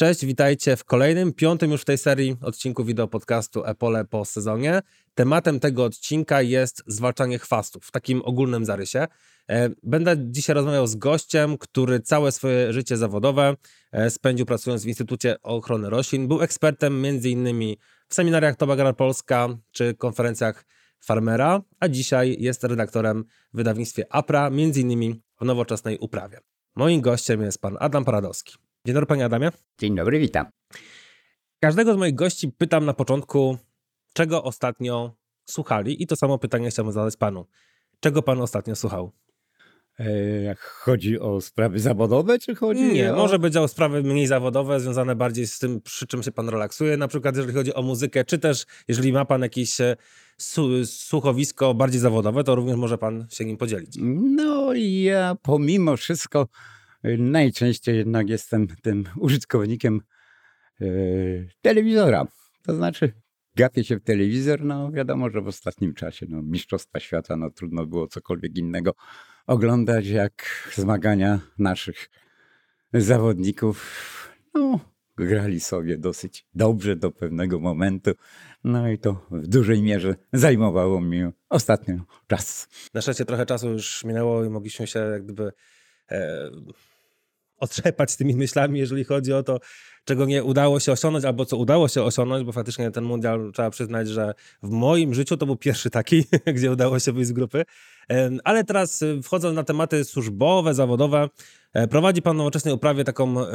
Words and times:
Cześć, 0.00 0.26
witajcie 0.26 0.76
w 0.76 0.84
kolejnym, 0.84 1.32
piątym 1.32 1.70
już 1.70 1.82
w 1.82 1.84
tej 1.84 1.98
serii 1.98 2.36
odcinku 2.42 2.84
wideo 2.84 3.08
podcastu 3.08 3.64
Epole 3.64 4.04
po 4.04 4.24
sezonie. 4.24 4.82
Tematem 5.14 5.60
tego 5.60 5.84
odcinka 5.84 6.42
jest 6.42 6.82
zwalczanie 6.86 7.38
chwastów 7.38 7.84
w 7.84 7.90
takim 7.90 8.22
ogólnym 8.24 8.64
zarysie. 8.64 9.06
E, 9.48 9.70
będę 9.82 10.16
dzisiaj 10.18 10.54
rozmawiał 10.54 10.86
z 10.86 10.94
gościem, 10.96 11.58
który 11.58 12.00
całe 12.00 12.32
swoje 12.32 12.72
życie 12.72 12.96
zawodowe 12.96 13.56
e, 13.92 14.10
spędził 14.10 14.46
pracując 14.46 14.84
w 14.84 14.86
Instytucie 14.86 15.42
Ochrony 15.42 15.90
Roślin. 15.90 16.28
Był 16.28 16.42
ekspertem 16.42 17.04
m.in. 17.04 17.76
w 18.08 18.14
seminariach 18.14 18.56
Tobagar 18.56 18.96
Polska 18.96 19.48
czy 19.70 19.94
konferencjach 19.94 20.64
Farmera, 21.00 21.62
a 21.80 21.88
dzisiaj 21.88 22.36
jest 22.38 22.64
redaktorem 22.64 23.24
w 23.52 23.56
wydawnictwie 23.56 24.04
APRA, 24.10 24.46
m.in. 24.46 25.20
w 25.40 25.44
nowoczesnej 25.44 25.98
uprawie. 25.98 26.38
Moim 26.76 27.00
gościem 27.00 27.42
jest 27.42 27.60
pan 27.60 27.76
Adam 27.80 28.04
Paradowski. 28.04 28.69
Dzień 28.86 28.94
dobry, 28.94 29.06
panie 29.06 29.24
Adamie. 29.24 29.50
Dzień 29.78 29.96
dobry, 29.96 30.18
witam. 30.18 30.46
Każdego 31.60 31.94
z 31.94 31.96
moich 31.96 32.14
gości 32.14 32.52
pytam 32.58 32.84
na 32.84 32.94
początku, 32.94 33.58
czego 34.12 34.44
ostatnio 34.44 35.14
słuchali, 35.44 36.02
i 36.02 36.06
to 36.06 36.16
samo 36.16 36.38
pytanie 36.38 36.70
chciałbym 36.70 36.92
zadać 36.92 37.16
panu. 37.16 37.46
Czego 38.00 38.22
pan 38.22 38.40
ostatnio 38.40 38.76
słuchał? 38.76 39.12
E, 39.98 40.42
jak 40.42 40.60
chodzi 40.60 41.18
o 41.18 41.40
sprawy 41.40 41.78
zawodowe, 41.78 42.38
czy 42.38 42.54
chodzi 42.54 42.82
Nie, 42.82 43.12
o... 43.14 43.16
może 43.16 43.38
być 43.38 43.56
o 43.56 43.68
sprawy 43.68 44.02
mniej 44.02 44.26
zawodowe, 44.26 44.80
związane 44.80 45.16
bardziej 45.16 45.46
z 45.46 45.58
tym, 45.58 45.80
przy 45.80 46.06
czym 46.06 46.22
się 46.22 46.32
pan 46.32 46.48
relaksuje, 46.48 46.96
na 46.96 47.08
przykład 47.08 47.36
jeżeli 47.36 47.54
chodzi 47.54 47.74
o 47.74 47.82
muzykę, 47.82 48.24
czy 48.24 48.38
też 48.38 48.66
jeżeli 48.88 49.12
ma 49.12 49.24
pan 49.24 49.42
jakieś 49.42 49.80
e, 49.80 49.96
słuchowisko 50.84 51.74
bardziej 51.74 52.00
zawodowe, 52.00 52.44
to 52.44 52.54
również 52.54 52.76
może 52.76 52.98
pan 52.98 53.26
się 53.30 53.44
nim 53.44 53.56
podzielić. 53.56 53.96
No 54.36 54.72
ja 54.74 55.36
pomimo 55.42 55.96
wszystko 55.96 56.48
najczęściej 57.18 57.96
jednak 57.96 58.28
jestem 58.28 58.66
tym 58.82 59.04
użytkownikiem 59.16 60.00
e, 60.80 60.84
telewizora. 61.62 62.26
To 62.62 62.74
znaczy, 62.74 63.12
gapię 63.56 63.84
się 63.84 63.96
w 63.96 64.02
telewizor, 64.02 64.64
no 64.64 64.92
wiadomo, 64.92 65.30
że 65.30 65.40
w 65.40 65.48
ostatnim 65.48 65.94
czasie 65.94 66.26
no, 66.28 66.42
Mistrzostwa 66.42 67.00
Świata, 67.00 67.36
no 67.36 67.50
trudno 67.50 67.86
było 67.86 68.06
cokolwiek 68.06 68.58
innego 68.58 68.94
oglądać, 69.46 70.06
jak 70.06 70.70
zmagania 70.74 71.40
naszych 71.58 72.10
zawodników. 72.94 74.06
No, 74.54 74.80
grali 75.16 75.60
sobie 75.60 75.98
dosyć 75.98 76.46
dobrze 76.54 76.96
do 76.96 77.10
pewnego 77.10 77.60
momentu. 77.60 78.10
No 78.64 78.88
i 78.88 78.98
to 78.98 79.26
w 79.30 79.46
dużej 79.46 79.82
mierze 79.82 80.14
zajmowało 80.32 81.00
mi 81.00 81.22
ostatnio 81.48 81.94
czas. 82.26 82.68
Na 82.94 83.00
szczęście 83.00 83.24
trochę 83.24 83.46
czasu 83.46 83.70
już 83.70 84.04
minęło 84.04 84.44
i 84.44 84.50
mogliśmy 84.50 84.86
się 84.86 84.98
jak 84.98 85.24
gdyby 85.24 85.52
e, 86.10 86.50
otrzepać 87.60 88.10
z 88.10 88.16
tymi 88.16 88.34
myślami, 88.34 88.78
jeżeli 88.78 89.04
chodzi 89.04 89.32
o 89.32 89.42
to, 89.42 89.58
czego 90.04 90.26
nie 90.26 90.44
udało 90.44 90.80
się 90.80 90.92
osiągnąć, 90.92 91.24
albo 91.24 91.44
co 91.44 91.56
udało 91.56 91.88
się 91.88 92.02
osiągnąć, 92.02 92.44
bo 92.44 92.52
faktycznie 92.52 92.90
ten 92.90 93.04
mundial 93.04 93.50
trzeba 93.54 93.70
przyznać, 93.70 94.08
że 94.08 94.34
w 94.62 94.70
moim 94.70 95.14
życiu 95.14 95.36
to 95.36 95.46
był 95.46 95.56
pierwszy 95.56 95.90
taki, 95.90 96.24
gdzie 96.54 96.72
udało 96.72 96.98
się 96.98 97.12
wyjść 97.12 97.28
z 97.28 97.32
grupy. 97.32 97.64
Ale 98.44 98.64
teraz 98.64 99.02
y, 99.02 99.22
wchodząc 99.22 99.56
na 99.56 99.64
tematy 99.64 100.04
służbowe, 100.04 100.74
zawodowe, 100.74 101.28
e, 101.72 101.88
prowadzi 101.88 102.22
Pan 102.22 102.36
nowoczesnej 102.36 102.74
uprawie 102.74 103.04
taką 103.04 103.40
e, 103.40 103.46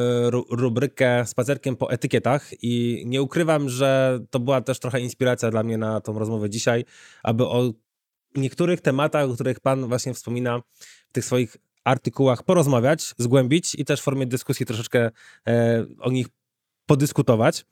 rubrykę 0.50 1.26
spacerkiem 1.26 1.76
po 1.76 1.92
etykietach 1.92 2.50
i 2.62 3.04
nie 3.06 3.22
ukrywam, 3.22 3.70
że 3.70 4.20
to 4.30 4.40
była 4.40 4.62
też 4.62 4.80
trochę 4.80 5.00
inspiracja 5.02 5.52
dla 5.52 5.64
mnie 5.64 5.78
na 5.78 6.02
tą 6.02 6.20
rozmowę 6.20 6.50
dzisiaj, 6.50 6.86
aby 7.24 7.46
o 7.46 7.74
niektórych 8.36 8.82
tematach, 8.82 9.30
o 9.30 9.34
których 9.34 9.60
Pan 9.60 9.88
właśnie 9.88 10.14
wspomina 10.14 10.62
w 11.10 11.14
tych 11.14 11.26
swoich 11.26 11.58
artykułach 11.86 12.44
porozmawiać, 12.44 13.14
zgłębić 13.18 13.76
i 13.76 13.86
też 13.86 14.02
w 14.02 14.04
formie 14.04 14.26
dyskusji 14.26 14.66
troszeczkę 14.66 15.12
e, 15.48 15.86
o 16.00 16.12
nich 16.12 16.28
podyskutować. 16.86 17.66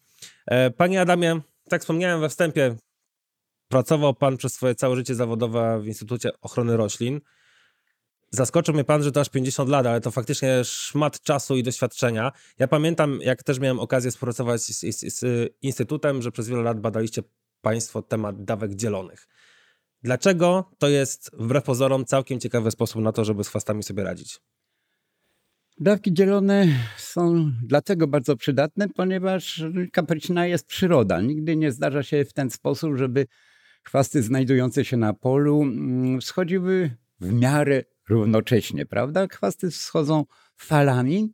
E, 0.46 0.72
panie 0.72 1.02
Adamie, 1.02 1.42
tak 1.70 1.82
wspomniałem 1.82 2.22
we 2.22 2.30
wstępie, 2.30 2.76
pracował 3.68 4.14
Pan 4.14 4.38
przez 4.38 4.54
swoje 4.54 4.76
całe 4.76 4.96
życie 4.96 5.16
zawodowe 5.16 5.82
w 5.82 5.88
Instytucie 5.88 6.30
Ochrony 6.42 6.78
Roślin. 6.78 7.22
Zaskoczył 8.30 8.74
mnie 8.74 8.84
Pan, 8.84 9.04
że 9.04 9.12
to 9.12 9.22
aż 9.22 9.30
50 9.30 9.70
lat, 9.70 9.86
ale 9.86 10.02
to 10.02 10.12
faktycznie 10.12 10.64
szmat 10.64 11.22
czasu 11.22 11.56
i 11.56 11.64
doświadczenia. 11.64 12.32
Ja 12.60 12.68
pamiętam, 12.68 13.20
jak 13.22 13.44
też 13.44 13.60
miałem 13.60 13.80
okazję 13.80 14.12
współpracować 14.12 14.62
z, 14.62 14.80
z, 14.80 15.20
z 15.20 15.50
Instytutem, 15.62 16.22
że 16.22 16.32
przez 16.32 16.48
wiele 16.48 16.62
lat 16.62 16.80
badaliście 16.80 17.22
Państwo 17.62 18.02
temat 18.02 18.44
dawek 18.44 18.76
dzielonych. 18.76 19.28
Dlaczego 20.04 20.72
to 20.78 20.90
jest 20.90 21.32
wbrew 21.34 21.64
pozorom 21.64 22.06
całkiem 22.06 22.40
ciekawy 22.40 22.72
sposób 22.72 23.02
na 23.02 23.12
to, 23.12 23.26
żeby 23.26 23.44
z 23.44 23.48
chwastami 23.48 23.84
sobie 23.84 24.04
radzić? 24.04 24.40
Dawki 25.80 26.14
dzielone 26.14 26.68
są 26.98 27.52
dlatego 27.64 28.08
bardzo 28.08 28.36
przydatne, 28.36 28.90
ponieważ 28.90 29.64
kapryśna 29.92 30.48
jest 30.48 30.68
przyroda. 30.68 31.22
Nigdy 31.22 31.56
nie 31.56 31.72
zdarza 31.72 32.04
się 32.04 32.26
w 32.26 32.34
ten 32.34 32.50
sposób, 32.50 32.98
żeby 32.98 33.28
chwasty 33.84 34.24
znajdujące 34.24 34.86
się 34.86 34.98
na 34.98 35.14
polu 35.14 35.62
mm, 35.62 36.22
schodziły 36.22 36.98
w 37.20 37.34
miarę 37.34 37.84
równocześnie, 38.10 38.86
prawda? 38.86 39.28
Chwasty 39.28 39.72
schodzą 39.72 40.26
falami, 40.58 41.34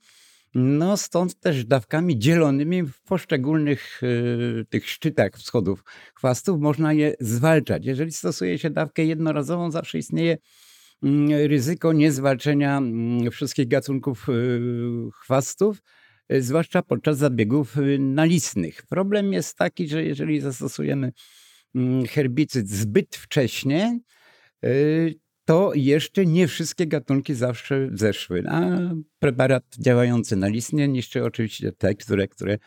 no 0.54 0.98
stąd 0.98 1.40
też 1.40 1.66
dawkami 1.66 2.20
dzielonymi 2.20 2.84
w 2.84 3.02
poszczególnych 3.02 4.04
y, 4.04 4.66
tych 4.70 4.90
szczytach 4.90 5.32
wschodów 5.32 5.84
chwastów 6.16 6.60
można 6.60 6.94
je 6.94 7.14
zwalczać. 7.20 7.86
Jeżeli 7.86 8.12
stosuje 8.12 8.59
się 8.59 8.70
dawkę 8.70 9.06
jednorazową, 9.06 9.72
zawsze 9.72 9.98
istnieje 9.98 10.38
y, 11.04 11.48
ryzyko 11.48 11.94
niezwalczenia 11.94 12.82
y, 13.28 13.32
wszystkich 13.32 13.68
gatunków 13.68 14.30
y, 14.30 14.62
chwastów, 15.22 15.82
y, 16.34 16.42
zwłaszcza 16.42 16.82
podczas 16.82 17.18
zabiegów 17.18 17.78
y, 17.78 18.00
nalistnych. 18.00 18.82
Problem 18.90 19.34
jest 19.34 19.58
taki, 19.58 19.88
że 19.88 20.04
jeżeli 20.04 20.40
zastosujemy 20.40 21.12
mm, 21.76 22.06
herbicyd 22.06 22.70
zbyt 22.70 23.16
wcześnie, 23.16 24.00
to 25.50 25.72
jeszcze 25.76 26.26
nie 26.26 26.48
wszystkie 26.48 26.88
gatunki 26.88 27.36
zawsze 27.36 27.90
zeszły. 27.94 28.44
A 28.50 28.70
preparat 29.20 29.64
działający 29.80 30.36
na 30.36 30.48
listnie 30.48 30.88
niszczy 30.88 31.24
oczywiście 31.24 31.72
te, 31.72 31.96
które, 31.96 32.28
które 32.28 32.58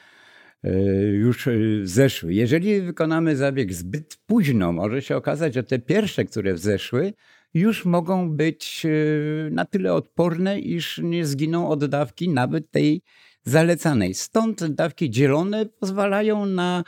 e, 0.65 0.70
już 1.03 1.48
e, 1.48 1.53
zeszły. 1.82 2.34
Jeżeli 2.34 2.81
wykonamy 2.81 3.37
zabieg 3.37 3.72
zbyt 3.72 4.19
późno, 4.26 4.72
może 4.72 5.03
się 5.03 5.16
okazać, 5.16 5.54
że 5.54 5.62
te 5.62 5.78
pierwsze, 5.78 6.25
które 6.25 6.59
zeszły, 6.59 7.12
już 7.54 7.84
mogą 7.84 8.31
być 8.31 8.87
e, 8.87 9.50
na 9.50 9.65
tyle 9.65 9.94
odporne, 9.94 10.60
iż 10.60 10.98
nie 10.98 11.26
zginą 11.26 11.69
od 11.69 11.84
dawki 11.84 12.28
nawet 12.28 12.71
tej 12.71 13.03
zalecanej. 13.42 14.15
Stąd 14.15 14.66
dawki 14.66 15.10
dzielone 15.10 15.66
pozwalają 15.66 16.47
na 16.47 16.84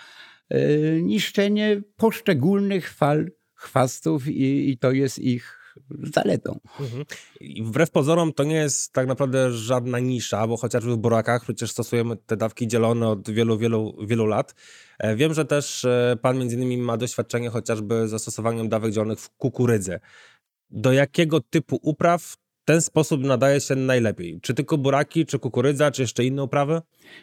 niszczenie 1.03 1.83
poszczególnych 1.97 2.93
fal 2.93 3.31
chwastów 3.55 4.29
i, 4.29 4.71
i 4.71 4.79
to 4.79 4.93
jest 4.93 5.19
ich 5.19 5.64
zaletą. 6.15 6.61
Mhm. 6.81 7.05
I 7.41 7.63
wbrew 7.63 7.91
pozorom 7.91 8.33
to 8.33 8.45
nie 8.45 8.55
jest 8.55 8.93
tak 8.93 9.07
naprawdę 9.07 9.53
żadna 9.53 9.99
nisza, 9.99 10.47
bo 10.47 10.57
chociażby 10.57 10.93
w 10.93 10.97
burakach 10.97 11.43
przecież 11.43 11.71
stosujemy 11.71 12.17
te 12.17 12.37
dawki 12.37 12.69
dzielone 12.69 13.09
od 13.09 13.31
wielu, 13.31 13.59
wielu, 13.59 13.97
wielu 14.07 14.27
lat. 14.27 14.55
E, 14.99 15.17
wiem, 15.17 15.35
że 15.35 15.45
też 15.45 15.85
e, 15.85 16.17
pan 16.23 16.39
między 16.39 16.57
innymi 16.57 16.79
ma 16.79 16.97
doświadczenie 16.97 17.51
chociażby 17.51 18.09
zastosowaniem 18.09 18.69
dawek 18.69 18.93
dzielonych 18.93 19.21
w 19.21 19.31
kukurydzy. 19.31 20.01
Do 20.71 20.93
jakiego 20.93 21.41
typu 21.41 21.79
upraw 21.83 22.37
ten 22.65 22.81
sposób 22.81 23.25
nadaje 23.25 23.61
się 23.61 23.75
najlepiej? 23.75 24.41
Czy 24.43 24.55
tylko 24.55 24.79
buraki, 24.79 25.27
czy 25.27 25.39
kukurydza, 25.39 25.91
czy 25.91 26.03
jeszcze 26.03 26.25
inne 26.25 26.43
uprawy? 26.43 26.81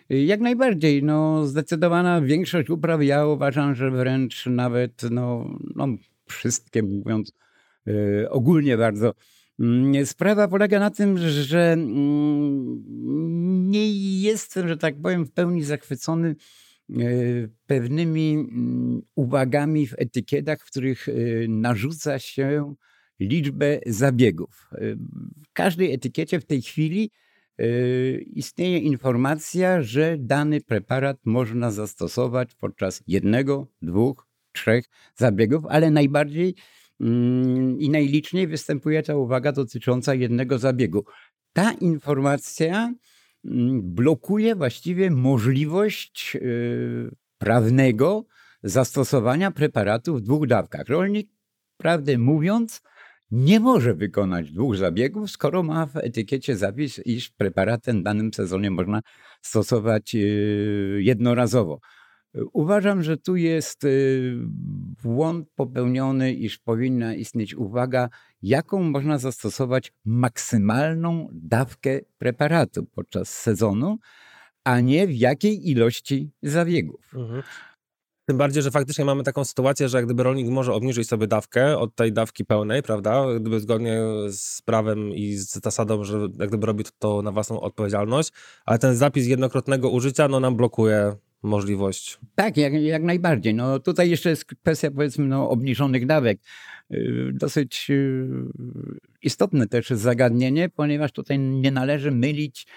Jak 0.10 0.40
najbardziej. 0.40 1.04
No, 1.04 1.46
zdecydowana 1.46 2.22
większość 2.22 2.70
upraw, 2.70 3.04
ja 3.04 3.26
uważam, 3.26 3.76
że 3.76 3.92
wręcz 3.92 4.46
nawet 4.46 5.04
no, 5.12 5.58
no, 5.76 5.88
wszystkie 6.28 6.84
mówiąc 6.84 7.34
ogólnie 8.30 8.78
bardzo. 8.78 9.14
Mm, 9.62 10.06
sprawa 10.06 10.48
polega 10.48 10.80
na 10.80 10.90
tym, 10.90 11.18
że 11.18 11.74
mm, 11.74 12.84
nie 13.72 13.92
jestem, 14.22 14.68
że 14.68 14.78
tak 14.78 15.02
powiem, 15.02 15.26
w 15.26 15.32
pełni 15.32 15.64
zachwycony 15.64 16.36
y, 16.90 17.50
pewnymi 17.66 18.34
mm, 18.34 19.02
uwagami 19.16 19.88
w 19.88 19.94
etykietach, 19.98 20.60
w 20.60 20.66
których 20.66 21.08
y, 21.08 21.46
narzuca 21.50 22.20
się 22.20 22.76
liczbę 23.20 23.80
zabiegów. 23.86 24.70
W 25.48 25.54
każdej 25.54 25.94
etykiecie 25.94 26.40
w 26.40 26.46
tej 26.46 26.62
chwili 26.62 27.12
istnieje 28.26 28.78
informacja, 28.78 29.82
że 29.82 30.18
dany 30.20 30.62
preparat 30.62 31.18
można 31.26 31.72
zastosować 31.72 32.56
podczas 32.56 33.04
jednego, 33.08 33.68
dwóch, 33.82 34.28
trzech 34.52 34.86
zabiegów, 35.16 35.66
ale 35.70 35.92
najbardziej 35.92 36.56
i 37.80 37.90
najliczniej 37.92 38.48
występuje 38.48 39.04
ta 39.04 39.16
uwaga 39.16 39.52
dotycząca 39.52 40.14
jednego 40.14 40.58
zabiegu. 40.58 41.06
Ta 41.54 41.72
informacja 41.72 42.94
mm, 43.46 43.94
blokuje 43.94 44.56
właściwie 44.56 45.12
możliwość 45.12 46.36
y, 46.36 47.16
prawnego 47.38 48.26
zastosowania 48.64 49.52
preparatu 49.52 50.16
w 50.16 50.22
dwóch 50.22 50.48
dawkach. 50.48 50.88
Rolnik, 50.88 51.30
prawdę 51.78 52.18
mówiąc, 52.18 52.82
nie 53.32 53.60
może 53.60 53.94
wykonać 53.94 54.52
dwóch 54.52 54.78
zabiegów, 54.78 55.32
skoro 55.32 55.64
ma 55.64 55.86
w 55.86 55.98
etykiecie 55.98 56.56
zapis, 56.56 57.02
iż 57.06 57.30
preparat 57.30 57.84
ten 57.84 58.00
w 58.00 58.04
danym 58.04 58.34
sezonie 58.34 58.72
można 58.72 59.02
stosować 59.42 60.14
yy, 60.14 61.00
jednorazowo. 61.04 61.80
Uważam, 62.54 63.04
że 63.04 63.18
tu 63.18 63.36
jest 63.36 63.84
yy, 63.84 64.36
błąd 65.04 65.48
popełniony, 65.56 66.34
iż 66.34 66.58
powinna 66.58 67.16
istnieć 67.16 67.56
uwaga, 67.56 68.10
jaką 68.42 68.84
można 68.84 69.18
zastosować 69.18 69.94
maksymalną 70.06 71.28
dawkę 71.34 72.00
preparatu 72.18 72.86
podczas 72.86 73.30
sezonu, 73.30 73.98
a 74.64 74.80
nie 74.80 75.08
w 75.08 75.14
jakiej 75.14 75.70
ilości 75.70 76.32
zabiegów. 76.44 77.14
Mhm. 77.16 77.44
Tym 78.26 78.38
bardziej, 78.38 78.64
że 78.64 78.72
faktycznie 78.72 79.06
mamy 79.06 79.24
taką 79.24 79.46
sytuację, 79.46 79.90
że 79.90 79.98
jak 79.98 80.06
gdyby 80.06 80.24
rolnik 80.24 80.48
może 80.48 80.74
obniżyć 80.74 81.08
sobie 81.08 81.28
dawkę 81.28 81.78
od 81.78 81.96
tej 81.96 82.14
dawki 82.14 82.46
pełnej, 82.46 82.84
prawda? 82.84 83.26
Gdyby 83.40 83.60
zgodnie 83.60 84.02
z 84.28 84.62
prawem 84.62 85.10
i 85.10 85.34
z 85.34 85.64
zasadą, 85.64 86.04
że 86.04 86.20
jak 86.40 86.50
gdyby 86.50 86.68
robi 86.68 86.84
to 87.00 87.22
na 87.22 87.32
własną 87.32 87.62
odpowiedzialność, 87.62 88.32
ale 88.66 88.80
ten 88.80 88.96
zapis 88.96 89.28
jednokrotnego 89.28 89.90
użycia 89.90 90.28
no, 90.28 90.40
nam 90.40 90.56
blokuje 90.56 91.16
możliwość. 91.44 92.20
Tak, 92.36 92.58
jak, 92.58 92.74
jak 92.74 93.04
najbardziej. 93.04 93.54
No, 93.54 93.80
tutaj 93.80 94.10
jeszcze 94.10 94.30
jest 94.30 94.46
kwestia 94.46 94.92
powiedzmy 94.92 95.26
no, 95.26 95.50
obniżonych 95.50 96.06
dawek. 96.06 96.40
Y, 96.92 97.32
dosyć 97.34 97.88
y, 97.90 98.28
istotne 99.22 99.68
też 99.68 99.90
zagadnienie, 99.90 100.70
ponieważ 100.70 101.12
tutaj 101.12 101.40
nie 101.40 101.72
należy 101.72 102.12
mylić 102.12 102.68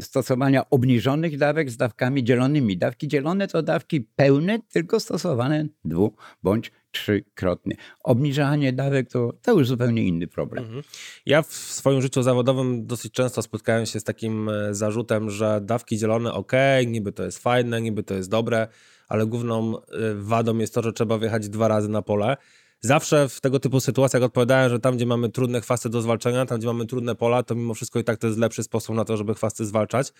stosowania 0.00 0.70
obniżonych 0.70 1.38
dawek 1.38 1.70
z 1.70 1.76
dawkami 1.76 2.24
dzielonymi. 2.24 2.76
Dawki 2.76 3.08
dzielone 3.08 3.48
to 3.48 3.62
dawki 3.62 4.00
pełne, 4.00 4.58
tylko 4.72 5.00
stosowane 5.00 5.66
dwu 5.84 6.14
bądź 6.42 6.72
trzykrotnie. 6.90 7.76
Obniżanie 8.04 8.72
dawek 8.72 9.10
to, 9.10 9.32
to 9.42 9.58
już 9.58 9.68
zupełnie 9.68 10.02
inny 10.02 10.26
problem. 10.26 10.64
Mhm. 10.64 10.82
Ja 11.26 11.42
w 11.42 11.52
swoim 11.52 12.02
życiu 12.02 12.22
zawodowym 12.22 12.86
dosyć 12.86 13.12
często 13.12 13.42
spotkałem 13.42 13.86
się 13.86 14.00
z 14.00 14.04
takim 14.04 14.48
e, 14.48 14.74
zarzutem, 14.74 15.30
że 15.30 15.60
dawki 15.60 15.98
dzielone 15.98 16.32
ok, 16.32 16.52
niby 16.86 17.12
to 17.12 17.24
jest 17.24 17.38
fajne, 17.38 17.80
niby 17.80 18.02
to 18.02 18.14
jest 18.14 18.30
dobre, 18.30 18.68
ale 19.08 19.26
główną 19.26 19.78
e, 19.78 19.82
wadą 20.14 20.58
jest 20.58 20.74
to, 20.74 20.82
że 20.82 20.92
trzeba 20.92 21.18
wjechać 21.18 21.48
dwa 21.48 21.68
razy 21.68 21.88
na 21.88 22.02
pole. 22.02 22.36
Zawsze 22.80 23.28
w 23.28 23.40
tego 23.40 23.60
typu 23.60 23.80
sytuacjach 23.80 24.22
odpowiadałem, 24.22 24.70
że 24.70 24.80
tam, 24.80 24.96
gdzie 24.96 25.06
mamy 25.06 25.28
trudne 25.28 25.60
chwasty 25.60 25.88
do 25.88 26.02
zwalczania, 26.02 26.46
tam, 26.46 26.58
gdzie 26.58 26.66
mamy 26.66 26.86
trudne 26.86 27.14
pola, 27.14 27.42
to 27.42 27.54
mimo 27.54 27.74
wszystko 27.74 27.98
i 27.98 28.04
tak 28.04 28.18
to 28.18 28.26
jest 28.26 28.38
lepszy 28.38 28.62
sposób 28.62 28.96
na 28.96 29.04
to, 29.04 29.16
żeby 29.16 29.34
chwasty 29.34 29.66
zwalczać. 29.66 30.12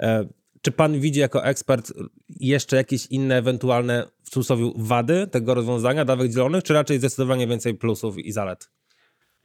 E, 0.00 0.28
czy 0.62 0.72
pan 0.72 1.00
widzi 1.00 1.20
jako 1.20 1.44
ekspert 1.44 1.92
jeszcze 2.40 2.76
jakieś 2.76 3.06
inne 3.06 3.36
ewentualne 3.36 4.06
w 4.22 4.30
cudzysłowie 4.30 4.72
wady 4.76 5.26
tego 5.26 5.54
rozwiązania 5.54 6.04
dawek 6.04 6.32
dzielonych, 6.32 6.62
czy 6.62 6.74
raczej 6.74 6.98
zdecydowanie 6.98 7.46
więcej 7.46 7.74
plusów 7.74 8.18
i 8.18 8.32
zalet? 8.32 8.70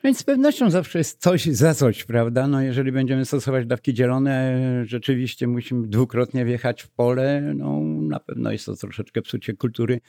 Więc 0.04 0.18
z 0.18 0.24
pewnością 0.24 0.70
zawsze 0.70 0.98
jest 0.98 1.22
coś 1.22 1.46
za 1.46 1.74
coś, 1.74 2.04
prawda? 2.04 2.48
No 2.48 2.62
jeżeli 2.62 2.92
będziemy 2.92 3.26
stosować 3.26 3.66
dawki 3.66 3.94
dzielone, 3.94 4.62
rzeczywiście 4.86 5.48
musimy 5.48 5.88
dwukrotnie 5.88 6.46
wjechać 6.46 6.82
w 6.82 6.90
pole, 6.90 7.54
no 7.56 7.80
na 7.84 8.20
pewno 8.20 8.52
jest 8.52 8.66
to 8.66 8.76
troszeczkę 8.76 9.22
psucie 9.22 9.54
kultury 9.54 10.02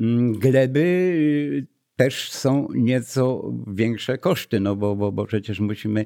mm, 0.00 0.32
gleby. 0.38 1.66
Też 1.96 2.32
są 2.32 2.68
nieco 2.74 3.52
większe 3.66 4.18
koszty, 4.18 4.60
no 4.60 4.76
bo, 4.76 4.96
bo, 4.96 5.12
bo 5.12 5.26
przecież 5.26 5.60
musimy 5.60 6.04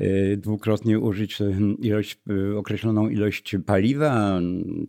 Y, 0.00 0.36
dwukrotnie 0.36 0.98
użyć 0.98 1.40
y, 1.40 1.56
ilość, 1.78 2.18
y, 2.30 2.58
określoną 2.58 3.08
ilość 3.08 3.56
paliwa, 3.66 4.40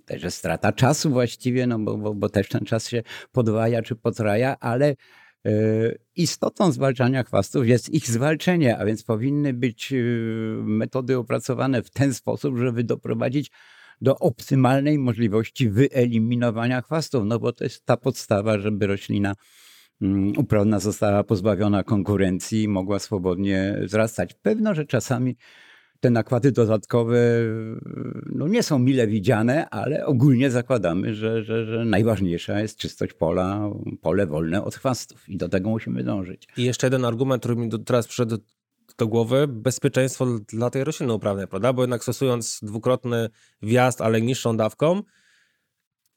też 0.05 0.23
jest 0.23 0.37
strata 0.37 0.71
czasu 0.71 1.09
właściwie, 1.09 1.67
no 1.67 1.79
bo, 1.79 1.97
bo, 1.97 2.13
bo 2.13 2.29
też 2.29 2.49
ten 2.49 2.65
czas 2.65 2.89
się 2.89 3.03
podwaja 3.31 3.81
czy 3.81 3.95
potraja, 3.95 4.59
ale 4.59 4.95
istotą 6.15 6.71
zwalczania 6.71 7.23
chwastów 7.23 7.67
jest 7.67 7.89
ich 7.89 8.07
zwalczenie, 8.07 8.77
a 8.77 8.85
więc 8.85 9.03
powinny 9.03 9.53
być 9.53 9.93
metody 10.63 11.17
opracowane 11.17 11.83
w 11.83 11.89
ten 11.89 12.13
sposób, 12.13 12.57
żeby 12.57 12.83
doprowadzić 12.83 13.51
do 14.01 14.19
optymalnej 14.19 14.99
możliwości 14.99 15.69
wyeliminowania 15.69 16.81
chwastów, 16.81 17.23
no 17.25 17.39
bo 17.39 17.51
to 17.51 17.63
jest 17.63 17.85
ta 17.85 17.97
podstawa, 17.97 18.59
żeby 18.59 18.87
roślina 18.87 19.33
Mm, 20.01 20.33
uprawna 20.37 20.79
została 20.79 21.23
pozbawiona 21.23 21.83
konkurencji 21.83 22.63
i 22.63 22.67
mogła 22.67 22.99
swobodnie 22.99 23.79
wzrastać. 23.83 24.33
Pewno, 24.33 24.75
że 24.75 24.85
czasami 24.85 25.35
te 25.99 26.09
nakłady 26.09 26.51
dodatkowe 26.51 27.19
no 28.25 28.47
nie 28.47 28.63
są 28.63 28.79
mile 28.79 29.07
widziane, 29.07 29.69
ale 29.69 30.05
ogólnie 30.05 30.51
zakładamy, 30.51 31.13
że, 31.13 31.43
że, 31.43 31.65
że 31.65 31.85
najważniejsza 31.85 32.61
jest 32.61 32.77
czystość 32.77 33.13
pola, 33.13 33.69
pole 34.01 34.27
wolne 34.27 34.63
od 34.63 34.75
chwastów 34.75 35.29
i 35.29 35.37
do 35.37 35.49
tego 35.49 35.69
musimy 35.69 36.03
dążyć. 36.03 36.47
I 36.57 36.63
jeszcze 36.63 36.87
jeden 36.87 37.05
argument, 37.05 37.41
który 37.41 37.55
mi 37.55 37.69
teraz 37.85 38.07
przyszedł 38.07 38.37
do 38.97 39.07
głowy, 39.07 39.47
bezpieczeństwo 39.47 40.25
dla 40.47 40.69
tej 40.69 40.83
rośliny 40.83 41.13
uprawnej, 41.13 41.47
prawda? 41.47 41.73
Bo 41.73 41.83
jednak 41.83 42.03
stosując 42.03 42.59
dwukrotny 42.63 43.29
wjazd, 43.61 44.01
ale 44.01 44.21
niższą 44.21 44.57
dawką, 44.57 45.01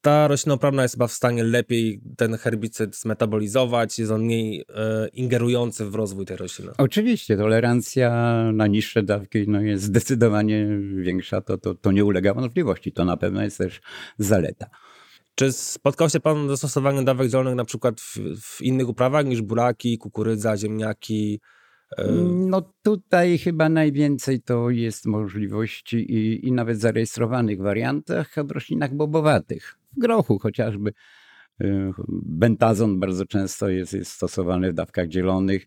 ta 0.00 0.29
roślina 0.29 0.55
uprawna 0.55 0.83
jest 0.83 0.95
chyba 0.95 1.06
w 1.06 1.12
stanie 1.12 1.45
lepiej 1.45 2.00
ten 2.17 2.37
herbicyd 2.37 2.97
zmetabolizować, 2.97 3.99
jest 3.99 4.12
on 4.12 4.23
mniej 4.23 4.65
e, 4.75 5.09
ingerujący 5.09 5.85
w 5.85 5.95
rozwój 5.95 6.27
tej 6.27 6.37
rośliny. 6.37 6.73
Oczywiście, 6.79 7.37
tolerancja 7.37 8.11
na 8.53 8.67
niższe 8.67 9.03
dawki 9.03 9.45
no, 9.49 9.61
jest 9.61 9.85
zdecydowanie 9.85 10.69
większa, 10.97 11.41
to, 11.41 11.59
to, 11.59 11.75
to 11.75 11.93
nie 11.93 12.05
ulega 12.05 12.35
wątpliwości, 12.35 12.93
to 12.93 13.05
na 13.05 13.17
pewno 13.17 13.43
jest 13.43 13.59
też 13.59 13.81
zaleta. 14.19 14.67
Czy 15.35 15.53
spotkał 15.53 16.11
się 16.11 16.21
Pan 16.21 16.47
z 16.47 16.51
zastosowaniem 16.51 17.05
dawek 17.05 17.31
zielonych 17.31 17.55
na 17.55 17.65
przykład 17.65 18.01
w, 18.01 18.19
w 18.41 18.62
innych 18.62 18.89
uprawach 18.89 19.27
niż 19.27 19.43
buraki, 19.43 19.99
kukurydza, 19.99 20.56
ziemniaki? 20.56 21.41
E, 21.99 22.12
no 22.33 22.73
tutaj 22.83 23.39
chyba 23.39 23.69
najwięcej 23.69 24.41
to 24.41 24.71
jest 24.71 25.06
możliwości 25.06 25.97
i, 25.97 26.47
i 26.47 26.53
nawet 26.53 26.81
zarejestrowanych 26.81 27.62
wariantach 27.62 28.35
w 28.44 28.51
roślinach 28.51 28.94
bobowatych 28.94 29.78
w 29.96 30.00
grochu 30.00 30.38
chociażby. 30.38 30.93
Y, 31.61 31.93
bentazon 32.23 33.00
bardzo 33.00 33.26
często 33.26 33.69
jest, 33.69 33.93
jest 33.93 34.12
stosowany 34.12 34.73
w 34.73 34.75
dawkach 34.75 35.08
dzielonych. 35.08 35.67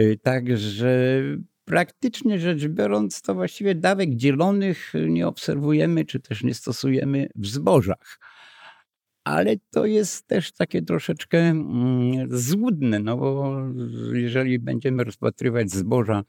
Y, 0.00 0.18
także 0.22 1.22
praktycznie 1.64 2.38
rzecz 2.38 2.66
biorąc, 2.68 3.22
to 3.22 3.34
właściwie 3.34 3.74
dawek 3.74 4.14
dzielonych 4.14 4.92
nie 5.08 5.26
obserwujemy, 5.26 6.04
czy 6.04 6.20
też 6.20 6.42
nie 6.42 6.54
stosujemy 6.54 7.28
w 7.34 7.46
zbożach. 7.46 8.18
Ale 9.24 9.56
to 9.70 9.86
jest 9.86 10.26
też 10.26 10.52
takie 10.52 10.82
troszeczkę 10.82 11.38
mm, 11.38 12.26
złudne, 12.30 12.98
no 12.98 13.16
bo 13.16 13.56
jeżeli 14.12 14.58
będziemy 14.58 15.04
rozpatrywać 15.04 15.70
zboża 15.70 16.22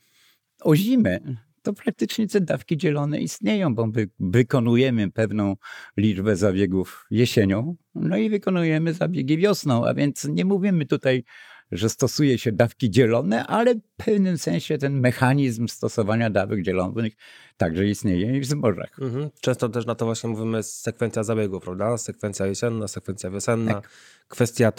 o 0.62 0.76
zimę, 0.76 1.20
to 1.64 1.74
praktycznie 1.74 2.28
te 2.28 2.42
dawki 2.42 2.78
dzielone 2.78 3.20
istnieją, 3.20 3.76
bo 3.76 3.88
my 3.88 4.10
wykonujemy 4.20 5.12
pewną 5.12 5.56
liczbę 5.98 6.36
zabiegów 6.36 7.06
jesienią, 7.12 7.76
no 7.96 8.18
i 8.18 8.30
wykonujemy 8.30 8.94
zabiegi 8.94 9.38
wiosną, 9.38 9.86
a 9.86 9.94
więc 9.94 10.26
nie 10.26 10.46
mówimy 10.46 10.86
tutaj, 10.86 11.24
że 11.72 11.90
stosuje 11.90 12.38
się 12.38 12.52
dawki 12.52 12.90
dzielone, 12.90 13.48
ale 13.48 13.76
w 13.76 13.82
pewnym 13.98 14.38
sensie 14.38 14.78
ten 14.78 15.00
mechanizm 15.00 15.68
stosowania 15.68 16.30
dawek 16.30 16.62
dzielonych 16.62 17.14
także 17.58 17.88
istnieje 17.88 18.38
i 18.38 18.40
w 18.40 18.46
zbożach. 18.46 19.00
Mhm. 19.02 19.30
Często 19.42 19.70
też 19.70 19.86
na 19.86 19.96
to 19.96 20.06
właśnie 20.06 20.30
mówimy 20.30 20.64
sekwencja 20.64 21.24
zabiegów, 21.24 21.64
prawda? 21.64 21.98
Sekwencja 21.98 22.46
jesienna, 22.46 22.88
sekwencja 22.88 23.32
wiosenna, 23.32 23.74
tak. 23.74 23.90
kwestia 24.28 24.72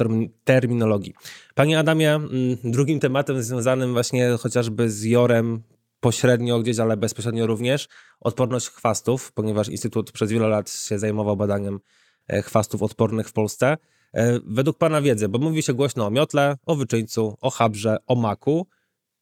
terminologii. 0.45 1.15
Panie 1.55 1.79
Adamie, 1.79 2.15
mm, 2.15 2.31
drugim 2.65 3.01
tematem 3.01 3.43
związanym 3.43 3.93
właśnie 3.93 4.37
chociażby 4.39 4.91
z 4.91 5.05
jorem 5.05 5.63
pośrednio 6.05 6.61
gdzieś, 6.61 6.79
ale 6.79 6.97
bezpośrednio 6.97 7.47
również 7.47 7.89
odporność 8.21 8.69
chwastów, 8.69 9.33
ponieważ 9.33 9.69
Instytut 9.69 10.13
przez 10.13 10.31
wiele 10.31 10.49
lat 10.49 10.71
się 10.71 10.99
zajmował 10.99 11.37
badaniem 11.37 11.81
e, 12.29 12.43
chwastów 12.43 12.83
odpornych 12.83 13.29
w 13.29 13.33
Polsce. 13.33 13.77
E, 14.15 14.41
według 14.47 14.79
Pana 14.79 15.03
wiedzy, 15.03 15.29
bo 15.29 15.39
mówi 15.39 15.63
się 15.63 15.75
głośno 15.75 16.07
o 16.07 16.11
miotle, 16.11 16.57
o 16.67 16.77
wyczyńcu, 16.77 17.37
o 17.41 17.51
chabrze, 17.51 17.97
o 18.07 18.15
maku. 18.15 18.67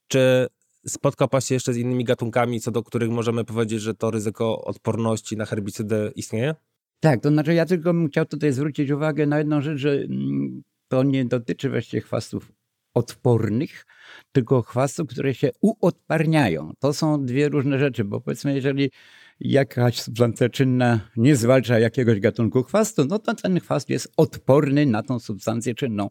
Czy 0.07 0.47
spotkał 0.87 1.27
Pan 1.27 1.41
się 1.41 1.55
jeszcze 1.55 1.73
z 1.73 1.77
innymi 1.77 2.03
gatunkami, 2.03 2.61
co 2.61 2.71
do 2.71 2.83
których 2.83 3.09
możemy 3.09 3.43
powiedzieć, 3.45 3.81
że 3.81 3.93
to 3.93 4.11
ryzyko 4.11 4.61
odporności 4.61 5.37
na 5.37 5.45
herbicydy 5.45 6.11
istnieje? 6.15 6.55
Tak, 6.99 7.21
to 7.21 7.29
znaczy 7.29 7.53
ja 7.53 7.65
tylko 7.65 7.93
bym 7.93 8.07
chciał 8.07 8.25
tutaj 8.25 8.51
zwrócić 8.51 8.91
uwagę 8.91 9.25
na 9.25 9.37
jedną 9.37 9.61
rzecz, 9.61 9.77
że 9.77 9.91
mm, 9.91 10.63
to 10.87 11.03
nie 11.03 11.25
dotyczy 11.25 11.69
właściwie 11.69 12.01
chwastów 12.01 12.51
odpornych, 12.93 13.85
tylko 14.31 14.61
chwastów, 14.61 15.09
które 15.09 15.33
się 15.33 15.49
uodparniają. 15.61 16.71
To 16.79 16.93
są 16.93 17.25
dwie 17.25 17.49
różne 17.49 17.79
rzeczy, 17.79 18.03
bo 18.03 18.21
powiedzmy, 18.21 18.55
jeżeli 18.55 18.91
jakaś 19.39 20.01
substancja 20.01 20.49
czynna 20.49 21.09
nie 21.17 21.35
zwalcza 21.35 21.79
jakiegoś 21.79 22.19
gatunku 22.19 22.63
chwastu, 22.63 23.05
no 23.05 23.19
to 23.19 23.35
ten 23.35 23.59
chwast 23.59 23.89
jest 23.89 24.13
odporny 24.17 24.85
na 24.85 25.03
tą 25.03 25.19
substancję 25.19 25.75
czynną. 25.75 26.09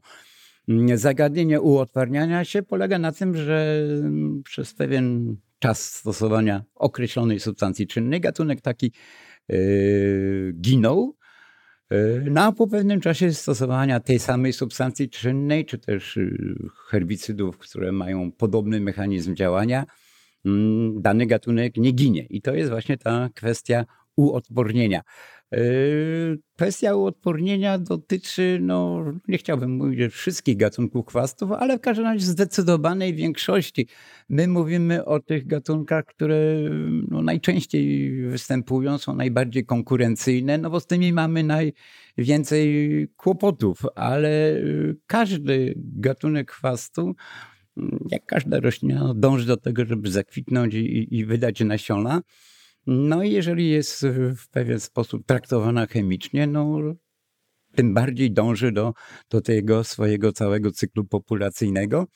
Zagadnienie 0.94 1.60
uodparniania 1.60 2.44
się 2.44 2.62
polega 2.62 2.98
na 2.98 3.12
tym, 3.12 3.36
że 3.36 3.86
przez 4.44 4.74
pewien 4.74 5.36
czas 5.58 5.94
stosowania 5.94 6.64
określonej 6.74 7.40
substancji 7.40 7.86
czynnej 7.86 8.20
gatunek 8.20 8.60
taki 8.60 8.92
yy, 9.48 10.52
ginął, 10.60 11.16
No 12.30 12.42
a 12.42 12.52
po 12.52 12.66
pewnym 12.66 13.00
czasie 13.00 13.32
stosowania 13.32 14.00
tej 14.00 14.18
samej 14.18 14.52
substancji 14.52 15.10
czynnej, 15.10 15.66
czy 15.66 15.78
też 15.78 16.16
y, 16.16 16.56
herbicydów, 16.86 17.58
które 17.58 17.92
mają 17.92 18.32
podobny 18.32 18.80
mechanizm 18.80 19.34
działania, 19.34 19.84
mm, 20.44 21.02
dany 21.02 21.26
gatunek 21.26 21.76
nie 21.76 21.92
ginie. 21.92 22.26
I 22.30 22.42
to 22.42 22.54
jest 22.54 22.70
właśnie 22.70 22.98
ta 22.98 23.28
kwestia 23.34 23.84
uodpornienia. 24.16 25.00
Yy, 25.52 26.38
kwestia 26.56 26.94
uodpornienia 26.94 27.78
dotyczy, 27.78 28.58
no 28.62 29.04
nie 29.28 29.38
chciałbym 29.38 29.76
mówić, 29.76 30.12
wszystkich 30.12 30.56
gatunków 30.56 31.06
chwastów, 31.06 31.52
ale 31.52 31.78
w 31.78 31.80
każdym 31.80 32.04
razie 32.04 32.26
zdecydowanej 32.26 33.14
większości. 33.14 33.86
My 34.28 34.48
mówimy 34.48 35.04
o 35.04 35.20
tych 35.20 35.46
gatunkach, 35.46 36.04
które 36.04 36.56
no, 37.08 37.22
najczęściej 37.22 38.12
występują, 38.26 38.98
są 38.98 39.14
najbardziej 39.14 39.66
konkurencyjne, 39.66 40.58
no 40.58 40.70
bo 40.70 40.80
z 40.80 40.86
tymi 40.86 41.12
mamy 41.12 41.44
najwięcej 41.44 43.08
kłopotów, 43.16 43.82
ale 43.94 44.30
yy, 44.30 44.96
każdy 45.06 45.74
gatunek 45.76 46.50
chwastu 46.50 47.14
jak 48.10 48.26
każda 48.26 48.60
roślina, 48.60 49.14
dąży 49.16 49.46
do 49.46 49.56
tego, 49.56 49.84
żeby 49.84 50.10
zakwitnąć 50.10 50.74
i, 50.74 51.16
i 51.16 51.24
wydać 51.24 51.60
nasiona. 51.60 52.22
No 52.86 53.22
i 53.22 53.30
jeżeli 53.30 53.70
jest 53.70 54.06
w 54.36 54.48
pewien 54.48 54.80
sposób 54.80 55.26
traktowana 55.26 55.86
chemicznie, 55.86 56.46
no 56.46 56.80
tym 57.74 57.94
bardziej 57.94 58.32
dąży 58.32 58.72
do, 58.72 58.94
do 59.30 59.40
tego 59.40 59.84
swojego 59.84 60.32
całego 60.32 60.70
cyklu 60.70 61.04
populacyjnego. 61.04 62.06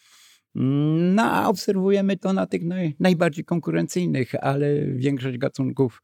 No 1.15 1.23
a 1.23 1.49
obserwujemy 1.49 2.17
to 2.17 2.33
na 2.33 2.47
tych 2.47 2.65
naj, 2.65 2.95
najbardziej 3.01 3.45
konkurencyjnych, 3.45 4.35
ale 4.41 4.87
większość 4.87 5.39
gatunków 5.39 6.03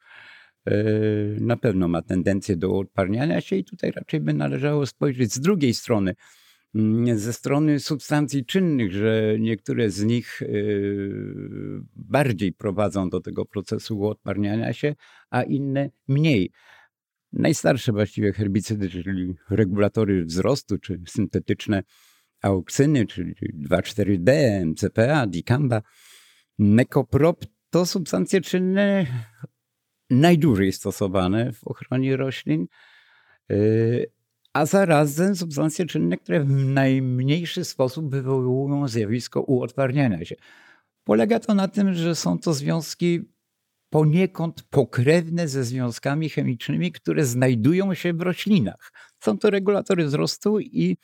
yy, 0.67 1.37
na 1.41 1.57
pewno 1.57 1.89
ma 1.89 2.03
tendencję 2.03 2.57
do 2.57 2.79
odparniania 2.79 3.41
się 3.41 3.57
i 3.57 3.65
tutaj 3.65 3.91
raczej 3.91 4.21
by 4.21 4.35
należało 4.35 4.87
spojrzeć 4.87 5.35
z 5.35 5.41
drugiej 5.41 5.75
strony 5.75 6.15
ze 7.15 7.33
strony 7.33 7.81
substancji 7.81 8.45
czynnych, 8.45 8.93
że 8.93 9.37
niektóre 9.39 9.91
z 9.91 10.05
nich 10.05 10.43
y, 10.43 11.13
bardziej 11.97 12.53
prowadzą 12.53 13.11
do 13.11 13.21
tego 13.21 13.45
procesu 13.45 14.07
odparniania 14.07 14.73
się, 14.73 14.95
a 15.31 15.43
inne 15.43 15.91
mniej. 16.09 16.51
Najstarsze 17.33 17.93
właściwie 17.93 18.33
herbicydy, 18.33 18.91
czyli 18.91 19.35
regulatory 19.51 20.25
wzrostu, 20.25 20.79
czy 20.79 21.01
syntetyczne 21.07 21.83
auksyny, 22.43 23.07
czyli 23.07 23.35
2,4-D, 23.69 24.63
MCPA, 24.67 25.27
dicamba, 25.27 25.83
mekoprop, 26.59 27.45
to 27.71 27.87
substancje 27.87 28.41
czynne 28.41 29.07
najdłużej 30.11 30.73
stosowane 30.73 31.53
w 31.53 31.65
ochronie 31.65 32.17
roślin. 32.17 32.67
A 34.53 34.67
zarazem 34.67 35.37
substancje 35.37 35.87
czynne, 35.87 36.17
które 36.17 36.41
w 36.45 36.51
najmniejszy 36.51 37.65
sposób 37.65 38.11
wywołują 38.11 38.89
zjawisko 38.89 39.43
uodparniania 39.43 40.25
się. 40.25 40.37
Polega 41.05 41.41
to 41.41 41.55
na 41.55 41.69
tym, 41.69 41.95
że 41.95 42.15
są 42.15 42.39
to 42.39 42.55
związki 42.55 43.21
poniekąd 43.91 44.63
pokrewne 44.63 45.49
ze 45.49 45.65
związkami 45.65 46.29
chemicznymi, 46.29 46.93
które 46.93 47.25
znajdują 47.25 47.95
się 47.95 48.13
w 48.13 48.21
roślinach. 48.21 48.93
Są 49.21 49.39
to 49.39 49.51
regulatory 49.51 50.05
wzrostu 50.05 50.61
i 50.61 50.97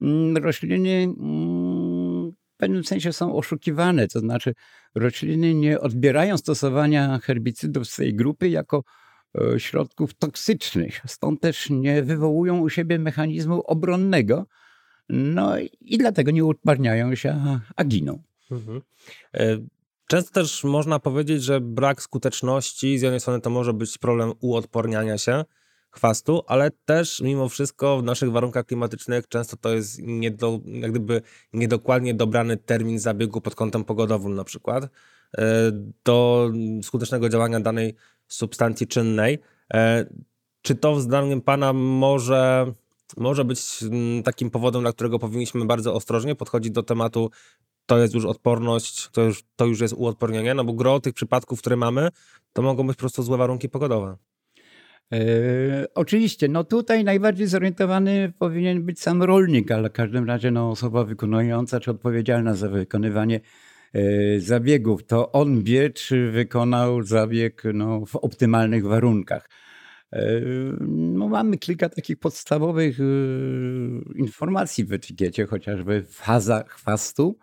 mm, 0.00 0.36
rośliny 0.36 0.90
mm, 0.90 2.30
w 2.30 2.56
pewnym 2.56 2.84
sensie 2.84 3.12
są 3.12 3.36
oszukiwane. 3.36 4.08
To 4.08 4.20
znaczy, 4.20 4.54
rośliny 4.94 5.54
nie 5.54 5.80
odbierają 5.80 6.38
stosowania 6.38 7.18
herbicydów 7.18 7.88
z 7.88 7.96
tej 7.96 8.14
grupy 8.14 8.48
jako 8.48 8.84
środków 9.58 10.14
toksycznych. 10.14 11.00
Stąd 11.06 11.40
też 11.40 11.70
nie 11.70 12.02
wywołują 12.02 12.58
u 12.58 12.70
siebie 12.70 12.98
mechanizmu 12.98 13.62
obronnego. 13.62 14.46
No 15.08 15.58
i 15.80 15.98
dlatego 15.98 16.30
nie 16.30 16.44
uodparniają 16.44 17.14
się, 17.14 17.60
a 17.76 17.84
giną. 17.84 18.22
Mhm. 18.50 18.82
E, 19.34 19.58
często 20.06 20.32
też 20.32 20.64
można 20.64 20.98
powiedzieć, 20.98 21.42
że 21.42 21.60
brak 21.60 22.02
skuteczności 22.02 22.98
z 22.98 23.02
jednej 23.02 23.20
strony 23.20 23.40
to 23.40 23.50
może 23.50 23.72
być 23.72 23.98
problem 23.98 24.32
uodporniania 24.40 25.18
się 25.18 25.44
chwastu, 25.90 26.42
ale 26.46 26.70
też 26.84 27.20
mimo 27.20 27.48
wszystko 27.48 27.98
w 27.98 28.02
naszych 28.02 28.30
warunkach 28.30 28.66
klimatycznych 28.66 29.28
często 29.28 29.56
to 29.56 29.74
jest 29.74 29.98
niedo, 30.02 30.60
jak 30.64 30.90
gdyby 30.90 31.22
niedokładnie 31.52 32.14
dobrany 32.14 32.56
termin 32.56 32.98
zabiegu 32.98 33.40
pod 33.40 33.54
kątem 33.54 33.84
pogodowym 33.84 34.34
na 34.34 34.44
przykład 34.44 34.84
e, 34.84 34.88
do 36.04 36.50
skutecznego 36.82 37.28
działania 37.28 37.60
danej 37.60 37.94
substancji 38.28 38.86
czynnej. 38.86 39.38
E, 39.74 40.06
czy 40.62 40.74
to 40.74 41.00
zdaniem 41.00 41.40
Pana 41.40 41.72
może, 41.72 42.72
może 43.16 43.44
być 43.44 43.82
mm, 43.82 44.22
takim 44.22 44.50
powodem, 44.50 44.82
dla 44.82 44.92
którego 44.92 45.18
powinniśmy 45.18 45.64
bardzo 45.64 45.94
ostrożnie 45.94 46.34
podchodzić 46.34 46.72
do 46.72 46.82
tematu 46.82 47.30
to 47.86 47.98
jest 47.98 48.14
już 48.14 48.24
odporność, 48.24 49.08
to 49.08 49.22
już, 49.22 49.44
to 49.56 49.66
już 49.66 49.80
jest 49.80 49.94
uodpornienie, 49.94 50.54
no 50.54 50.64
bo 50.64 50.72
gro 50.72 51.00
tych 51.00 51.14
przypadków, 51.14 51.58
które 51.58 51.76
mamy, 51.76 52.08
to 52.52 52.62
mogą 52.62 52.86
być 52.86 52.96
po 52.96 53.00
prostu 53.00 53.22
złe 53.22 53.36
warunki 53.36 53.68
pogodowe. 53.68 54.16
E, 55.12 55.18
oczywiście, 55.94 56.48
no 56.48 56.64
tutaj 56.64 57.04
najbardziej 57.04 57.46
zorientowany 57.46 58.32
powinien 58.38 58.82
być 58.82 59.00
sam 59.00 59.22
rolnik, 59.22 59.70
ale 59.70 59.90
w 59.90 59.92
każdym 59.92 60.24
razie 60.24 60.50
no, 60.50 60.70
osoba 60.70 61.04
wykonująca 61.04 61.80
czy 61.80 61.90
odpowiedzialna 61.90 62.54
za 62.54 62.68
wykonywanie 62.68 63.40
zabiegów, 64.38 65.06
to 65.06 65.32
on 65.32 65.62
wie, 65.62 65.90
czy 65.90 66.30
wykonał 66.30 67.02
zabieg 67.02 67.62
no, 67.74 68.06
w 68.06 68.16
optymalnych 68.16 68.86
warunkach. 68.86 69.48
E, 70.12 70.40
no, 70.88 71.28
mamy 71.28 71.58
kilka 71.58 71.88
takich 71.88 72.18
podstawowych 72.18 73.00
e, 73.00 73.04
informacji 74.14 74.84
w 74.84 74.92
etykiecie, 74.92 75.46
chociażby 75.46 76.04
faza 76.08 76.64
chwastu, 76.68 77.38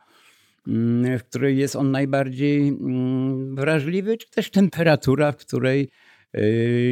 mm, 0.68 1.20
w 1.20 1.24
której 1.24 1.58
jest 1.58 1.76
on 1.76 1.92
najbardziej 1.92 2.68
mm, 2.68 3.56
wrażliwy, 3.56 4.18
czy 4.18 4.30
też 4.30 4.52
temperatura, 4.52 5.32
w 5.32 5.38
której 5.38 5.90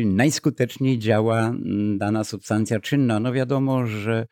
najskuteczniej 0.05 0.99
działa 0.99 1.39
mm, 1.39 1.97
dana 1.97 2.23
substancja 2.23 2.79
czynna. 2.79 3.19
No 3.19 3.33
wiadomo, 3.33 3.87
że 3.87 4.27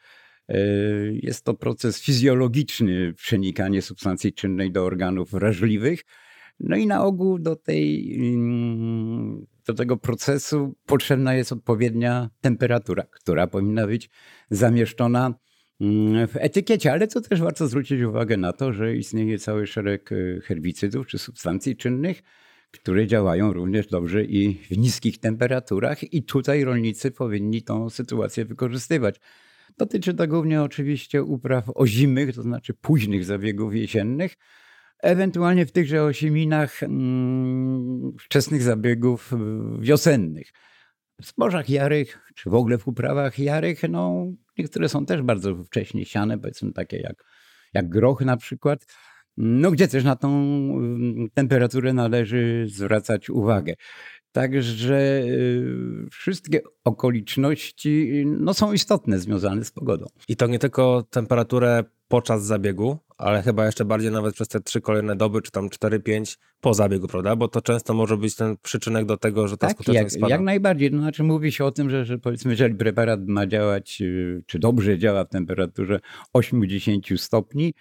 jest 1.14 1.46
to 1.46 1.54
proces 1.54 2.02
fizjologiczny, 2.02 3.14
przenikanie 3.14 3.82
substancji 3.82 4.34
czynnej 4.34 4.72
do 4.72 4.86
organów 4.86 5.32
wrażliwych. 5.32 6.04
No 6.60 6.76
i 6.76 6.88
na 6.88 7.04
ogół 7.04 7.40
do, 7.40 7.56
tej, 7.56 8.16
mm, 8.20 9.46
do 9.68 9.74
tego 9.74 9.98
procesu 9.98 10.76
potrzebna 10.86 11.36
jest 11.36 11.52
odpowiednia 11.52 12.30
temperatura, 12.42 13.04
która 13.12 13.48
powinna 13.48 13.88
być 13.88 14.10
zamieszczona 14.50 15.34
mm, 15.82 16.28
w 16.28 16.36
etykiecie, 16.36 16.92
ale 16.92 17.08
co 17.08 17.22
też 17.22 17.42
warto 17.42 17.68
zwrócić 17.68 18.02
uwagę 18.02 18.38
na 18.38 18.54
to, 18.54 18.74
że 18.74 18.96
istnieje 18.96 19.40
cały 19.40 19.68
szereg 19.68 20.12
e, 20.12 20.42
herbicydów 20.42 21.08
czy 21.08 21.18
substancji 21.18 21.76
czynnych, 21.76 22.24
które 22.72 23.08
działają 23.08 23.54
również 23.54 23.88
dobrze 23.88 24.24
i 24.24 24.54
w 24.54 24.78
niskich 24.78 25.20
temperaturach, 25.20 26.14
i 26.14 26.24
tutaj 26.24 26.64
rolnicy 26.64 27.12
powinni 27.12 27.62
tą 27.62 27.90
sytuację 27.90 28.46
wykorzystywać. 28.46 29.20
Dotyczy 29.78 30.14
to 30.14 30.28
głównie 30.28 30.62
oczywiście 30.62 31.24
upraw 31.24 31.66
ozimych, 31.76 32.36
to 32.36 32.42
znaczy 32.42 32.74
późnych 32.74 33.26
zabiegów 33.26 33.76
jesiennych, 33.76 34.36
ewentualnie 35.00 35.66
w 35.66 35.72
tychże 35.72 36.04
osieminach 36.04 36.84
mm, 36.84 38.12
wczesnych 38.20 38.62
zabiegów 38.62 39.32
wiosennych. 39.80 40.52
W 41.22 41.26
zbożach 41.26 41.70
jarych, 41.70 42.32
czy 42.36 42.50
w 42.50 42.54
ogóle 42.54 42.78
w 42.78 42.88
uprawach 42.88 43.40
jarych, 43.40 43.84
no, 43.90 44.26
niektóre 44.58 44.90
są 44.90 45.06
też 45.06 45.22
bardzo 45.22 45.64
wcześnie 45.64 46.06
siane, 46.06 46.40
powiedzmy 46.40 46.74
takie 46.74 46.98
jak, 46.98 47.24
jak 47.74 47.90
groch 47.90 48.22
na 48.22 48.38
przykład, 48.38 48.86
no, 49.38 49.72
gdzie 49.72 49.88
też 49.88 50.04
na 50.04 50.16
tą 50.16 50.30
y, 51.26 51.30
temperaturę 51.34 51.94
należy 51.94 52.66
zwracać 52.70 53.30
uwagę. 53.30 53.74
Także 54.32 55.22
y, 55.22 56.08
wszystkie 56.12 56.62
okoliczności 56.84 58.24
no, 58.26 58.54
są 58.54 58.74
istotne 58.74 59.20
związane 59.20 59.66
z 59.66 59.72
pogodą. 59.72 60.06
I 60.28 60.36
to 60.36 60.48
nie 60.48 60.60
tylko 60.60 61.04
temperaturę 61.10 61.84
podczas 62.08 62.46
zabiegu, 62.46 62.98
ale 63.18 63.42
chyba 63.42 63.66
jeszcze 63.66 63.86
bardziej 63.86 64.12
nawet 64.12 64.36
przez 64.36 64.48
te 64.48 64.60
trzy 64.60 64.82
kolejne 64.82 65.16
doby, 65.16 65.42
czy 65.42 65.52
tam 65.52 65.70
4-5 65.70 66.38
po 66.62 66.74
zabiegu, 66.74 67.08
prawda? 67.08 67.36
Bo 67.36 67.48
to 67.48 67.62
często 67.62 67.94
może 67.94 68.18
być 68.18 68.36
ten 68.36 68.56
przyczynek 68.62 69.06
do 69.06 69.18
tego, 69.18 69.48
że 69.48 69.58
ta 69.58 69.68
tak, 69.68 69.76
skuteczność 69.76 70.04
jak, 70.04 70.12
spada. 70.12 70.34
jak 70.34 70.42
najbardziej. 70.42 70.92
No, 70.92 71.02
znaczy 71.02 71.24
mówi 71.24 71.52
się 71.52 71.66
o 71.66 71.72
tym, 71.72 71.90
że, 71.90 72.06
że 72.06 72.18
powiedzmy, 72.18 72.52
jeżeli 72.52 72.76
preparat 72.76 73.20
ma 73.28 73.48
działać, 73.48 74.02
y, 74.02 74.44
czy 74.46 74.60
dobrze 74.60 74.98
działa 74.98 75.26
w 75.26 75.30
temperaturze 75.30 76.00
80 76.34 77.06
stopni, 77.18 77.74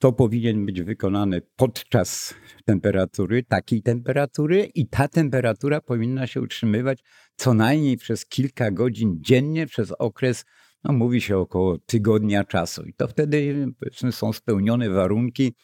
to 0.00 0.12
powinien 0.12 0.66
być 0.66 0.82
wykonany 0.82 1.42
podczas 1.56 2.34
temperatury, 2.64 3.42
takiej 3.42 3.82
temperatury, 3.82 4.70
i 4.74 4.88
ta 4.88 5.08
temperatura 5.08 5.80
powinna 5.80 6.26
się 6.26 6.40
utrzymywać 6.40 7.02
co 7.36 7.54
najmniej 7.54 7.96
przez 7.96 8.26
kilka 8.26 8.70
godzin 8.70 9.18
dziennie 9.20 9.66
przez 9.66 9.92
okres, 9.92 10.44
no 10.84 10.92
mówi 10.92 11.20
się 11.20 11.38
około 11.38 11.78
tygodnia 11.78 12.44
czasu. 12.44 12.82
I 12.82 12.94
to 12.94 13.08
wtedy 13.08 13.66
są 14.10 14.32
spełnione 14.32 14.90
warunki, 14.90 15.54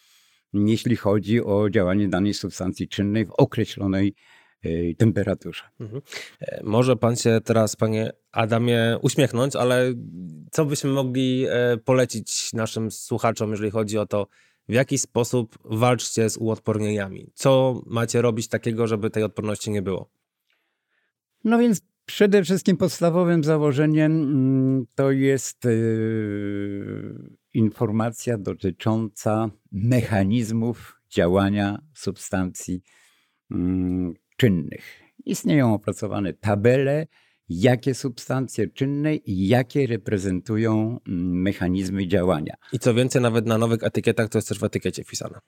jeśli 0.53 0.97
chodzi 0.97 1.45
o 1.45 1.71
działanie 1.71 2.09
danej 2.09 2.35
substancji 2.35 2.89
czynnej 2.89 3.27
w 3.27 3.31
określonej 3.31 4.15
temperaturze. 4.99 5.63
Mhm. 5.81 6.03
E, 6.41 6.61
może 6.65 6.97
pan 6.97 7.17
się 7.17 7.41
teraz, 7.45 7.77
panie 7.77 8.13
Adamie, 8.33 8.99
uśmiechnąć, 9.03 9.57
ale 9.57 9.95
co 10.51 10.65
byśmy 10.65 10.91
mogli 10.91 11.47
e, 11.49 11.77
polecić 11.77 12.53
naszym 12.53 12.91
słuchaczom, 12.91 13.51
jeżeli 13.51 13.71
chodzi 13.71 13.99
o 13.99 14.07
to, 14.07 14.27
w 14.69 14.73
jaki 14.73 14.99
sposób 14.99 15.59
walczcie 15.65 16.31
z 16.31 16.37
uodpornieniami? 16.37 17.31
Co 17.35 17.83
macie 17.87 18.23
robić 18.23 18.49
takiego, 18.49 18.87
żeby 18.87 19.11
tej 19.11 19.23
odporności 19.23 19.71
nie 19.71 19.83
było? 19.83 20.11
No 21.45 21.59
więc 21.59 21.81
przede 22.07 22.43
wszystkim 22.43 22.77
podstawowym 22.77 23.45
założeniem 23.45 24.13
mm, 24.13 24.87
to 24.95 25.11
jest 25.11 25.67
informacja 27.55 28.39
dotycząca 28.39 29.51
mechanizmów 29.73 31.01
działania 31.11 31.79
substancji 31.95 32.83
mm, 33.51 34.15
czynnych. 34.37 35.03
Istnieją 35.25 35.75
opracowane 35.75 36.33
tabele, 36.33 37.07
jakie 37.49 37.95
substancje 37.95 38.69
czynne 38.69 39.15
i 39.15 39.49
jakie 39.49 39.87
reprezentują 39.87 41.01
mm, 41.09 41.43
mechanizmy 41.43 42.07
działania. 42.07 42.55
I 42.73 42.79
co 42.79 42.95
więcej, 42.95 43.23
nawet 43.23 43.47
na 43.47 43.59
nowych 43.59 43.83
etykietach 43.83 44.29
to 44.29 44.39
jest 44.39 44.49
też 44.49 44.59
w 44.59 44.65
etykiecie 44.65 45.05
wpisane. 45.05 45.39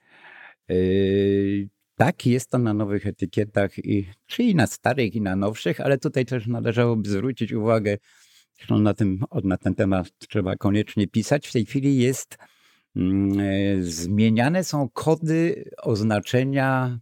Yy, 0.68 1.68
tak, 1.96 2.26
jest 2.26 2.50
to 2.50 2.58
na 2.58 2.74
nowych 2.74 3.06
etykietach, 3.06 3.78
i, 3.78 4.08
czyli 4.26 4.54
na 4.54 4.66
starych, 4.66 5.14
i 5.14 5.20
na 5.20 5.36
nowszych, 5.36 5.80
ale 5.80 5.98
tutaj 5.98 6.26
też 6.26 6.46
należałoby 6.46 7.10
zwrócić 7.10 7.52
uwagę, 7.52 7.96
że 8.58 8.74
na, 8.74 8.94
tym, 8.94 9.24
na 9.44 9.56
ten 9.56 9.74
temat 9.74 10.10
trzeba 10.18 10.56
koniecznie 10.56 11.06
pisać. 11.08 11.48
W 11.48 11.52
tej 11.52 11.66
chwili 11.66 11.98
jest, 11.98 12.38
mm, 12.96 13.40
e, 13.40 13.82
zmieniane 13.82 14.64
są 14.64 14.88
kody 14.88 15.64
oznaczenia 15.82 16.98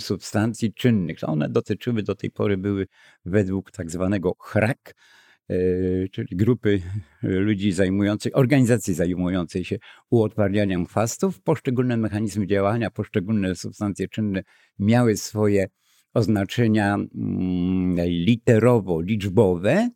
substancji 0.00 0.74
czynnych. 0.74 1.18
One 1.22 1.48
dotyczyły, 1.48 2.02
do 2.02 2.14
tej 2.14 2.30
pory 2.30 2.56
były 2.56 2.86
według 3.24 3.70
tak 3.70 3.90
zwanego 3.90 4.34
HRAK, 4.40 4.94
E, 5.48 5.54
czyli 6.08 6.36
grupy 6.36 6.80
ludzi 7.22 7.72
zajmujących, 7.72 8.36
organizacji 8.36 8.94
zajmującej 8.94 9.64
się 9.64 9.78
uodparnianiem 10.10 10.86
chwastów. 10.86 11.40
Poszczególne 11.40 11.96
mechanizmy 11.96 12.46
działania, 12.46 12.90
poszczególne 12.90 13.54
substancje 13.54 14.08
czynne 14.08 14.42
miały 14.78 15.16
swoje 15.16 15.66
oznaczenia 16.14 16.94
mm, 16.94 17.96
literowo-liczbowe. 17.96 19.88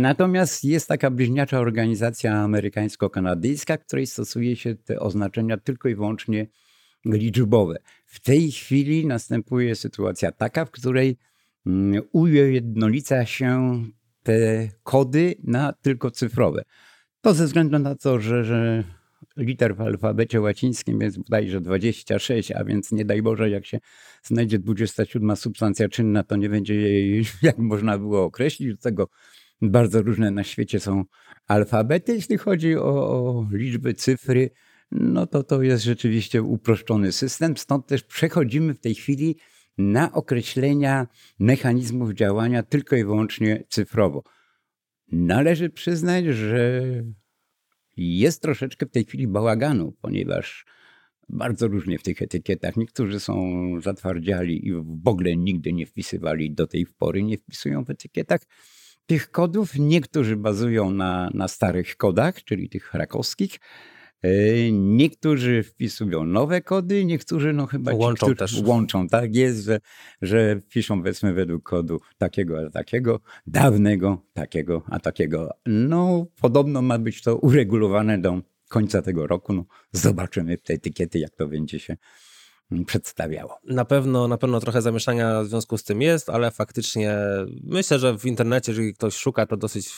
Natomiast 0.00 0.64
jest 0.64 0.88
taka 0.88 1.10
bliźniacza 1.10 1.58
organizacja 1.58 2.34
amerykańsko-kanadyjska, 2.34 3.78
której 3.78 4.06
stosuje 4.06 4.56
się 4.56 4.74
te 4.74 5.00
oznaczenia 5.00 5.56
tylko 5.56 5.88
i 5.88 5.94
wyłącznie 5.94 6.46
liczbowe. 7.04 7.76
W 8.14 8.20
tej 8.20 8.52
chwili 8.52 9.06
następuje 9.06 9.74
sytuacja 9.74 10.32
taka, 10.32 10.64
w 10.64 10.70
której 10.70 11.16
mm, 11.66 12.02
ujednolica 12.12 13.26
się 13.26 13.84
te 14.22 14.68
kody 14.82 15.34
na 15.44 15.72
tylko 15.72 16.10
cyfrowe. 16.10 16.64
To 17.20 17.34
ze 17.34 17.46
względu 17.46 17.78
na 17.78 17.94
to, 17.94 18.20
że, 18.20 18.44
że 18.44 18.84
liter 19.36 19.76
w 19.76 19.80
alfabecie 19.80 20.40
łacińskim 20.40 21.00
jest 21.00 21.18
bodajże 21.18 21.60
26, 21.60 22.52
a 22.52 22.64
więc 22.64 22.92
nie 22.92 23.04
daj 23.04 23.22
Boże, 23.22 23.50
jak 23.50 23.66
się 23.66 23.78
znajdzie 24.22 24.58
27 24.58 25.36
substancja 25.36 25.88
czynna, 25.88 26.22
to 26.22 26.36
nie 26.36 26.48
będzie 26.48 26.74
jej, 26.74 27.24
jak 27.42 27.58
można 27.58 27.98
było 27.98 28.24
określić. 28.24 28.70
Do 28.70 28.76
tego 28.76 29.08
bardzo 29.62 30.02
różne 30.02 30.30
na 30.30 30.44
świecie 30.44 30.80
są 30.80 31.04
alfabety. 31.46 32.14
Jeśli 32.14 32.38
chodzi 32.38 32.76
o, 32.76 33.08
o 33.08 33.46
liczby, 33.52 33.94
cyfry, 33.94 34.50
no 34.94 35.26
to 35.26 35.42
to 35.42 35.62
jest 35.62 35.84
rzeczywiście 35.84 36.42
uproszczony 36.42 37.12
system. 37.12 37.56
Stąd 37.56 37.86
też 37.86 38.02
przechodzimy 38.02 38.74
w 38.74 38.80
tej 38.80 38.94
chwili 38.94 39.36
na 39.78 40.12
określenia 40.12 41.06
mechanizmów 41.38 42.12
działania 42.12 42.62
tylko 42.62 42.96
i 42.96 43.04
wyłącznie 43.04 43.64
cyfrowo. 43.68 44.22
Należy 45.12 45.70
przyznać, 45.70 46.24
że 46.24 46.82
jest 47.96 48.42
troszeczkę 48.42 48.86
w 48.86 48.90
tej 48.90 49.04
chwili 49.04 49.28
bałaganu, 49.28 49.92
ponieważ 50.00 50.66
bardzo 51.28 51.68
różnie 51.68 51.98
w 51.98 52.02
tych 52.02 52.22
etykietach. 52.22 52.76
Niektórzy 52.76 53.20
są 53.20 53.34
zatwardziali 53.80 54.68
i 54.68 54.72
w 54.74 55.08
ogóle 55.08 55.36
nigdy 55.36 55.72
nie 55.72 55.86
wpisywali 55.86 56.54
do 56.54 56.66
tej 56.66 56.86
pory, 56.98 57.22
nie 57.22 57.38
wpisują 57.38 57.84
w 57.84 57.90
etykietach 57.90 58.40
tych 59.06 59.30
kodów. 59.30 59.78
Niektórzy 59.78 60.36
bazują 60.36 60.90
na, 60.90 61.30
na 61.34 61.48
starych 61.48 61.96
kodach, 61.96 62.44
czyli 62.44 62.68
tych 62.68 62.94
rakowskich, 62.94 63.58
E, 63.58 63.60
niektórzy 64.72 65.62
wpisują 65.62 66.24
nowe 66.24 66.60
kody, 66.60 67.04
niektórzy 67.04 67.52
no 67.52 67.66
chyba 67.66 67.94
łączą 67.94 68.28
ci, 68.28 68.36
też. 68.36 68.62
Łączą, 68.64 69.08
tak 69.08 69.34
jest, 69.34 69.64
że, 69.64 69.80
że 70.22 70.60
piszą 70.68 70.98
powiedzmy 70.98 71.32
według 71.32 71.62
kodu 71.62 72.00
takiego 72.18 72.66
a 72.66 72.70
takiego, 72.70 73.20
dawnego 73.46 74.22
takiego 74.32 74.82
a 74.90 75.00
takiego. 75.00 75.50
No 75.66 76.26
podobno 76.40 76.82
ma 76.82 76.98
być 76.98 77.22
to 77.22 77.36
uregulowane 77.36 78.18
do 78.18 78.40
końca 78.68 79.02
tego 79.02 79.26
roku. 79.26 79.52
No, 79.52 79.64
zobaczymy 79.92 80.56
w 80.56 80.62
tej 80.62 80.76
etykiety, 80.76 81.18
jak 81.18 81.36
to 81.36 81.48
będzie 81.48 81.80
się 81.80 81.96
mm, 82.72 82.84
przedstawiało. 82.84 83.58
Na 83.64 83.84
pewno, 83.84 84.28
na 84.28 84.38
pewno 84.38 84.60
trochę 84.60 84.82
zamieszania 84.82 85.42
w 85.42 85.46
związku 85.46 85.78
z 85.78 85.84
tym 85.84 86.02
jest, 86.02 86.30
ale 86.30 86.50
faktycznie 86.50 87.18
myślę, 87.62 87.98
że 87.98 88.18
w 88.18 88.26
internecie, 88.26 88.72
jeżeli 88.72 88.94
ktoś 88.94 89.14
szuka, 89.14 89.46
to 89.46 89.56
dosyć 89.56 89.88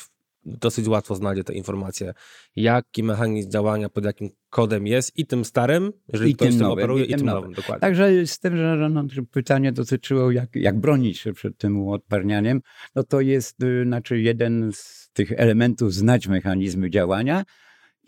dosyć 0.46 0.88
łatwo 0.88 1.14
znajdzie 1.14 1.44
te 1.44 1.54
informacje, 1.54 2.14
jaki 2.56 3.02
mechanizm 3.02 3.50
działania 3.50 3.88
pod 3.88 4.04
jakim 4.04 4.30
kodem 4.50 4.86
jest 4.86 5.18
i 5.18 5.26
tym 5.26 5.44
starym, 5.44 5.92
jeżeli 6.12 6.30
I 6.30 6.34
ktoś 6.34 6.48
tym, 6.48 6.58
nowym, 6.58 6.72
operuje, 6.72 7.04
i 7.04 7.08
tym, 7.08 7.14
i 7.14 7.18
tym 7.18 7.26
nowym. 7.26 7.40
nowym. 7.40 7.54
dokładnie. 7.54 7.80
Także 7.80 8.26
z 8.26 8.38
tym, 8.38 8.56
że 8.56 8.88
no, 8.90 9.04
pytanie 9.30 9.72
dotyczyło, 9.72 10.30
jak, 10.30 10.56
jak 10.56 10.80
bronić 10.80 11.18
się 11.18 11.32
przed 11.32 11.58
tym 11.58 11.80
uodparnianiem, 11.80 12.60
no 12.94 13.02
to 13.02 13.20
jest 13.20 13.62
y, 13.62 13.84
znaczy 13.84 14.20
jeden 14.20 14.70
z 14.74 15.10
tych 15.12 15.32
elementów 15.32 15.94
znać 15.94 16.28
mechanizmy 16.28 16.90
działania, 16.90 17.44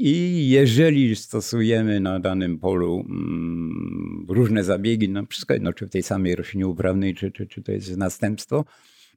i 0.00 0.48
jeżeli 0.48 1.16
stosujemy 1.16 2.00
na 2.00 2.20
danym 2.20 2.58
polu 2.58 3.04
mm, 3.08 4.26
różne 4.28 4.64
zabiegi, 4.64 5.08
no 5.08 5.22
wszystko 5.30 5.54
jedno, 5.54 5.72
czy 5.72 5.86
w 5.86 5.90
tej 5.90 6.02
samej 6.02 6.36
roślinie 6.36 6.66
uprawnej, 6.66 7.14
czy, 7.14 7.30
czy, 7.30 7.46
czy 7.46 7.62
to 7.62 7.72
jest 7.72 7.96
następstwo, 7.96 8.64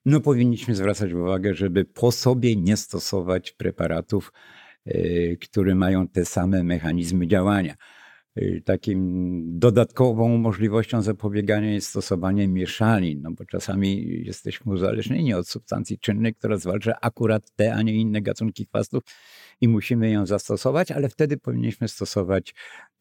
no 0.06 0.22
powinniśmy 0.22 0.76
zwracać 0.76 1.14
uwagę, 1.14 1.54
żeby 1.54 1.86
po 1.86 2.12
sobie 2.12 2.56
nie 2.56 2.78
stosować 2.78 3.52
preparatów, 3.52 4.34
e, 4.86 5.36
które 5.36 5.76
mają 5.76 6.08
te 6.08 6.26
same 6.26 6.64
mechanizmy 6.64 7.28
działania. 7.28 7.76
E, 8.36 8.62
takim 8.62 9.44
dodatkową 9.60 10.38
możliwością 10.38 11.02
zapobiegania 11.02 11.74
jest 11.74 11.88
stosowanie 11.88 12.48
mieszanin, 12.48 13.22
no 13.22 13.32
bo 13.32 13.46
czasami 13.46 14.22
jesteśmy 14.26 14.74
uzależnieni 14.74 15.34
od 15.34 15.48
substancji 15.48 16.00
czynnej, 16.00 16.34
która 16.34 16.58
zwalcza 16.58 16.94
akurat 17.02 17.52
te, 17.56 17.74
a 17.74 17.82
nie 17.82 17.94
inne 17.94 18.22
gatunki 18.22 18.66
chwastów 18.66 19.04
i 19.62 19.68
musimy 19.68 20.12
ją 20.12 20.26
zastosować, 20.26 20.92
ale 20.92 21.10
wtedy 21.10 21.38
powinniśmy 21.38 21.88
stosować 21.88 22.54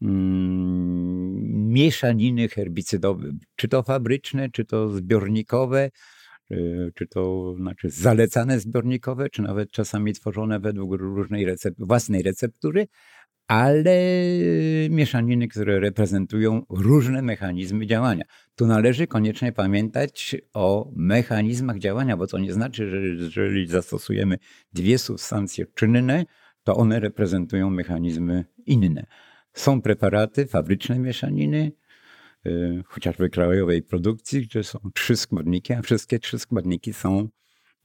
mm, 0.02 1.68
mieszaniny 1.72 2.48
herbicydowe, 2.48 3.32
czy 3.56 3.68
to 3.68 3.82
fabryczne, 3.82 4.50
czy 4.50 4.64
to 4.64 4.88
zbiornikowe, 4.88 5.90
czy 6.94 7.06
to 7.06 7.54
znaczy 7.56 7.90
zalecane 7.90 8.60
zbiornikowe, 8.60 9.30
czy 9.30 9.42
nawet 9.42 9.70
czasami 9.70 10.12
tworzone 10.12 10.60
według 10.60 10.94
różnej 10.94 11.46
własnej 11.78 12.22
receptury, 12.22 12.86
ale 13.46 13.96
mieszaniny, 14.90 15.48
które 15.48 15.80
reprezentują 15.80 16.62
różne 16.68 17.22
mechanizmy 17.22 17.86
działania. 17.86 18.24
Tu 18.56 18.66
należy 18.66 19.06
koniecznie 19.06 19.52
pamiętać 19.52 20.36
o 20.54 20.90
mechanizmach 20.96 21.78
działania, 21.78 22.16
bo 22.16 22.26
to 22.26 22.38
nie 22.38 22.52
znaczy, 22.52 22.90
że 22.90 23.00
jeżeli 23.00 23.66
zastosujemy 23.66 24.38
dwie 24.72 24.98
substancje 24.98 25.66
czynne, 25.74 26.24
to 26.62 26.76
one 26.76 27.00
reprezentują 27.00 27.70
mechanizmy 27.70 28.44
inne. 28.66 29.06
Są 29.52 29.82
preparaty, 29.82 30.46
fabryczne 30.46 30.98
mieszaniny, 30.98 31.72
Y, 31.72 31.79
chociażby 32.86 33.30
krajowej 33.30 33.82
produkcji, 33.82 34.42
gdzie 34.42 34.64
są 34.64 34.78
trzy 34.94 35.16
składniki, 35.16 35.72
a 35.72 35.82
wszystkie 35.82 36.18
trzy 36.18 36.38
składniki 36.38 36.92
są, 36.92 37.28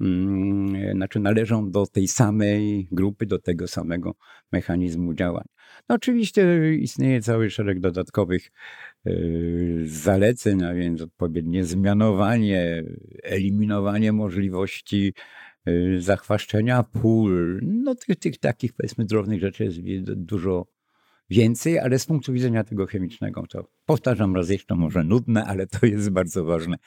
mm, 0.02 0.96
znaczy 0.96 1.20
należą 1.20 1.72
do 1.72 1.88
tej 1.88 2.08
samej 2.08 2.88
grupy, 2.92 3.26
do 3.26 3.40
tego 3.40 3.68
samego 3.68 4.16
mechanizmu 4.52 5.14
działania. 5.14 5.56
No 5.90 5.96
oczywiście 5.96 6.74
istnieje 6.76 7.22
cały 7.22 7.50
szereg 7.50 7.80
dodatkowych 7.80 8.52
y, 9.08 9.84
zaleceń, 9.86 10.64
a 10.64 10.74
więc 10.74 11.02
odpowiednie 11.02 11.66
zmianowanie, 11.66 12.84
eliminowanie 13.24 14.12
możliwości 14.12 15.14
y, 15.68 16.02
zachwaszczenia 16.02 16.84
pól. 16.84 17.60
No 17.64 17.96
tych, 17.96 18.20
tych 18.20 18.38
takich 18.38 18.74
powiedzmy 18.74 19.06
drobnych 19.06 19.42
rzeczy 19.42 19.64
jest 19.64 20.14
dużo 20.14 20.75
więcej, 21.30 21.80
ale 21.80 22.00
z 22.00 22.06
punktu 22.06 22.34
widzenia 22.34 22.64
tego 22.64 22.86
chemicznego, 22.86 23.44
to 23.50 23.68
powtarzam 23.86 24.36
raz 24.36 24.50
jeszcze, 24.50 24.76
może 24.76 25.04
nudne, 25.04 25.46
ale 25.46 25.68
to 25.68 25.86
jest 25.86 26.10
bardzo 26.10 26.46
ważne. 26.46 26.78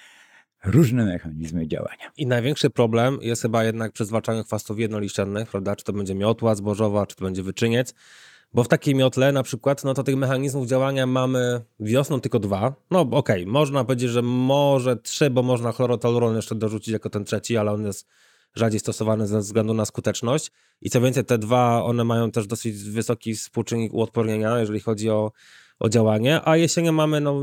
Różne 0.64 1.04
mechanizmy 1.04 1.68
działania. 1.68 2.12
I 2.16 2.26
największy 2.26 2.70
problem 2.70 3.18
jest 3.22 3.42
chyba 3.42 3.64
jednak 3.64 3.92
przy 3.92 4.04
zwalczaniu 4.04 4.44
chwastów 4.44 4.78
jednoliściennych, 4.78 5.50
prawda? 5.50 5.76
Czy 5.76 5.84
to 5.84 5.92
będzie 5.92 6.14
miotła 6.14 6.54
zbożowa, 6.54 7.06
czy 7.06 7.16
to 7.16 7.24
będzie 7.24 7.42
wyczyniec, 7.42 7.94
Bo 8.52 8.64
w 8.64 8.68
takiej 8.68 8.94
miotle 8.94 9.32
na 9.32 9.42
przykład, 9.42 9.84
no 9.84 9.94
to 9.94 10.02
tych 10.02 10.16
mechanizmów 10.16 10.66
działania 10.66 11.06
mamy 11.06 11.60
wiosną 11.80 12.20
tylko 12.20 12.38
dwa. 12.38 12.74
No 12.90 13.00
okej, 13.00 13.42
okay, 13.42 13.46
można 13.46 13.84
powiedzieć, 13.84 14.10
że 14.10 14.22
może 14.22 14.96
trzy, 14.96 15.30
bo 15.30 15.42
można 15.42 15.72
chlorotoluron 15.72 16.36
jeszcze 16.36 16.54
dorzucić 16.54 16.92
jako 16.92 17.10
ten 17.10 17.24
trzeci, 17.24 17.56
ale 17.56 17.72
on 17.72 17.86
jest 17.86 18.08
rzadziej 18.58 18.80
stosowany 18.80 19.26
ze 19.26 19.38
względu 19.38 19.74
na 19.74 19.84
skuteczność. 19.84 20.50
I 20.80 20.90
co 20.90 21.00
więcej, 21.00 21.24
te 21.24 21.38
dwa, 21.38 21.84
one 21.84 22.04
mają 22.04 22.30
też 22.30 22.46
dosyć 22.46 22.76
wysoki 22.76 23.34
współczynnik 23.34 23.94
uodpornienia, 23.94 24.58
jeżeli 24.58 24.80
chodzi 24.80 25.10
o, 25.10 25.32
o 25.80 25.88
działanie, 25.88 26.40
a 26.44 26.56
jesienią 26.56 26.92
mamy 26.92 27.20
no 27.20 27.40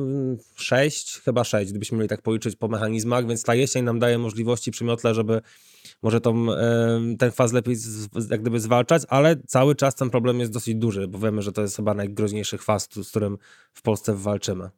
6, 0.56 1.21
chyba 1.25 1.43
6, 1.43 1.71
gdybyśmy 1.71 1.97
mieli 1.97 2.10
tak 2.10 2.21
policzyć 2.21 2.56
po 2.56 2.67
mechanizmach, 2.67 3.28
więc 3.28 3.43
ta 3.43 3.56
jesień 3.56 3.84
nam 3.86 3.99
daje 3.99 4.17
możliwości 4.17 4.71
przy 4.71 4.84
miotle, 4.84 5.13
żeby 5.13 5.41
może 6.04 6.21
tą, 6.21 6.47
ten 7.19 7.32
faz 7.32 7.54
lepiej 7.54 7.75
jak 8.30 8.41
gdyby 8.41 8.60
zwalczać, 8.60 9.04
ale 9.10 9.36
cały 9.47 9.75
czas 9.75 9.95
ten 9.95 10.10
problem 10.10 10.39
jest 10.39 10.51
dosyć 10.51 10.75
duży, 10.75 11.08
bo 11.08 11.19
wiemy, 11.19 11.41
że 11.41 11.51
to 11.51 11.62
jest 11.62 11.75
chyba 11.75 11.93
najgroźniejszy 11.93 12.58
faz, 12.58 12.89
z 12.91 13.10
którym 13.10 13.38
w 13.73 13.82
Polsce 13.82 14.15
walczymy. 14.15 14.69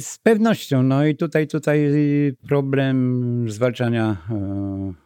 Z 0.00 0.18
pewnością. 0.18 0.82
No 0.82 1.06
i 1.06 1.16
tutaj, 1.16 1.48
tutaj 1.48 1.90
problem 2.48 3.50
zwalczania, 3.50 4.16
e, 4.30 5.05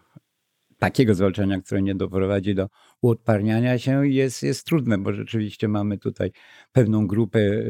takiego 0.80 1.14
zwalczania, 1.14 1.60
które 1.60 1.82
nie 1.82 1.94
doprowadzi 1.94 2.54
do 2.54 2.68
uodparniania 3.02 3.78
się 3.78 4.08
jest, 4.08 4.42
jest 4.42 4.66
trudne, 4.66 4.98
bo 4.98 5.12
rzeczywiście 5.12 5.68
mamy 5.68 5.98
tutaj 5.98 6.30
pewną 6.72 7.06
grupę 7.06 7.38
e, 7.38 7.62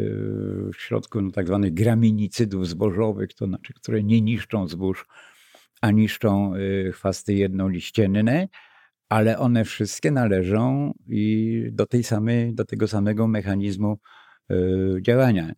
w 0.72 0.76
środku 0.76 1.20
no, 1.20 1.30
tak 1.30 1.46
zwanych 1.46 1.74
graminicydów 1.74 2.68
zbożowych, 2.68 3.34
to 3.34 3.46
znaczy, 3.46 3.72
które 3.74 4.02
nie 4.02 4.20
niszczą 4.20 4.68
zbóż, 4.68 5.06
a 5.80 5.90
niszczą 5.90 6.54
e, 6.54 6.92
chwasty 6.92 7.34
jednoliścienne, 7.34 8.48
ale 9.08 9.38
one 9.38 9.64
wszystkie 9.64 10.10
należą 10.10 10.92
i 11.08 11.62
do, 11.72 11.86
tej 11.86 12.04
samej, 12.04 12.54
do 12.54 12.64
tego 12.64 12.88
samego 12.88 13.28
mechanizmu 13.28 13.98
działania. 15.00 15.52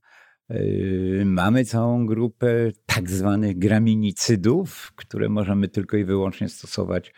Yy, 0.51 1.23
mamy 1.25 1.65
całą 1.65 2.07
grupę 2.07 2.71
tak 2.87 3.11
zwanych 3.11 3.59
graminicydów, 3.59 4.93
które 4.97 5.29
możemy 5.29 5.69
tylko 5.69 5.97
i 5.97 6.05
wyłącznie 6.05 6.49
stosować 6.49 7.13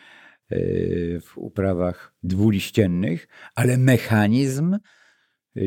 w 1.20 1.32
uprawach 1.36 2.14
dwuliściennych, 2.22 3.28
ale 3.54 3.78
mechanizm 3.78 4.78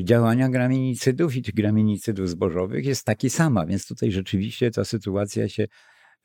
działania 0.03 0.49
graminicydów 0.49 1.35
i 1.35 1.41
tych 1.41 1.55
graminicydów 1.55 2.29
zbożowych 2.29 2.85
jest 2.85 3.05
taki 3.05 3.29
sama, 3.29 3.65
więc 3.65 3.87
tutaj 3.87 4.11
rzeczywiście 4.11 4.71
ta 4.71 4.85
sytuacja 4.85 5.49
się 5.49 5.67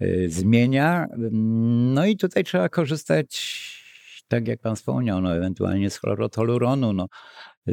yy, 0.01 0.31
zmienia. 0.31 1.07
No 1.95 2.07
i 2.07 2.17
tutaj 2.17 2.45
trzeba 2.45 2.69
korzystać, 2.69 3.33
tak 4.29 4.49
jak 4.49 4.61
pan 4.61 4.77
wspomniał, 4.77 5.21
no, 5.21 5.37
ewentualnie 5.37 5.91
z 5.91 5.99
chlorotoluronu. 5.99 6.93
No, 6.93 7.07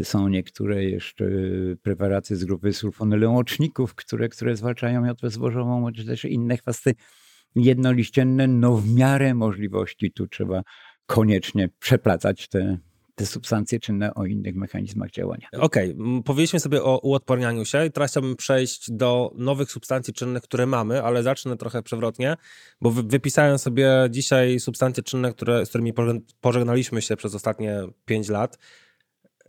są 0.04 0.28
niektóre 0.28 0.84
jeszcze 0.84 1.26
preparaty 1.82 2.36
z 2.36 2.46
grupy 2.46 2.74
sulfonylołączników, 2.74 3.96
które, 3.96 4.30
które 4.30 4.56
zwalczają 4.56 5.02
miotłę 5.02 5.30
zbożową, 5.30 5.92
czy 5.92 6.06
też 6.06 6.26
inne 6.26 6.58
chwasty 6.58 6.94
jednoliścienne. 7.56 8.48
No 8.48 8.76
w 8.76 8.94
miarę 8.94 9.34
możliwości 9.34 10.12
tu 10.12 10.28
trzeba 10.28 10.64
koniecznie 11.06 11.70
przeplatać 11.80 12.48
te, 12.48 12.78
te 13.16 13.26
substancje 13.26 13.80
czynne 13.80 14.14
o 14.14 14.26
innych 14.26 14.56
mechanizmach 14.56 15.12
działania. 15.12 15.48
Okej, 15.54 15.94
okay. 15.94 16.24
powiedzieliśmy 16.24 16.60
sobie 16.60 16.84
o 16.84 17.00
uodpornianiu 17.00 17.66
się 17.66 17.86
i 17.86 17.92
teraz 17.92 18.12
chciałbym 18.12 18.36
przejść 18.36 18.92
do 18.92 19.32
nowych 19.36 19.72
substancji 19.72 20.14
czynnych, 20.14 20.44
które 20.44 20.66
mamy, 20.66 21.04
ale 21.04 21.24
zacznę 21.24 21.58
trochę 21.58 21.84
przewrotnie, 21.84 22.36
bo 22.82 22.92
wypisałem 22.92 23.58
sobie 23.58 23.92
dzisiaj 24.10 24.60
substancje 24.60 25.04
czynne, 25.04 25.34
które, 25.34 25.66
z 25.66 25.70
którymi 25.70 25.94
pożegnaliśmy 26.42 27.02
się 27.02 27.16
przez 27.16 27.36
ostatnie 27.36 27.82
5 28.06 28.30
lat 28.30 28.58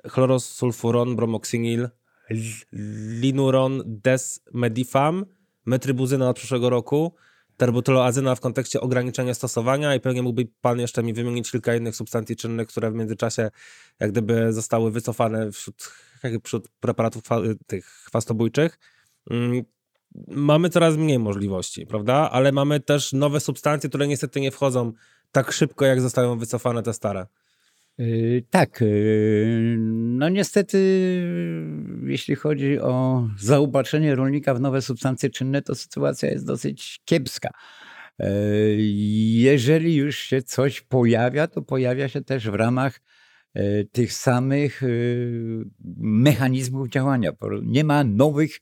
chlorosulfuron, 0.08 1.16
bromoxynil, 1.16 1.88
linuron, 3.20 3.82
desmedifam, 3.86 5.26
metrybuzyna 5.66 6.28
od 6.28 6.36
przyszłego 6.36 6.70
roku, 6.70 7.14
terbutyloazyna 7.60 8.34
w 8.34 8.40
kontekście 8.40 8.80
ograniczenia 8.80 9.34
stosowania 9.34 9.94
i 9.94 10.00
pewnie 10.00 10.22
mógłby 10.22 10.48
Pan 10.60 10.80
jeszcze 10.80 11.02
mi 11.02 11.12
wymienić 11.12 11.50
kilka 11.50 11.74
innych 11.74 11.96
substancji 11.96 12.36
czynnych, 12.36 12.68
które 12.68 12.90
w 12.90 12.94
międzyczasie 12.94 13.50
jak 14.00 14.10
gdyby 14.10 14.52
zostały 14.52 14.90
wycofane 14.90 15.52
wśród, 15.52 15.92
wśród 16.44 16.68
preparatów 16.68 17.22
tych 17.66 17.86
chwastobójczych. 17.86 18.78
Mm, 19.30 19.62
mamy 20.28 20.70
coraz 20.70 20.96
mniej 20.96 21.18
możliwości, 21.18 21.86
prawda? 21.86 22.30
Ale 22.32 22.52
mamy 22.52 22.80
też 22.80 23.12
nowe 23.12 23.40
substancje, 23.40 23.88
które 23.88 24.06
niestety 24.06 24.40
nie 24.40 24.50
wchodzą 24.50 24.92
tak 25.32 25.52
szybko, 25.52 25.84
jak 25.84 26.00
zostają 26.00 26.38
wycofane 26.38 26.82
te 26.82 26.92
stare. 26.92 27.26
Yy, 28.00 28.42
tak, 28.50 28.80
yy, 28.80 29.76
no 29.78 30.28
niestety, 30.28 30.78
jeśli 32.06 32.34
chodzi 32.34 32.78
o 32.78 33.28
zaopatrzenie 33.38 34.14
rolnika 34.14 34.54
w 34.54 34.60
nowe 34.60 34.82
substancje 34.82 35.30
czynne, 35.30 35.62
to 35.62 35.74
sytuacja 35.74 36.30
jest 36.30 36.46
dosyć 36.46 37.00
kiepska. 37.04 37.50
Yy, 38.18 38.26
jeżeli 39.32 39.96
już 39.96 40.18
się 40.18 40.42
coś 40.42 40.80
pojawia, 40.80 41.46
to 41.46 41.62
pojawia 41.62 42.08
się 42.08 42.20
też 42.22 42.50
w 42.50 42.54
ramach 42.54 43.00
tych 43.92 44.12
samych 44.12 44.82
mechanizmów 46.00 46.88
działania. 46.88 47.32
Nie 47.62 47.84
ma 47.84 48.04
nowych 48.04 48.60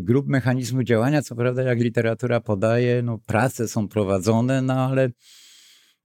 grup 0.00 0.26
mechanizmów 0.26 0.84
działania. 0.84 1.22
Co 1.22 1.36
prawda, 1.36 1.62
jak 1.62 1.80
literatura 1.80 2.40
podaje, 2.40 3.02
no, 3.02 3.18
prace 3.18 3.68
są 3.68 3.88
prowadzone, 3.88 4.62
no 4.62 4.74
ale 4.74 5.10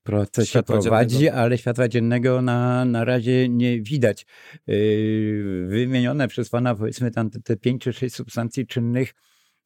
proces 0.06 0.50
się 0.50 0.64
prowadzi, 0.64 1.18
dziennego. 1.18 1.38
ale 1.38 1.58
światła 1.58 1.88
dziennego 1.88 2.42
na, 2.42 2.86
na 2.86 3.06
razie 3.06 3.50
nie 3.50 3.82
widać. 3.82 4.26
Yy, 4.68 5.66
wymienione 5.68 6.28
przez 6.28 6.50
Pana 6.50 6.76
powiedzmy 6.76 7.12
tam 7.12 7.30
te, 7.30 7.40
te 7.42 7.58
pięć 7.58 7.84
czy 7.84 7.94
sześć 7.94 8.16
substancji 8.16 8.68
czynnych, 8.68 9.14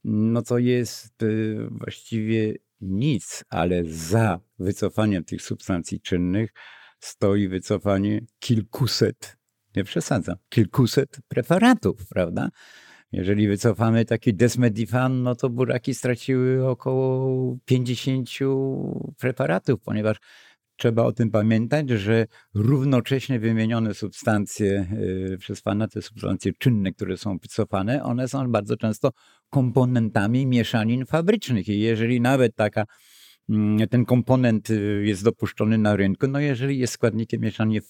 no 0.03 0.41
to 0.41 0.57
jest 0.57 1.21
yy, 1.21 1.67
właściwie 1.71 2.53
nic, 2.81 3.43
ale 3.49 3.83
za 3.85 4.39
wycofaniem 4.59 5.23
tych 5.23 5.41
substancji 5.41 6.01
czynnych 6.01 6.53
stoi 6.99 7.47
wycofanie 7.47 8.25
kilkuset, 8.39 9.37
nie 9.75 9.83
przesadzam, 9.83 10.35
kilkuset 10.49 11.19
preparatów, 11.27 12.07
prawda? 12.09 12.49
Jeżeli 13.11 13.47
wycofamy 13.47 14.05
taki 14.05 14.33
desmedifan, 14.33 15.23
no 15.23 15.35
to 15.35 15.49
buraki 15.49 15.93
straciły 15.93 16.67
około 16.67 17.57
50 17.65 18.29
preparatów, 19.19 19.79
ponieważ 19.81 20.17
trzeba 20.79 21.03
o 21.03 21.11
tym 21.11 21.31
pamiętać, 21.31 21.89
że 21.89 22.25
równocześnie 22.53 23.39
wymienione 23.39 23.93
substancje 23.93 24.87
y, 25.33 25.37
przez 25.39 25.61
Pana, 25.61 25.87
te 25.87 26.01
substancje 26.01 26.51
czynne, 26.57 26.91
które 26.91 27.17
są 27.17 27.37
wycofane, 27.37 28.03
one 28.03 28.27
są 28.27 28.51
bardzo 28.51 28.77
często 28.77 29.11
komponentami 29.49 30.45
mieszanin 30.45 31.05
fabrycznych. 31.05 31.67
I 31.67 31.79
jeżeli 31.79 32.21
nawet 32.21 32.55
taka 32.55 32.85
ten 33.89 34.05
komponent 34.05 34.69
y, 34.69 35.03
jest 35.05 35.23
dopuszczony 35.23 35.77
na 35.77 35.95
rynku. 35.95 36.27
No 36.27 36.39
jeżeli 36.39 36.79
jest 36.79 36.93
składnikiem 36.93 37.41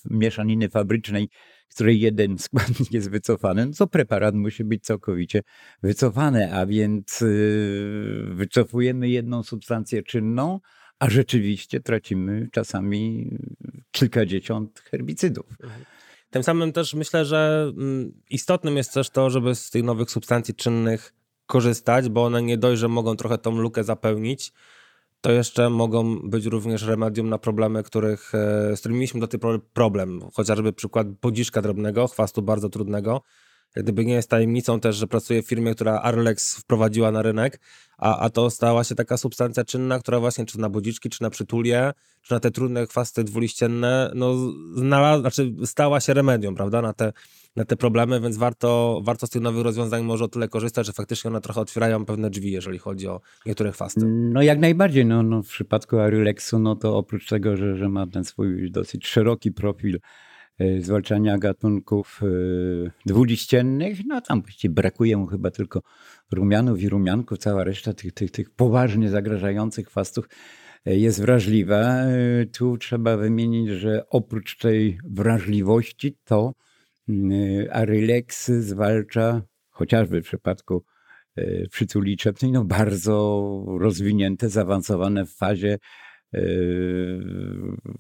mieszaniny, 0.10 0.70
fabrycznej, 0.70 1.30
której 1.70 2.00
jeden 2.00 2.38
składnik 2.48 2.92
jest 2.92 3.10
wycofany, 3.10 3.66
no 3.66 3.72
to 3.78 3.88
preparat 3.88 4.36
musi 4.36 4.64
być 4.64 4.84
całkowicie 4.84 5.42
wycofany, 5.84 6.54
a 6.54 6.66
więc 6.66 7.22
y, 7.22 8.26
wycofujemy 8.30 9.10
jedną 9.10 9.44
substancję 9.44 10.04
czynną, 10.04 10.60
a 11.00 11.10
rzeczywiście 11.10 11.80
tracimy 11.80 12.48
czasami 12.52 13.32
kilkadziesiąt 13.92 14.80
herbicydów. 14.80 15.46
Mhm. 15.64 15.86
Tym 16.30 16.44
samym 16.44 16.72
też 16.72 16.94
myślę, 16.94 17.26
że 17.26 17.72
mm, 17.78 18.12
istotnym 18.30 18.78
jest 18.78 18.94
też 18.94 19.10
to, 19.10 19.30
żeby 19.30 19.56
z 19.56 19.70
tych 19.70 19.84
nowych 19.84 20.12
substancji 20.12 20.56
czynnych 20.56 21.14
korzystać, 21.46 22.10
bo 22.10 22.26
one 22.26 22.42
nie 22.42 22.58
dość, 22.58 22.80
że 22.80 22.88
mogą 22.88 23.16
trochę 23.16 23.38
tą 23.38 23.52
lukę 23.58 23.84
zapełnić, 23.84 24.52
to 25.22 25.32
jeszcze 25.32 25.70
mogą 25.70 26.20
być 26.20 26.46
również 26.46 26.84
remedium 26.84 27.30
na 27.30 27.38
problemy, 27.38 27.84
których, 27.84 28.36
e, 28.36 28.76
z 28.76 28.80
którymi 28.80 29.00
mieliśmy 29.00 29.20
do 29.20 29.28
tej 29.28 29.40
pory 29.40 29.60
problem. 29.60 30.22
Chociażby 30.34 30.74
przykład 30.74 31.12
bodziszka 31.12 31.62
drobnego, 31.62 32.08
chwastu 32.08 32.42
bardzo 32.42 32.70
trudnego. 32.70 33.22
Jak 33.76 33.86
gdyby 33.86 34.06
nie 34.06 34.14
jest 34.14 34.30
tajemnicą 34.30 34.80
też, 34.80 34.96
że 34.96 35.08
pracuję 35.08 35.44
w 35.44 35.48
firmie, 35.48 35.76
która 35.76 36.00
Arlex 36.02 36.56
wprowadziła 36.56 37.12
na 37.12 37.22
rynek, 37.22 37.60
a, 37.98 38.20
a 38.20 38.30
to 38.30 38.50
stała 38.50 38.84
się 38.84 38.96
taka 38.96 39.18
substancja 39.18 39.64
czynna, 39.64 40.00
która 40.00 40.20
właśnie 40.20 40.46
czy 40.46 40.60
na 40.60 40.70
budziczki, 40.70 41.10
czy 41.10 41.22
na 41.22 41.30
przytulie, 41.30 41.92
czy 42.22 42.34
na 42.34 42.40
te 42.40 42.52
trudne 42.52 42.88
chwasty 42.88 43.24
dwuliścienne, 43.24 44.12
no 44.16 44.36
znalazła, 44.76 45.22
znaczy 45.22 45.56
stała 45.66 46.00
się 46.00 46.14
remedium, 46.14 46.56
prawda, 46.56 46.82
na 46.82 46.94
te, 46.94 47.14
na 47.56 47.66
te 47.66 47.76
problemy, 47.76 48.22
więc 48.22 48.38
warto, 48.38 49.02
warto 49.04 49.28
z 49.28 49.30
tych 49.30 49.42
nowych 49.42 49.64
rozwiązań 49.64 50.04
może 50.04 50.26
o 50.26 50.28
tyle 50.28 50.48
korzystać, 50.48 50.86
że 50.86 50.94
faktycznie 50.94 51.28
one 51.30 51.42
trochę 51.42 51.62
otwierają 51.62 52.06
pewne 52.06 52.30
drzwi, 52.30 52.52
jeżeli 52.52 52.80
chodzi 52.80 53.08
o 53.08 53.22
niektóre 53.46 53.72
chwasty. 53.72 54.02
No 54.06 54.42
jak 54.42 54.60
najbardziej, 54.60 55.06
no, 55.06 55.24
no 55.24 55.44
w 55.44 55.48
przypadku 55.48 56.00
Arylexu, 56.00 56.60
no 56.60 56.76
to 56.76 56.98
oprócz 56.98 57.28
tego, 57.28 57.58
że, 57.58 57.76
że 57.76 57.90
ma 57.90 58.08
ten 58.08 58.24
swój 58.24 58.72
dosyć 58.72 59.08
szeroki 59.08 59.52
profil 59.52 60.00
zwalczania 60.80 61.38
gatunków 61.38 62.22
e, 62.24 62.92
dwuliściennych, 63.06 64.00
no 64.08 64.22
tam 64.22 64.42
właściwie 64.42 64.74
brakuje 64.74 65.18
mu 65.18 65.28
chyba 65.28 65.52
tylko 65.52 65.82
rumianów 66.32 66.82
i 66.82 66.90
rumianków, 66.90 67.38
cała 67.38 67.64
reszta 67.64 67.94
tych, 67.94 68.14
tych, 68.14 68.32
tych 68.32 68.50
poważnie 68.50 69.10
zagrażających 69.10 69.88
chwastów 69.88 70.30
e, 70.86 70.98
jest 70.98 71.22
wrażliwa. 71.22 71.96
Tu 72.58 72.78
trzeba 72.78 73.18
wymienić, 73.18 73.70
że 73.70 74.10
oprócz 74.10 74.58
tej 74.58 75.00
wrażliwości 75.04 76.18
to 76.24 76.54
Arylex 77.72 78.52
zwalcza 78.52 79.42
chociażby 79.70 80.22
w 80.22 80.26
przypadku 80.26 80.84
przytuli 81.72 82.18
czepnej, 82.18 82.52
no 82.52 82.66
bardzo 82.66 83.66
rozwinięte, 83.80 84.50
zaawansowane 84.50 85.26
w 85.26 85.34
fazie 85.34 85.78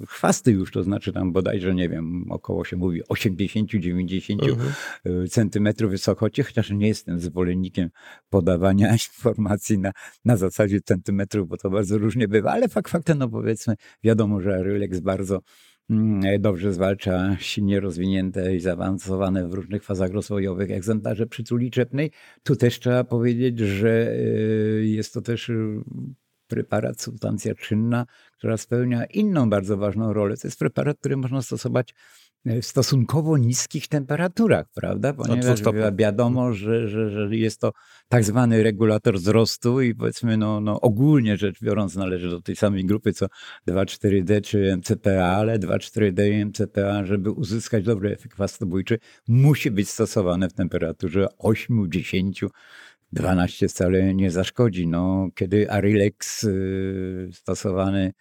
chwasty 0.07 0.51
już, 0.51 0.71
to 0.71 0.83
znaczy 0.83 1.13
tam 1.13 1.31
bodajże, 1.31 1.75
nie 1.75 1.89
wiem, 1.89 2.25
około 2.29 2.65
się 2.65 2.77
mówi 2.77 3.03
80-90 3.03 4.49
mhm. 4.49 4.71
Yy, 5.05 5.27
centymetrów 5.27 5.91
wysokości, 5.91 6.43
chociaż 6.43 6.71
nie 6.71 6.87
jestem 6.87 7.19
zwolennikiem 7.19 7.89
podawania 8.29 8.91
informacji 9.07 9.79
na, 9.79 9.91
na 10.25 10.37
zasadzie 10.37 10.81
centymetrów, 10.81 11.47
bo 11.47 11.57
to 11.57 11.69
bardzo 11.69 11.97
różnie 11.97 12.27
bywa, 12.27 12.51
ale 12.51 12.67
fakt 12.67 12.91
faktem, 12.91 13.17
no 13.17 13.29
powiedzmy, 13.29 13.75
wiadomo, 14.03 14.41
że 14.41 14.63
Rylex 14.63 14.99
bardzo 14.99 15.39
mm, 15.89 16.41
dobrze 16.41 16.73
zwalcza 16.73 17.37
silnie 17.39 17.79
rozwinięte 17.79 18.55
i 18.55 18.59
zaawansowane 18.59 19.47
w 19.47 19.53
różnych 19.53 19.83
fazach 19.83 20.11
rozwojowych 20.11 20.71
egzemplarze 20.71 21.27
przytuli 21.27 21.71
czepnej. 21.71 22.11
Tu 22.43 22.55
też 22.55 22.79
trzeba 22.79 23.03
powiedzieć, 23.03 23.59
że 23.59 24.15
yy, 24.15 24.87
jest 24.87 25.13
to 25.13 25.21
też 25.21 25.51
preparat, 26.49 27.01
substancja 27.01 27.55
czynna, 27.55 28.05
która 28.37 28.57
spełnia 28.57 29.05
inną 29.05 29.49
bardzo 29.49 29.77
ważną 29.77 30.13
rolę. 30.13 30.37
To 30.37 30.47
jest 30.47 30.59
preparat, 30.59 30.97
który 30.99 31.17
można 31.17 31.41
stosować 31.41 31.93
e, 32.45 32.61
w 32.61 32.65
stosunkowo 32.65 33.37
niskich 33.37 33.87
temperaturach, 33.87 34.65
prawda? 34.75 35.13
Ponieważ 35.13 35.61
wiadomo, 35.97 36.53
że, 36.53 36.87
że, 36.87 37.09
że 37.09 37.35
jest 37.35 37.61
to 37.61 37.71
tak 38.09 38.23
zwany 38.23 38.63
regulator 38.63 39.15
wzrostu 39.15 39.81
i 39.81 39.95
powiedzmy, 39.95 40.37
no, 40.37 40.61
no 40.61 40.81
ogólnie 40.81 41.37
rzecz 41.37 41.61
biorąc 41.61 41.95
należy 41.95 42.29
do 42.29 42.41
tej 42.41 42.55
samej 42.55 42.85
grupy 42.85 43.13
co 43.13 43.27
2,4-D 43.67 44.41
czy 44.41 44.77
MCPA, 44.77 45.25
ale 45.25 45.59
2,4-D 45.59 46.29
i 46.29 46.45
MCPA, 46.45 47.05
żeby 47.05 47.31
uzyskać 47.31 47.83
dobry 47.83 48.11
efekt 48.13 48.33
chwastobójczy, 48.33 48.99
musi 49.27 49.71
być 49.71 49.89
stosowane 49.89 50.49
w 50.49 50.53
temperaturze 50.53 51.27
8-10 51.39 52.47
12 53.11 53.67
wcale 53.67 54.13
nie 54.15 54.31
zaszkodzi. 54.31 54.87
No, 54.87 55.29
kiedy 55.35 55.71
Arilex 55.71 56.43
y, 56.43 57.29
stosowany, 57.33 58.13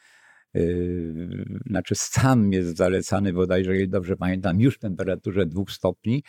y, 0.57 1.45
znaczy 1.67 1.95
sam 1.95 2.53
jest 2.53 2.77
zalecany 2.77 3.33
bodajże, 3.33 3.71
jeżeli 3.71 3.89
dobrze 3.89 4.17
pamiętam, 4.17 4.61
już 4.61 4.75
w 4.75 4.79
temperaturze 4.79 5.47
2 5.47 5.63
stopni, 5.69 6.23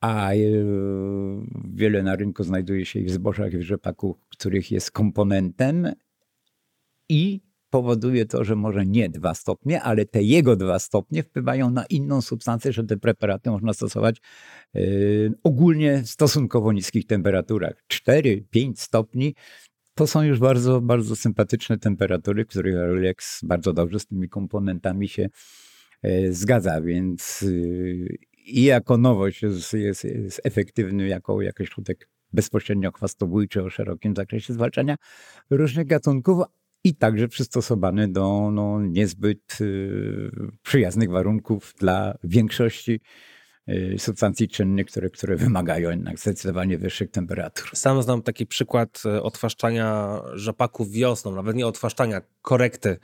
a 0.00 0.32
y, 0.32 0.64
wiele 1.74 2.02
na 2.02 2.16
rynku 2.16 2.44
znajduje 2.44 2.86
się 2.86 3.00
i 3.00 3.04
w 3.04 3.10
zbożach, 3.10 3.52
i 3.52 3.58
w 3.58 3.62
rzepaku, 3.62 4.18
których 4.28 4.70
jest 4.70 4.90
komponentem 4.90 5.92
i 7.08 7.40
powoduje 7.72 8.26
to, 8.26 8.44
że 8.44 8.56
może 8.56 8.86
nie 8.86 9.08
dwa 9.08 9.34
stopnie, 9.34 9.82
ale 9.82 10.04
te 10.04 10.22
jego 10.22 10.56
dwa 10.56 10.78
stopnie 10.78 11.22
wpływają 11.22 11.70
na 11.70 11.86
inną 11.86 12.20
substancję, 12.20 12.72
że 12.72 12.84
te 12.84 12.96
preparaty 12.96 13.50
można 13.50 13.72
stosować 13.72 14.16
yy, 14.74 15.32
ogólnie 15.42 16.02
w 16.02 16.08
stosunkowo 16.08 16.72
niskich 16.72 17.06
temperaturach. 17.06 17.84
4-5 18.08 18.72
stopni 18.76 19.34
to 19.94 20.06
są 20.06 20.22
już 20.22 20.38
bardzo, 20.38 20.80
bardzo 20.80 21.16
sympatyczne 21.16 21.78
temperatury, 21.78 22.44
których 22.44 22.74
Rolex 22.74 23.40
bardzo 23.44 23.72
dobrze 23.72 23.98
z 23.98 24.06
tymi 24.06 24.28
komponentami 24.28 25.08
się 25.08 25.28
yy, 26.02 26.34
zgadza, 26.34 26.80
więc 26.80 27.42
yy, 27.42 28.06
i 28.46 28.64
jako 28.64 28.98
nowość 28.98 29.42
jest, 29.42 29.72
jest, 29.72 30.04
jest 30.04 30.40
efektywny 30.44 31.08
jako 31.08 31.42
jakiś 31.42 31.68
środek 31.68 32.08
bezpośrednio 32.32 32.92
chwastobójczy 32.92 33.62
o 33.62 33.70
szerokim 33.70 34.16
zakresie 34.16 34.52
zwalczania 34.52 34.96
różnych 35.50 35.86
gatunków, 35.86 36.38
i 36.84 36.94
także 36.94 37.28
przystosowany 37.28 38.08
do 38.08 38.50
no, 38.52 38.80
niezbyt 38.80 39.58
y, 39.60 40.30
przyjaznych 40.62 41.10
warunków 41.10 41.74
dla 41.78 42.14
większości 42.24 43.00
y, 43.68 43.96
substancji 43.98 44.48
czynnych, 44.48 44.86
które, 44.86 45.10
które 45.10 45.36
wymagają 45.36 45.90
jednak 45.90 46.18
zdecydowanie 46.18 46.78
wyższych 46.78 47.10
temperatur. 47.10 47.70
Sam 47.74 48.02
znam 48.02 48.22
taki 48.22 48.46
przykład 48.46 49.02
y, 49.06 49.22
otwaszczania 49.22 50.18
rzepaków 50.34 50.90
wiosną, 50.90 51.34
nawet 51.34 51.56
nie 51.56 51.66
otwaszczania, 51.66 52.20
korekty 52.42 52.98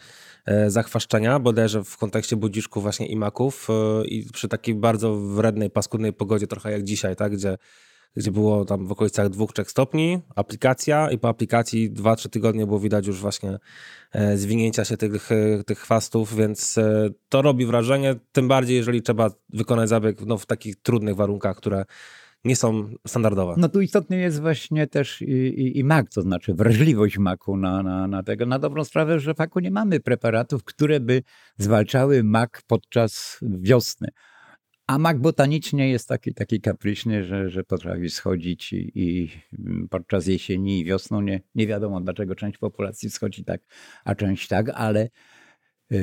zachwaszczenia, 0.66 1.38
bodajże 1.38 1.84
w 1.84 1.96
kontekście 1.96 2.36
budziszków 2.36 2.82
właśnie 2.82 3.06
i 3.06 3.16
maków 3.16 3.68
i 4.04 4.26
przy 4.32 4.48
takiej 4.48 4.74
bardzo 4.74 5.16
wrednej, 5.16 5.70
paskudnej 5.70 6.12
pogodzie, 6.12 6.46
trochę 6.46 6.72
jak 6.72 6.82
dzisiaj, 6.82 7.16
tak, 7.16 7.32
gdzie 7.32 7.58
gdzie 8.16 8.30
było 8.30 8.64
tam 8.64 8.86
w 8.86 8.92
okolicach 8.92 9.28
2-3 9.28 9.64
stopni, 9.64 10.20
aplikacja 10.36 11.10
i 11.10 11.18
po 11.18 11.28
aplikacji 11.28 11.92
2-3 11.92 12.28
tygodnie 12.28 12.66
było 12.66 12.80
widać 12.80 13.06
już 13.06 13.20
właśnie 13.20 13.58
e, 14.12 14.36
zwinięcia 14.36 14.84
się 14.84 14.96
tych, 14.96 15.32
e, 15.32 15.64
tych 15.64 15.78
chwastów, 15.78 16.36
więc 16.36 16.78
e, 16.78 17.10
to 17.28 17.42
robi 17.42 17.66
wrażenie, 17.66 18.14
tym 18.32 18.48
bardziej 18.48 18.76
jeżeli 18.76 19.02
trzeba 19.02 19.30
wykonać 19.48 19.88
zabieg 19.88 20.20
no, 20.26 20.38
w 20.38 20.46
takich 20.46 20.76
trudnych 20.76 21.16
warunkach, 21.16 21.56
które 21.56 21.84
nie 22.44 22.56
są 22.56 22.90
standardowe. 23.06 23.54
No 23.56 23.68
tu 23.68 23.80
istotny 23.80 24.16
jest 24.16 24.40
właśnie 24.40 24.86
też 24.86 25.22
i, 25.22 25.32
i, 25.32 25.78
i 25.78 25.84
mak, 25.84 26.10
to 26.10 26.22
znaczy 26.22 26.54
wrażliwość 26.54 27.18
maku 27.18 27.56
na, 27.56 27.82
na, 27.82 28.06
na 28.06 28.22
tego. 28.22 28.46
Na 28.46 28.58
dobrą 28.58 28.84
sprawę, 28.84 29.20
że 29.20 29.34
w 29.34 29.36
faku 29.36 29.60
nie 29.60 29.70
mamy 29.70 30.00
preparatów, 30.00 30.64
które 30.64 31.00
by 31.00 31.22
zwalczały 31.58 32.24
mak 32.24 32.62
podczas 32.66 33.38
wiosny. 33.42 34.08
A 34.88 34.98
mak 34.98 35.20
botanicznie 35.20 35.90
jest 35.90 36.08
taki, 36.08 36.34
taki 36.34 36.60
kapryśny, 36.60 37.24
że, 37.24 37.50
że 37.50 37.64
potrafi 37.64 38.10
schodzić 38.10 38.72
i, 38.72 38.92
i, 38.94 39.30
podczas 39.90 40.26
jesieni 40.26 40.80
i 40.80 40.84
wiosną 40.84 41.20
nie, 41.20 41.40
nie 41.54 41.66
wiadomo 41.66 42.00
dlaczego 42.00 42.34
część 42.34 42.58
populacji 42.58 43.10
schodzi 43.10 43.44
tak, 43.44 43.60
a 44.04 44.14
część 44.14 44.48
tak, 44.48 44.70
ale 44.74 45.08
yy, 45.90 46.00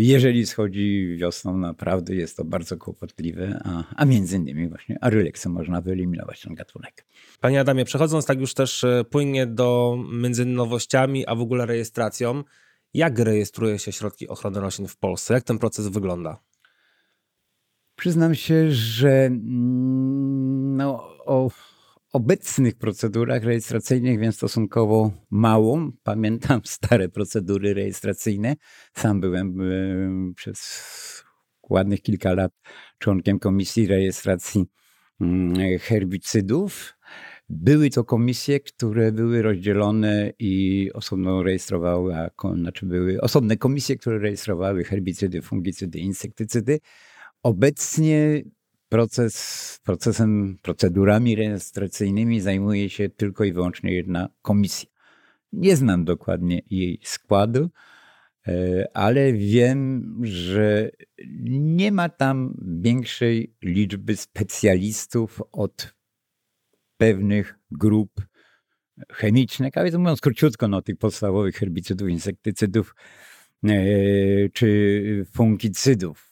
jeżeli 0.00 0.46
schodzi 0.46 1.16
wiosną, 1.18 1.56
naprawdę 1.56 2.14
jest 2.14 2.36
to 2.36 2.44
bardzo 2.44 2.76
kłopotliwe, 2.76 3.60
a, 3.64 3.84
a 3.96 4.04
między 4.04 4.36
innymi 4.36 4.68
właśnie 4.68 5.04
aryleksem 5.04 5.52
można 5.52 5.80
wyeliminować 5.80 6.40
ten 6.40 6.54
gatunek. 6.54 7.06
Panie 7.40 7.60
Adamie, 7.60 7.84
przechodząc 7.84 8.26
tak 8.26 8.40
już 8.40 8.54
też 8.54 8.84
e, 8.84 9.04
płynnie 9.10 9.46
do 9.46 9.98
między 10.12 10.44
nowościami, 10.44 11.26
a 11.26 11.34
w 11.34 11.40
ogóle 11.40 11.66
rejestracją, 11.66 12.42
jak 12.94 13.18
rejestruje 13.18 13.78
się 13.78 13.92
środki 13.92 14.28
ochrony 14.28 14.60
roślin 14.60 14.88
w 14.88 14.96
Polsce? 14.96 15.34
Jak 15.34 15.44
ten 15.44 15.58
proces 15.58 15.88
wygląda? 15.88 16.51
Przyznam 18.02 18.34
się, 18.34 18.72
że 18.72 19.26
mm, 19.26 20.76
no, 20.76 21.08
o 21.26 21.50
obecnych 22.12 22.74
procedurach 22.74 23.44
rejestracyjnych 23.44 24.18
wiem 24.18 24.32
stosunkowo 24.32 25.12
mało. 25.30 25.90
Pamiętam 26.02 26.60
stare 26.76 27.08
procedury 27.08 27.74
rejestracyjne. 27.74 28.56
Sam 28.94 29.20
byłem 29.20 29.58
przez 30.36 30.84
ładnych 31.70 32.02
kilka 32.02 32.32
lat 32.32 32.52
członkiem 32.98 33.38
komisji 33.38 33.86
rejestracji 33.86 34.64
mm, 35.20 35.78
herbicydów. 35.78 36.94
Były 37.48 37.90
to 37.90 38.04
komisje, 38.04 38.60
które 38.60 39.12
były 39.12 39.42
rozdzielone 39.42 40.32
i 40.38 40.90
osobno 40.94 41.42
rejestrowały, 41.42 42.14
znaczy 42.54 42.86
były 42.86 43.20
osobne 43.20 43.56
komisje, 43.56 43.96
które 43.96 44.18
rejestrowały 44.18 44.84
herbicydy, 44.84 45.42
fungicydy, 45.42 45.98
insektycydy. 45.98 46.78
Obecnie 47.42 48.42
proces, 48.88 49.80
procesem, 49.84 50.58
procedurami 50.62 51.36
rejestracyjnymi 51.36 52.40
zajmuje 52.40 52.90
się 52.90 53.08
tylko 53.08 53.44
i 53.44 53.52
wyłącznie 53.52 53.92
jedna 53.92 54.28
komisja. 54.42 54.90
Nie 55.52 55.76
znam 55.76 56.04
dokładnie 56.04 56.62
jej 56.70 57.00
składu, 57.02 57.70
e, 58.48 58.86
ale 58.94 59.32
wiem, 59.32 60.14
że 60.22 60.90
nie 61.50 61.92
ma 61.92 62.08
tam 62.08 62.54
większej 62.80 63.54
liczby 63.62 64.16
specjalistów 64.16 65.42
od 65.52 65.94
pewnych 66.96 67.58
grup 67.70 68.26
chemicznych, 69.10 69.76
a 69.76 69.84
więc 69.84 69.96
mówiąc 69.96 70.20
króciutko, 70.20 70.68
no, 70.68 70.82
tych 70.82 70.96
podstawowych 70.96 71.56
herbicydów, 71.56 72.08
insektycydów 72.08 72.94
e, 73.64 73.74
czy 74.48 75.26
fungicydów 75.32 76.31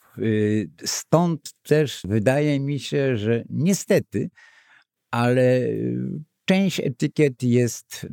stąd 0.85 1.53
też 1.63 2.01
wydaje 2.07 2.59
mi 2.59 2.79
się, 2.79 3.17
że 3.17 3.43
niestety, 3.49 4.29
ale 5.11 5.61
część 6.45 6.79
etykiet 6.79 7.43
jest, 7.43 8.07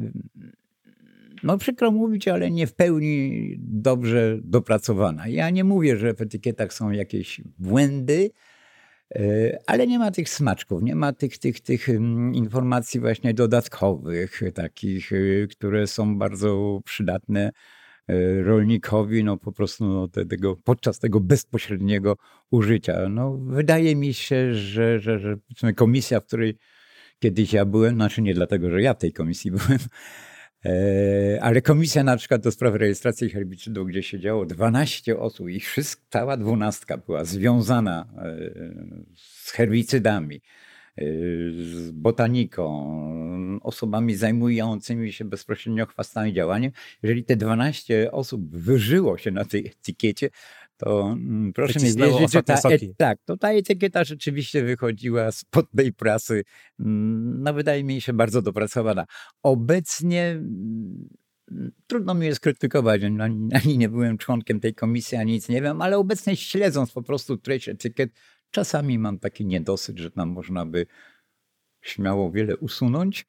no 1.42 1.58
przykro 1.58 1.90
mówić, 1.90 2.28
ale 2.28 2.50
nie 2.50 2.66
w 2.66 2.74
pełni 2.74 3.54
dobrze 3.58 4.38
dopracowana. 4.42 5.28
Ja 5.28 5.50
nie 5.50 5.64
mówię, 5.64 5.96
że 5.96 6.14
w 6.14 6.22
etykietach 6.22 6.72
są 6.72 6.90
jakieś 6.90 7.40
błędy, 7.58 8.30
y, 9.16 9.56
ale 9.66 9.87
nie 9.87 9.98
ma 9.98 10.11
tych 10.11 10.28
smaczków, 10.28 10.82
nie 10.82 10.94
ma 10.94 11.12
tych, 11.12 11.38
tych, 11.38 11.61
tych 11.61 11.88
informacji 12.32 13.00
właśnie 13.00 13.34
dodatkowych, 13.34 14.40
takich, 14.54 15.12
y, 15.12 15.48
które 15.50 15.87
są 15.87 16.18
bardzo 16.18 16.80
przydatne 16.84 17.50
rolnikowi 18.42 19.24
no 19.24 19.36
po 19.36 19.52
prostu 19.52 19.84
no, 19.84 20.08
tego, 20.08 20.56
podczas 20.56 20.98
tego 20.98 21.20
bezpośredniego 21.20 22.16
użycia. 22.50 23.08
No, 23.08 23.36
wydaje 23.36 23.96
mi 23.96 24.14
się, 24.14 24.54
że, 24.54 24.98
że, 24.98 25.18
że 25.18 25.72
komisja, 25.72 26.20
w 26.20 26.26
której 26.26 26.58
kiedyś 27.18 27.52
ja 27.52 27.64
byłem, 27.64 27.94
znaczy 27.94 28.22
nie 28.22 28.34
dlatego, 28.34 28.70
że 28.70 28.82
ja 28.82 28.94
w 28.94 28.98
tej 28.98 29.12
komisji 29.12 29.50
byłem, 29.56 29.78
E, 30.64 31.38
ale 31.42 31.62
komisja 31.62 32.04
na 32.04 32.16
przykład 32.16 32.42
do 32.42 32.52
spraw 32.52 32.74
rejestracji 32.74 33.30
herbicydów, 33.30 33.88
gdzie 33.88 34.02
siedziało 34.02 34.46
12 34.46 35.18
osób 35.18 35.48
i 35.48 35.60
cała 36.10 36.36
dwunastka 36.36 36.96
była 36.96 37.24
związana 37.24 38.06
e, 38.18 38.38
z 39.16 39.50
herbicydami, 39.50 40.36
e, 40.36 40.40
z 41.58 41.90
botaniką, 41.90 43.61
osobami 43.62 44.14
zajmującymi 44.14 45.12
się 45.12 45.24
bezpośrednio 45.24 45.87
chwastami 45.87 46.32
działaniem. 46.32 46.72
Jeżeli 47.02 47.24
te 47.24 47.37
12 47.37 48.12
osób 48.12 48.56
wyżyło 48.56 49.18
się 49.18 49.30
na 49.30 49.44
tej 49.44 49.66
etykiecie, 49.66 50.30
to 50.76 51.11
mm, 51.12 51.52
proszę 51.52 51.80
mi 51.80 51.94
wierzyć, 51.94 52.32
że 52.32 52.42
ta, 52.42 52.54
e, 52.54 52.78
tak, 52.96 53.18
to 53.24 53.37
ta 53.37 53.52
etykieta 53.52 54.04
rzeczywiście 54.04 54.64
wychodziła 54.64 55.32
spod 55.32 55.66
tej 55.76 55.92
prasy, 55.92 56.44
mm, 56.80 57.42
no 57.42 57.54
wydaje 57.54 57.84
mi 57.84 58.00
się 58.00 58.12
bardzo 58.12 58.42
dopracowana. 58.42 59.06
Obecnie 59.42 60.30
mm, 60.30 61.08
trudno 61.87 62.14
mi 62.14 62.26
jest 62.26 62.40
krytykować, 62.40 63.02
ani, 63.02 63.48
ani 63.54 63.78
nie 63.78 63.88
byłem 63.88 64.18
członkiem 64.18 64.61
tej 64.61 64.74
komisji, 64.74 65.18
ani 65.18 65.32
nic 65.32 65.48
nie 65.48 65.62
wiem, 65.62 65.82
ale 65.82 65.98
obecnie 65.98 66.37
śledząc 66.37 66.92
po 66.92 67.02
prostu 67.02 67.37
treść 67.37 67.68
etykiet, 67.68 68.11
czasami 68.50 68.98
mam 68.98 69.18
taki 69.18 69.46
niedosyt, 69.46 69.98
że 69.98 70.11
tam 70.11 70.28
można 70.28 70.66
by 70.66 70.87
śmiało 71.82 72.30
wiele 72.30 72.56
usunąć 72.56 73.26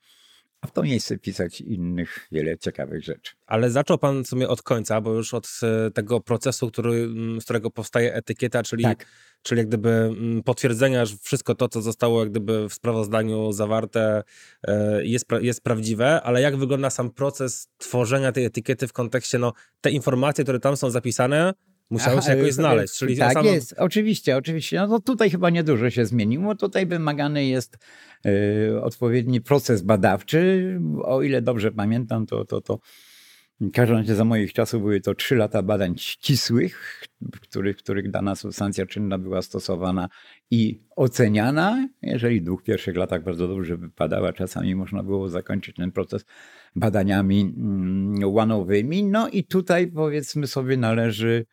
a 0.61 0.67
w 0.67 0.71
to 0.71 0.83
miejsce 0.83 1.17
pisać 1.17 1.61
innych 1.61 2.27
wiele 2.31 2.57
ciekawych 2.57 3.03
rzeczy. 3.03 3.33
Ale 3.45 3.71
zaczął 3.71 3.97
pan 3.97 4.25
sobie 4.25 4.47
od 4.47 4.61
końca, 4.61 5.01
bo 5.01 5.13
już 5.13 5.33
od 5.33 5.49
e, 5.63 5.91
tego 5.91 6.19
procesu, 6.19 6.67
który, 6.67 6.93
mm, 6.93 7.41
z 7.41 7.43
którego 7.43 7.71
powstaje 7.71 8.13
etykieta, 8.13 8.63
czyli, 8.63 8.83
tak. 8.83 9.05
czyli 9.41 9.59
jak 9.59 9.67
gdyby 9.67 9.89
mm, 9.89 10.43
potwierdzenia, 10.43 11.05
że 11.05 11.15
wszystko 11.21 11.55
to, 11.55 11.69
co 11.69 11.81
zostało 11.81 12.19
jak 12.19 12.29
gdyby 12.29 12.69
w 12.69 12.73
sprawozdaniu 12.73 13.51
zawarte 13.51 14.23
e, 14.63 15.05
jest, 15.05 15.25
jest 15.41 15.61
prawdziwe, 15.61 16.21
ale 16.21 16.41
jak 16.41 16.57
wygląda 16.57 16.89
sam 16.89 17.11
proces 17.11 17.67
tworzenia 17.77 18.31
tej 18.31 18.45
etykiety 18.45 18.87
w 18.87 18.93
kontekście, 18.93 19.39
no 19.39 19.53
te 19.81 19.91
informacje, 19.91 20.43
które 20.43 20.59
tam 20.59 20.77
są 20.77 20.89
zapisane, 20.89 21.53
Musiało 21.89 22.21
się 22.21 22.35
jakoś 22.35 22.53
znaleźć. 22.53 22.97
Czyli 22.97 23.17
tak 23.17 23.45
jest, 23.45 23.75
oczywiście, 23.77 24.37
oczywiście. 24.37 24.77
No 24.77 24.87
to 24.87 24.99
tutaj 24.99 25.29
chyba 25.29 25.49
niedużo 25.49 25.89
się 25.89 26.05
zmieniło. 26.05 26.55
Tutaj 26.55 26.85
wymagany 26.85 27.45
jest 27.45 27.77
y, 28.25 28.81
odpowiedni 28.81 29.41
proces 29.41 29.81
badawczy. 29.81 30.79
O 31.03 31.21
ile 31.21 31.41
dobrze 31.41 31.71
pamiętam, 31.71 32.25
to, 32.25 32.45
to, 32.45 32.61
to 32.61 32.79
w 33.61 33.71
każdym 33.71 33.97
razie 33.97 34.15
za 34.15 34.25
moich 34.25 34.53
czasów 34.53 34.81
były 34.81 35.01
to 35.01 35.15
trzy 35.15 35.35
lata 35.35 35.63
badań 35.63 35.97
ścisłych, 35.97 37.03
w 37.21 37.39
których, 37.39 37.77
w 37.77 37.83
których 37.83 38.11
dana 38.11 38.35
substancja 38.35 38.85
czynna 38.85 39.17
była 39.17 39.41
stosowana 39.41 40.09
i 40.51 40.81
oceniana. 40.95 41.87
Jeżeli 42.01 42.41
w 42.41 42.43
dwóch 42.43 42.63
pierwszych 42.63 42.95
latach 42.95 43.23
bardzo 43.23 43.47
dobrze 43.47 43.77
wypadała, 43.77 44.33
czasami 44.33 44.75
można 44.75 45.03
było 45.03 45.29
zakończyć 45.29 45.75
ten 45.75 45.91
proces 45.91 46.25
badaniami 46.75 47.41
mm, 47.41 48.33
łanowymi. 48.33 49.03
No 49.03 49.29
i 49.29 49.43
tutaj 49.43 49.87
powiedzmy 49.87 50.47
sobie 50.47 50.77
należy 50.77 51.45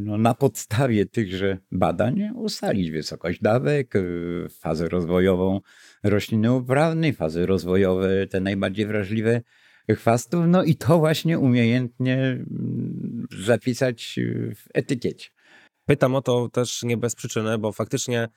no, 0.00 0.18
na 0.18 0.34
podstawie 0.34 1.06
tychże 1.06 1.58
badań 1.72 2.30
ustalić 2.34 2.90
wysokość 2.90 3.40
dawek, 3.40 3.94
yy, 3.94 4.48
fazę 4.48 4.88
rozwojową 4.88 5.60
rośliny 6.02 6.52
uprawnej, 6.52 7.12
fazy 7.12 7.46
rozwojowe, 7.46 8.26
te 8.26 8.40
najbardziej 8.40 8.86
wrażliwe 8.86 9.40
chwastów, 9.90 10.44
no 10.48 10.64
i 10.64 10.76
to 10.76 10.98
właśnie 10.98 11.38
umiejętnie 11.38 12.16
mm, 12.16 13.26
zapisać 13.44 14.20
w 14.56 14.64
etykiecie. 14.74 15.30
Pytam 15.86 16.14
o 16.14 16.22
to 16.22 16.48
też 16.48 16.82
nie 16.82 16.96
bez 16.96 17.14
przyczyny, 17.14 17.58
bo 17.58 17.72
faktycznie 17.72 18.28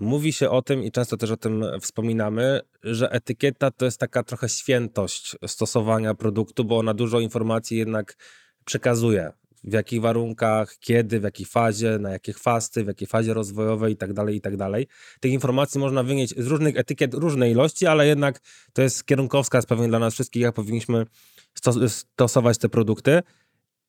mówi 0.00 0.32
się 0.32 0.50
o 0.50 0.62
tym 0.62 0.82
i 0.82 0.90
często 0.90 1.16
też 1.16 1.30
o 1.30 1.36
tym 1.36 1.64
wspominamy, 1.80 2.60
że 2.82 3.10
etykieta 3.10 3.70
to 3.70 3.84
jest 3.84 4.00
taka 4.00 4.22
trochę 4.22 4.48
świętość 4.48 5.36
stosowania 5.46 6.14
produktu, 6.14 6.64
bo 6.64 6.78
ona 6.78 6.94
dużo 6.94 7.20
informacji 7.20 7.78
jednak 7.78 8.16
przekazuje 8.64 9.32
w 9.64 9.72
jakich 9.72 10.00
warunkach, 10.00 10.76
kiedy, 10.80 11.20
w 11.20 11.22
jakiej 11.22 11.46
fazie, 11.46 11.98
na 11.98 12.10
jakie 12.10 12.32
chwasty, 12.32 12.84
w 12.84 12.86
jakiej 12.86 13.08
fazie 13.08 13.34
rozwojowej 13.34 13.92
i 13.92 13.96
tak 13.96 14.12
dalej, 14.12 14.36
i 14.36 14.40
tak 14.40 14.56
dalej. 14.56 14.86
Tych 15.20 15.32
informacji 15.32 15.80
można 15.80 16.02
wynieść 16.02 16.34
z 16.36 16.46
różnych 16.46 16.76
etykiet 16.76 17.14
różnej 17.14 17.52
ilości, 17.52 17.86
ale 17.86 18.06
jednak 18.06 18.40
to 18.72 18.82
jest 18.82 19.04
kierunkowskaz 19.04 19.66
pewnie 19.66 19.88
dla 19.88 19.98
nas 19.98 20.14
wszystkich, 20.14 20.42
jak 20.42 20.54
powinniśmy 20.54 21.06
stosować 22.16 22.58
te 22.58 22.68
produkty 22.68 23.22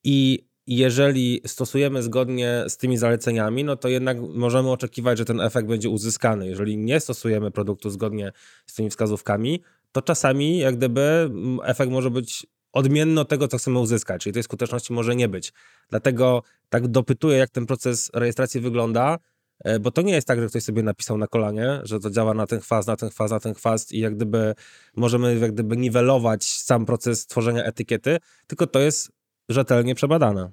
i 0.03 0.45
jeżeli 0.67 1.41
stosujemy 1.45 2.03
zgodnie 2.03 2.63
z 2.67 2.77
tymi 2.77 2.97
zaleceniami, 2.97 3.63
no 3.63 3.75
to 3.75 3.87
jednak 3.87 4.17
możemy 4.21 4.71
oczekiwać, 4.71 5.17
że 5.17 5.25
ten 5.25 5.41
efekt 5.41 5.67
będzie 5.67 5.89
uzyskany. 5.89 6.47
Jeżeli 6.47 6.77
nie 6.77 6.99
stosujemy 6.99 7.51
produktu 7.51 7.89
zgodnie 7.89 8.31
z 8.65 8.75
tymi 8.75 8.89
wskazówkami, 8.89 9.61
to 9.91 10.01
czasami 10.01 10.57
jak 10.57 10.75
gdyby 10.75 11.01
mm, 11.01 11.59
efekt 11.63 11.91
może 11.91 12.11
być 12.11 12.47
odmienny 12.73 13.21
od 13.21 13.29
tego, 13.29 13.47
co 13.47 13.57
chcemy 13.57 13.79
uzyskać, 13.79 14.23
czyli 14.23 14.33
tej 14.33 14.43
skuteczności 14.43 14.93
może 14.93 15.15
nie 15.15 15.27
być. 15.27 15.53
Dlatego 15.89 16.43
tak 16.69 16.87
dopytuję, 16.87 17.37
jak 17.37 17.49
ten 17.49 17.65
proces 17.65 18.11
rejestracji 18.13 18.61
wygląda, 18.61 19.17
e, 19.63 19.79
bo 19.79 19.91
to 19.91 20.01
nie 20.01 20.13
jest 20.13 20.27
tak, 20.27 20.39
że 20.39 20.47
ktoś 20.47 20.63
sobie 20.63 20.83
napisał 20.83 21.17
na 21.17 21.27
kolanie, 21.27 21.79
że 21.83 21.99
to 21.99 22.09
działa 22.09 22.33
na 22.33 22.47
ten 22.47 22.59
chwast, 22.59 22.87
na 22.87 22.95
ten 22.95 23.09
chwast, 23.09 23.33
na 23.33 23.39
ten 23.39 23.53
chwast 23.53 23.91
i 23.91 23.99
jak 23.99 24.15
gdyby 24.15 24.55
możemy 24.95 25.39
jak 25.39 25.51
gdyby 25.51 25.77
niwelować 25.77 26.45
sam 26.45 26.85
proces 26.85 27.27
tworzenia 27.27 27.63
etykiety, 27.63 28.17
tylko 28.47 28.67
to 28.67 28.79
jest 28.79 29.11
rzetelnie 29.49 29.95
przebadane. 29.95 30.51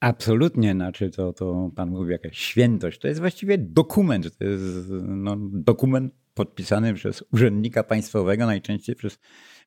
Absolutnie, 0.00 0.72
znaczy 0.72 1.10
to, 1.10 1.32
to 1.32 1.70
pan 1.76 1.90
mówi 1.90 2.12
jakaś 2.12 2.38
świętość. 2.38 2.98
To 2.98 3.08
jest 3.08 3.20
właściwie 3.20 3.58
dokument. 3.58 4.38
To 4.38 4.44
jest 4.44 4.64
no, 5.02 5.36
dokument 5.38 6.14
podpisany 6.34 6.94
przez 6.94 7.24
urzędnika 7.32 7.84
państwowego, 7.84 8.46
najczęściej 8.46 8.96
przez 8.96 9.18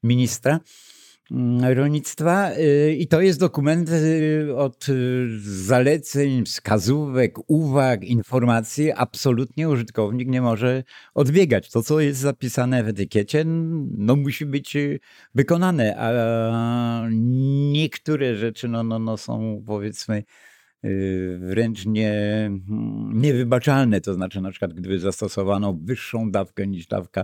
ministra 0.03 0.59
rolnictwa 1.73 2.51
y, 2.51 2.95
i 2.99 3.07
to 3.07 3.21
jest 3.21 3.39
dokument 3.39 3.89
y, 3.89 4.55
od 4.55 4.89
y, 4.89 5.27
zaleceń, 5.39 6.45
wskazówek, 6.45 7.35
uwag, 7.47 8.03
informacji. 8.03 8.91
Absolutnie 8.91 9.69
użytkownik 9.69 10.29
nie 10.29 10.41
może 10.41 10.83
odbiegać. 11.13 11.71
To, 11.71 11.83
co 11.83 11.99
jest 11.99 12.19
zapisane 12.19 12.83
w 12.83 12.87
etykiecie, 12.87 13.43
no 13.97 14.15
musi 14.15 14.45
być 14.45 14.77
wykonane, 15.35 15.95
a 15.97 17.07
niektóre 17.71 18.35
rzeczy 18.35 18.67
no, 18.67 18.83
no, 18.83 18.99
no 18.99 19.17
są 19.17 19.63
powiedzmy 19.65 20.23
wręcz 21.39 21.85
nie, 21.85 22.11
mm, 22.45 23.21
niewybaczalne. 23.21 24.01
To 24.01 24.13
znaczy, 24.13 24.41
na 24.41 24.51
przykład, 24.51 24.73
gdyby 24.73 24.99
zastosowano 24.99 25.77
wyższą 25.83 26.31
dawkę 26.31 26.67
niż 26.67 26.87
dawka 26.87 27.23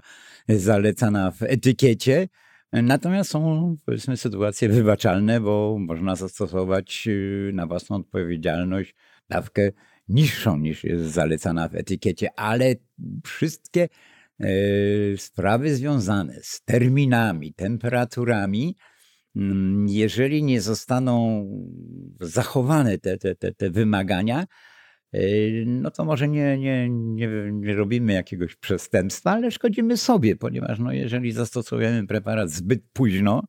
zalecana 0.49 1.31
w 1.31 1.43
etykiecie, 1.43 2.27
Natomiast 2.73 3.31
są, 3.31 3.75
powiedzmy, 3.85 4.17
sytuacje 4.17 4.69
wybaczalne, 4.69 5.41
bo 5.41 5.77
można 5.79 6.15
zastosować 6.15 7.07
y, 7.07 7.51
na 7.53 7.67
własną 7.67 7.95
odpowiedzialność 7.95 8.95
dawkę 9.29 9.71
niższą 10.09 10.57
niż 10.57 10.83
jest 10.83 11.03
zalecana 11.03 11.67
w 11.67 11.75
etykiecie, 11.75 12.29
ale 12.35 12.75
wszystkie 13.25 13.89
e, 14.39 14.47
sprawy 15.17 15.75
związane 15.75 16.39
z 16.41 16.61
terminami, 16.61 17.53
temperaturami, 17.53 18.77
mm, 19.35 19.87
jeżeli 19.89 20.43
nie 20.43 20.61
zostaną 20.61 21.45
zachowane 22.19 22.97
te, 22.97 23.17
te, 23.17 23.35
te, 23.35 23.53
te 23.53 23.69
wymagania, 23.69 24.45
no 25.65 25.91
to 25.91 26.05
może 26.05 26.27
nie, 26.27 26.57
nie, 26.57 26.89
nie, 26.89 27.29
nie 27.51 27.75
robimy 27.75 28.13
jakiegoś 28.13 28.55
przestępstwa, 28.55 29.31
ale 29.31 29.51
szkodzimy 29.51 29.97
sobie, 29.97 30.35
ponieważ 30.35 30.79
no 30.79 30.91
jeżeli 30.91 31.31
zastosujemy 31.31 32.07
preparat 32.07 32.49
zbyt 32.49 32.81
późno, 32.93 33.43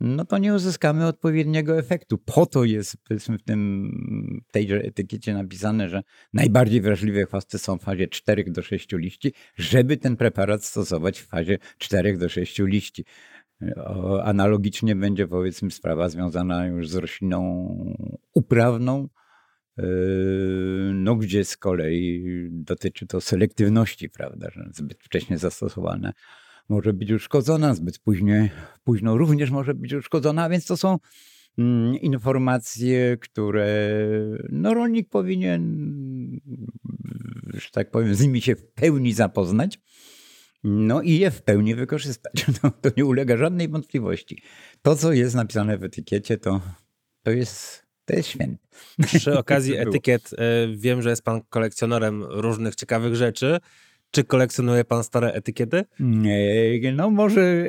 no 0.00 0.24
to 0.24 0.38
nie 0.38 0.54
uzyskamy 0.54 1.06
odpowiedniego 1.06 1.78
efektu. 1.78 2.18
Po 2.18 2.46
to 2.46 2.64
jest 2.64 2.96
powiedzmy 3.08 3.38
w 3.38 3.42
tym, 3.42 4.42
tejże 4.52 4.76
etykiecie 4.76 5.34
napisane, 5.34 5.88
że 5.88 6.02
najbardziej 6.32 6.80
wrażliwe 6.80 7.26
chwasty 7.26 7.58
są 7.58 7.78
w 7.78 7.82
fazie 7.82 8.08
4 8.08 8.44
do 8.44 8.62
6 8.62 8.92
liści, 8.92 9.32
żeby 9.56 9.96
ten 9.96 10.16
preparat 10.16 10.64
stosować 10.64 11.20
w 11.20 11.26
fazie 11.26 11.58
4 11.78 12.16
do 12.16 12.28
6 12.28 12.58
liści. 12.58 13.04
Analogicznie 14.22 14.96
będzie 14.96 15.28
powiedzmy 15.28 15.70
sprawa 15.70 16.08
związana 16.08 16.66
już 16.66 16.88
z 16.88 16.94
rośliną 16.94 17.68
uprawną, 18.34 19.08
no 20.94 21.16
gdzie 21.16 21.44
z 21.44 21.56
kolei 21.56 22.48
dotyczy 22.50 23.06
to 23.06 23.20
selektywności, 23.20 24.08
prawda, 24.08 24.50
że 24.50 24.68
zbyt 24.72 24.98
wcześnie 25.02 25.38
zastosowana 25.38 26.12
może 26.68 26.92
być 26.92 27.12
uszkodzona, 27.12 27.74
zbyt 27.74 27.98
późno, 27.98 28.32
późno 28.84 29.16
również 29.16 29.50
może 29.50 29.74
być 29.74 29.92
uszkodzona, 29.92 30.48
więc 30.48 30.66
to 30.66 30.76
są 30.76 30.98
mm, 31.58 31.94
informacje, 31.94 33.16
które 33.20 34.00
no, 34.48 34.74
rolnik 34.74 35.08
powinien, 35.08 36.40
że 37.54 37.70
tak 37.72 37.90
powiem, 37.90 38.14
z 38.14 38.20
nimi 38.20 38.40
się 38.40 38.56
w 38.56 38.66
pełni 38.66 39.12
zapoznać. 39.12 39.78
No 40.64 41.02
i 41.02 41.18
je 41.18 41.30
w 41.30 41.42
pełni 41.42 41.74
wykorzystać. 41.74 42.46
No, 42.62 42.70
to 42.70 42.90
nie 42.96 43.04
ulega 43.04 43.36
żadnej 43.36 43.68
wątpliwości. 43.68 44.42
To, 44.82 44.96
co 44.96 45.12
jest 45.12 45.34
napisane 45.34 45.78
w 45.78 45.84
etykiecie, 45.84 46.38
to, 46.38 46.60
to 47.22 47.30
jest 47.30 47.81
to 48.12 48.16
jest 48.16 48.28
święte. 48.28 48.66
Przy 49.06 49.38
okazji 49.38 49.76
etykiet, 49.76 50.30
e, 50.32 50.68
wiem, 50.76 51.02
że 51.02 51.10
jest 51.10 51.24
pan 51.24 51.40
kolekcjonerem 51.48 52.22
różnych 52.22 52.74
ciekawych 52.74 53.16
rzeczy. 53.16 53.58
Czy 54.10 54.24
kolekcjonuje 54.24 54.84
pan 54.84 55.04
stare 55.04 55.32
etykiety? 55.32 55.84
Nie, 56.00 56.92
no 56.92 57.10
może 57.10 57.64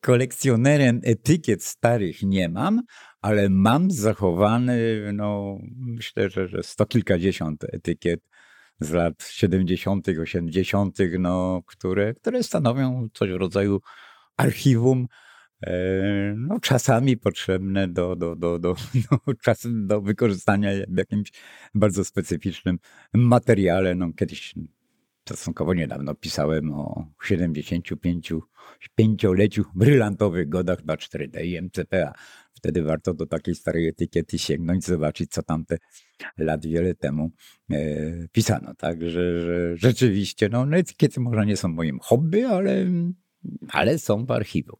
kolekcjonerem 0.00 1.00
etykiet 1.04 1.64
starych 1.64 2.22
nie 2.22 2.48
mam, 2.48 2.82
ale 3.22 3.48
mam 3.48 3.90
zachowany, 3.90 5.00
no 5.12 5.58
myślę, 5.76 6.30
że, 6.30 6.48
że 6.48 6.62
sto 6.62 6.86
kilkadziesiąt 6.86 7.64
etykiet 7.72 8.20
z 8.80 8.90
lat 8.90 9.24
70., 9.30 10.08
80., 10.22 10.98
no, 11.18 11.62
które, 11.66 12.14
które 12.14 12.42
stanowią 12.42 13.08
coś 13.12 13.30
w 13.30 13.36
rodzaju 13.36 13.80
archiwum, 14.36 15.06
no, 16.36 16.60
czasami 16.60 17.16
potrzebne 17.16 17.88
do, 17.88 18.16
do, 18.16 18.36
do, 18.36 18.58
do, 18.58 18.74
do, 19.10 19.34
czasem 19.42 19.86
do 19.86 20.00
wykorzystania 20.00 20.70
w 20.88 20.98
jakimś 20.98 21.32
bardzo 21.74 22.04
specyficznym 22.04 22.78
materiale. 23.14 23.94
No, 23.94 24.12
kiedyś 24.12 24.54
stosunkowo 25.26 25.74
niedawno 25.74 26.14
pisałem 26.14 26.72
o 26.72 27.06
75-leciu 27.24 29.64
brylantowych 29.74 30.48
godach 30.48 30.84
2.4D 30.84 31.44
i 31.44 31.62
MCPA. 31.62 32.12
Wtedy 32.54 32.82
warto 32.82 33.14
do 33.14 33.26
takiej 33.26 33.54
starej 33.54 33.88
etykiety 33.88 34.38
sięgnąć, 34.38 34.84
zobaczyć, 34.84 35.30
co 35.30 35.42
tamte 35.42 35.76
lat 36.38 36.66
wiele 36.66 36.94
temu 36.94 37.30
e, 37.70 38.28
pisano. 38.32 38.74
Tak, 38.74 39.02
że, 39.02 39.40
że 39.40 39.76
rzeczywiście, 39.76 40.48
no, 40.48 40.66
no, 40.66 40.76
etykiety 40.76 41.20
może 41.20 41.46
nie 41.46 41.56
są 41.56 41.68
moim 41.68 41.98
hobby, 42.02 42.44
ale, 42.44 42.86
ale 43.68 43.98
są 43.98 44.26
w 44.26 44.30
archiwum. 44.30 44.76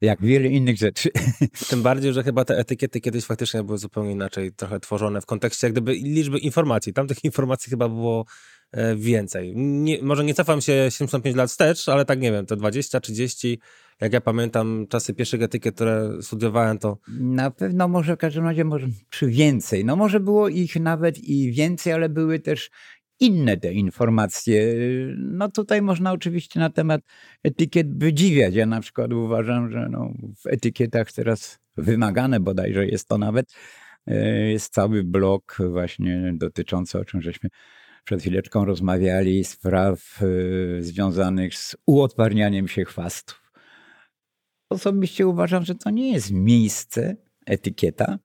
Jak 0.00 0.22
wiele 0.22 0.48
innych 0.48 0.76
rzeczy. 0.76 1.10
Tym 1.70 1.82
bardziej, 1.82 2.12
że 2.12 2.22
chyba 2.22 2.44
te 2.44 2.58
etykiety 2.58 3.00
kiedyś 3.00 3.24
faktycznie 3.24 3.62
były 3.62 3.78
zupełnie 3.78 4.12
inaczej 4.12 4.52
trochę 4.52 4.80
tworzone 4.80 5.20
w 5.20 5.26
kontekście 5.26 5.66
jak 5.66 5.72
gdyby 5.72 5.92
liczby 5.92 6.38
informacji. 6.38 6.92
Tam 6.92 7.06
tych 7.06 7.24
informacji 7.24 7.70
chyba 7.70 7.88
było 7.88 8.24
E, 8.72 8.96
więcej. 8.96 9.52
Nie, 9.56 10.02
może 10.02 10.24
nie 10.24 10.34
cofam 10.34 10.60
się 10.60 10.86
75 10.90 11.36
lat 11.36 11.50
wstecz, 11.50 11.88
ale 11.88 12.04
tak 12.04 12.20
nie 12.20 12.32
wiem, 12.32 12.46
to 12.46 12.56
20, 12.56 13.00
30, 13.00 13.58
jak 14.00 14.12
ja 14.12 14.20
pamiętam 14.20 14.86
czasy 14.88 15.14
pierwszych 15.14 15.42
etykiet, 15.42 15.74
które 15.74 16.10
studiowałem, 16.20 16.78
to... 16.78 16.98
Na 17.20 17.50
pewno 17.50 17.88
może 17.88 18.16
w 18.16 18.18
każdym 18.18 18.44
razie 18.44 18.64
może 18.64 18.86
przy 19.10 19.26
więcej. 19.26 19.84
No 19.84 19.96
może 19.96 20.20
było 20.20 20.48
ich 20.48 20.76
nawet 20.76 21.18
i 21.18 21.52
więcej, 21.52 21.92
ale 21.92 22.08
były 22.08 22.38
też 22.38 22.70
inne 23.20 23.56
te 23.56 23.72
informacje. 23.72 24.76
No 25.16 25.50
tutaj 25.50 25.82
można 25.82 26.12
oczywiście 26.12 26.60
na 26.60 26.70
temat 26.70 27.00
etykiet 27.44 27.98
wydziwiać. 27.98 28.54
Ja 28.54 28.66
na 28.66 28.80
przykład 28.80 29.12
uważam, 29.12 29.70
że 29.70 29.88
no 29.90 30.12
w 30.36 30.46
etykietach 30.46 31.12
teraz 31.12 31.58
wymagane 31.76 32.40
bodajże 32.40 32.86
jest 32.86 33.08
to 33.08 33.18
nawet, 33.18 33.54
e, 34.06 34.50
jest 34.50 34.72
cały 34.72 35.04
blok 35.04 35.58
właśnie 35.70 36.32
dotyczący, 36.36 36.98
o 36.98 37.04
czym 37.04 37.22
żeśmy 37.22 37.50
przed 38.04 38.20
chwileczką 38.20 38.64
rozmawiali, 38.64 39.44
spraw 39.44 40.22
y, 40.22 40.78
związanych 40.82 41.54
z 41.54 41.76
uodparnianiem 41.86 42.68
się 42.68 42.84
chwastów. 42.84 43.52
Osobiście 44.70 45.26
uważam, 45.26 45.64
że 45.64 45.74
to 45.74 45.90
nie 45.90 46.12
jest 46.12 46.30
miejsce, 46.30 47.16
etykieta, 47.46 48.18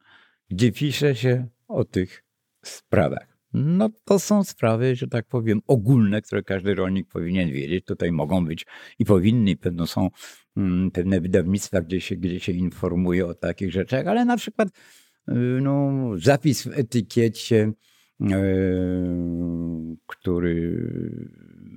gdzie 0.49 0.71
pisze 0.71 1.15
się 1.15 1.47
o 1.67 1.83
tych 1.83 2.23
sprawach. 2.65 3.34
No 3.57 3.89
to 4.05 4.19
są 4.19 4.43
sprawy, 4.43 4.95
że 4.95 5.07
tak 5.07 5.27
powiem, 5.27 5.61
ogólne, 5.67 6.21
które 6.21 6.43
każdy 6.43 6.75
rolnik 6.75 7.07
powinien 7.07 7.51
wiedzieć. 7.51 7.85
Tutaj 7.85 8.11
mogą 8.11 8.45
być 8.45 8.65
i 8.99 9.05
powinny, 9.05 9.55
pewno 9.57 9.87
są 9.87 10.09
mm, 10.57 10.91
pewne 10.91 11.21
wydawnictwa, 11.21 11.81
gdzie 11.81 12.01
się, 12.01 12.15
gdzie 12.15 12.39
się 12.39 12.51
informuje 12.51 13.25
o 13.25 13.33
takich 13.33 13.71
rzeczach, 13.71 14.07
ale 14.07 14.25
na 14.25 14.37
przykład 14.37 14.67
y, 15.29 15.33
no, 15.61 15.91
zapis 16.17 16.63
w 16.63 16.79
etykiecie 16.79 17.71
E, 18.21 19.95
który 20.07 20.89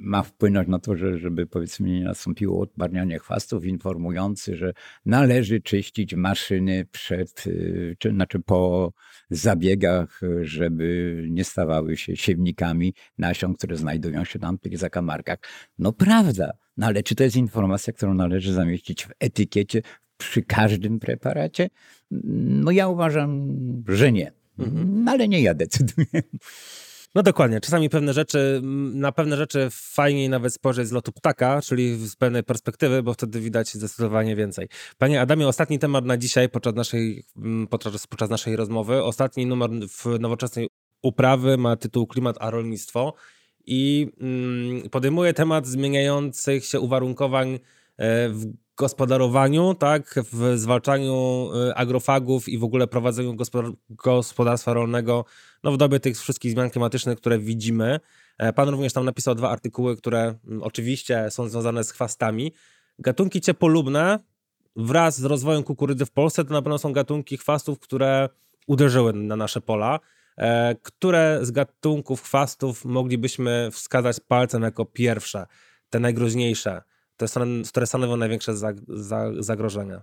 ma 0.00 0.22
wpłynąć 0.22 0.68
na 0.68 0.78
to, 0.78 0.96
że, 0.96 1.18
żeby 1.18 1.46
powiedzmy 1.46 1.88
nie 1.88 2.04
nastąpiło 2.04 2.60
odbarnianie 2.60 3.18
chwastów, 3.18 3.64
informujący, 3.64 4.56
że 4.56 4.72
należy 5.06 5.60
czyścić 5.60 6.14
maszyny 6.14 6.86
przed, 6.92 7.44
e, 7.46 7.50
czy, 7.98 8.10
znaczy 8.10 8.40
po 8.40 8.92
zabiegach, 9.30 10.20
żeby 10.42 11.16
nie 11.30 11.44
stawały 11.44 11.96
się 11.96 12.16
siewnikami 12.16 12.94
nasion, 13.18 13.54
które 13.54 13.76
znajdują 13.76 14.24
się 14.24 14.38
tam 14.38 14.58
w 14.58 14.60
tych 14.60 14.78
zakamarkach. 14.78 15.38
No 15.78 15.92
prawda, 15.92 16.52
no 16.76 16.86
ale 16.86 17.02
czy 17.02 17.14
to 17.14 17.24
jest 17.24 17.36
informacja, 17.36 17.92
którą 17.92 18.14
należy 18.14 18.52
zamieścić 18.52 19.06
w 19.06 19.10
etykiecie 19.20 19.82
przy 20.16 20.42
każdym 20.42 20.98
preparacie? 20.98 21.70
No 22.10 22.70
ja 22.70 22.88
uważam, 22.88 23.56
że 23.88 24.12
nie. 24.12 24.32
Mhm. 24.58 25.04
No, 25.04 25.12
ale 25.12 25.28
nie 25.28 25.40
ja 25.40 25.54
decyduję. 25.54 26.22
No 27.14 27.22
dokładnie. 27.22 27.60
Czasami 27.60 27.88
pewne 27.88 28.12
rzeczy, 28.12 28.60
na 28.94 29.12
pewne 29.12 29.36
rzeczy 29.36 29.68
fajniej 29.70 30.28
nawet 30.28 30.54
spojrzeć 30.54 30.88
z 30.88 30.92
lotu 30.92 31.12
ptaka, 31.12 31.62
czyli 31.62 32.08
z 32.08 32.16
pewnej 32.16 32.44
perspektywy, 32.44 33.02
bo 33.02 33.14
wtedy 33.14 33.40
widać 33.40 33.74
zdecydowanie 33.74 34.36
więcej. 34.36 34.68
Panie 34.98 35.20
Adamie, 35.20 35.48
ostatni 35.48 35.78
temat 35.78 36.04
na 36.04 36.16
dzisiaj 36.16 36.48
podczas 36.48 36.74
naszej, 36.74 37.24
podczas, 37.70 38.06
podczas 38.06 38.30
naszej 38.30 38.56
rozmowy. 38.56 39.02
Ostatni 39.04 39.46
numer 39.46 39.70
w 39.70 40.20
nowoczesnej 40.20 40.68
uprawy 41.02 41.56
ma 41.56 41.76
tytuł 41.76 42.06
Klimat 42.06 42.36
a 42.40 42.50
rolnictwo 42.50 43.14
i 43.66 44.08
podejmuje 44.90 45.34
temat 45.34 45.66
zmieniających 45.66 46.64
się 46.64 46.80
uwarunkowań 46.80 47.54
e, 47.96 48.28
w 48.28 48.52
gospodarowaniu, 48.78 49.74
tak, 49.74 50.14
w 50.32 50.58
zwalczaniu 50.58 51.48
y, 51.68 51.74
agrofagów 51.74 52.48
i 52.48 52.58
w 52.58 52.64
ogóle 52.64 52.86
prowadzeniu 52.86 53.36
gospodarstwa 53.90 54.72
rolnego 54.72 55.24
no, 55.62 55.72
w 55.72 55.76
dobie 55.76 56.00
tych 56.00 56.16
wszystkich 56.16 56.52
zmian 56.52 56.70
klimatycznych, 56.70 57.18
które 57.18 57.38
widzimy. 57.38 58.00
E, 58.38 58.52
pan 58.52 58.68
również 58.68 58.92
tam 58.92 59.04
napisał 59.04 59.34
dwa 59.34 59.50
artykuły, 59.50 59.96
które 59.96 60.34
mm, 60.46 60.62
oczywiście 60.62 61.30
są 61.30 61.48
związane 61.48 61.84
z 61.84 61.90
chwastami. 61.90 62.52
Gatunki 62.98 63.40
ciepolubne 63.40 64.18
wraz 64.76 65.20
z 65.20 65.24
rozwojem 65.24 65.62
kukurydzy 65.62 66.06
w 66.06 66.10
Polsce 66.10 66.44
to 66.44 66.52
na 66.52 66.62
pewno 66.62 66.78
są 66.78 66.92
gatunki 66.92 67.36
chwastów, 67.36 67.78
które 67.78 68.28
uderzyły 68.66 69.12
na 69.12 69.36
nasze 69.36 69.60
pola. 69.60 70.00
E, 70.36 70.74
które 70.82 71.38
z 71.42 71.50
gatunków 71.50 72.22
chwastów 72.22 72.84
moglibyśmy 72.84 73.68
wskazać 73.72 74.20
palcem 74.20 74.62
jako 74.62 74.84
pierwsze, 74.84 75.46
te 75.90 76.00
najgroźniejsze? 76.00 76.82
Które 77.68 77.86
stanowią 77.86 78.16
największe 78.16 78.54
zagrożenia. 79.38 80.02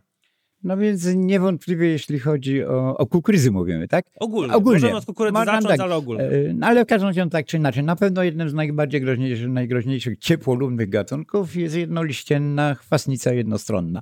No 0.63 0.78
więc 0.78 1.05
niewątpliwie, 1.16 1.88
jeśli 1.88 2.20
chodzi 2.20 2.63
o, 2.63 2.97
o 2.97 3.07
kukurydzy 3.07 3.51
mówimy, 3.51 3.88
tak? 3.88 4.05
Ogólnie. 4.20 4.53
Ogólnie. 4.53 4.80
Możemy 4.80 4.97
od 4.97 5.05
kukurydzy 5.05 5.34
Można 5.34 5.53
zacząć, 5.53 5.68
tak, 5.68 5.80
ale 5.80 5.95
ogólnie. 5.95 6.24
E, 6.24 6.53
no, 6.53 6.68
ale 6.68 6.86
w 6.86 6.88
każdym 6.88 7.07
razie 7.07 7.30
tak 7.30 7.45
czy 7.45 7.57
inaczej. 7.57 7.84
Na 7.84 7.95
pewno 7.95 8.24
jednym 8.24 8.49
z 8.49 8.53
najbardziej 8.53 9.01
groźniejszych, 9.01 9.47
najgroźniejszych 9.47 10.18
ciepłolubnych 10.18 10.89
gatunków 10.89 11.55
jest 11.55 11.76
jednoliścienna 11.76 12.76
chwastnica 12.76 13.34
jednostronna. 13.34 14.01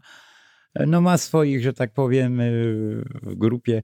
E, 0.74 0.86
no 0.86 1.02
ma 1.02 1.18
swoich, 1.18 1.64
że 1.64 1.74
tak 1.74 1.94
powiem, 1.94 2.40
e, 2.40 2.46
w 3.22 3.36
grupie 3.36 3.82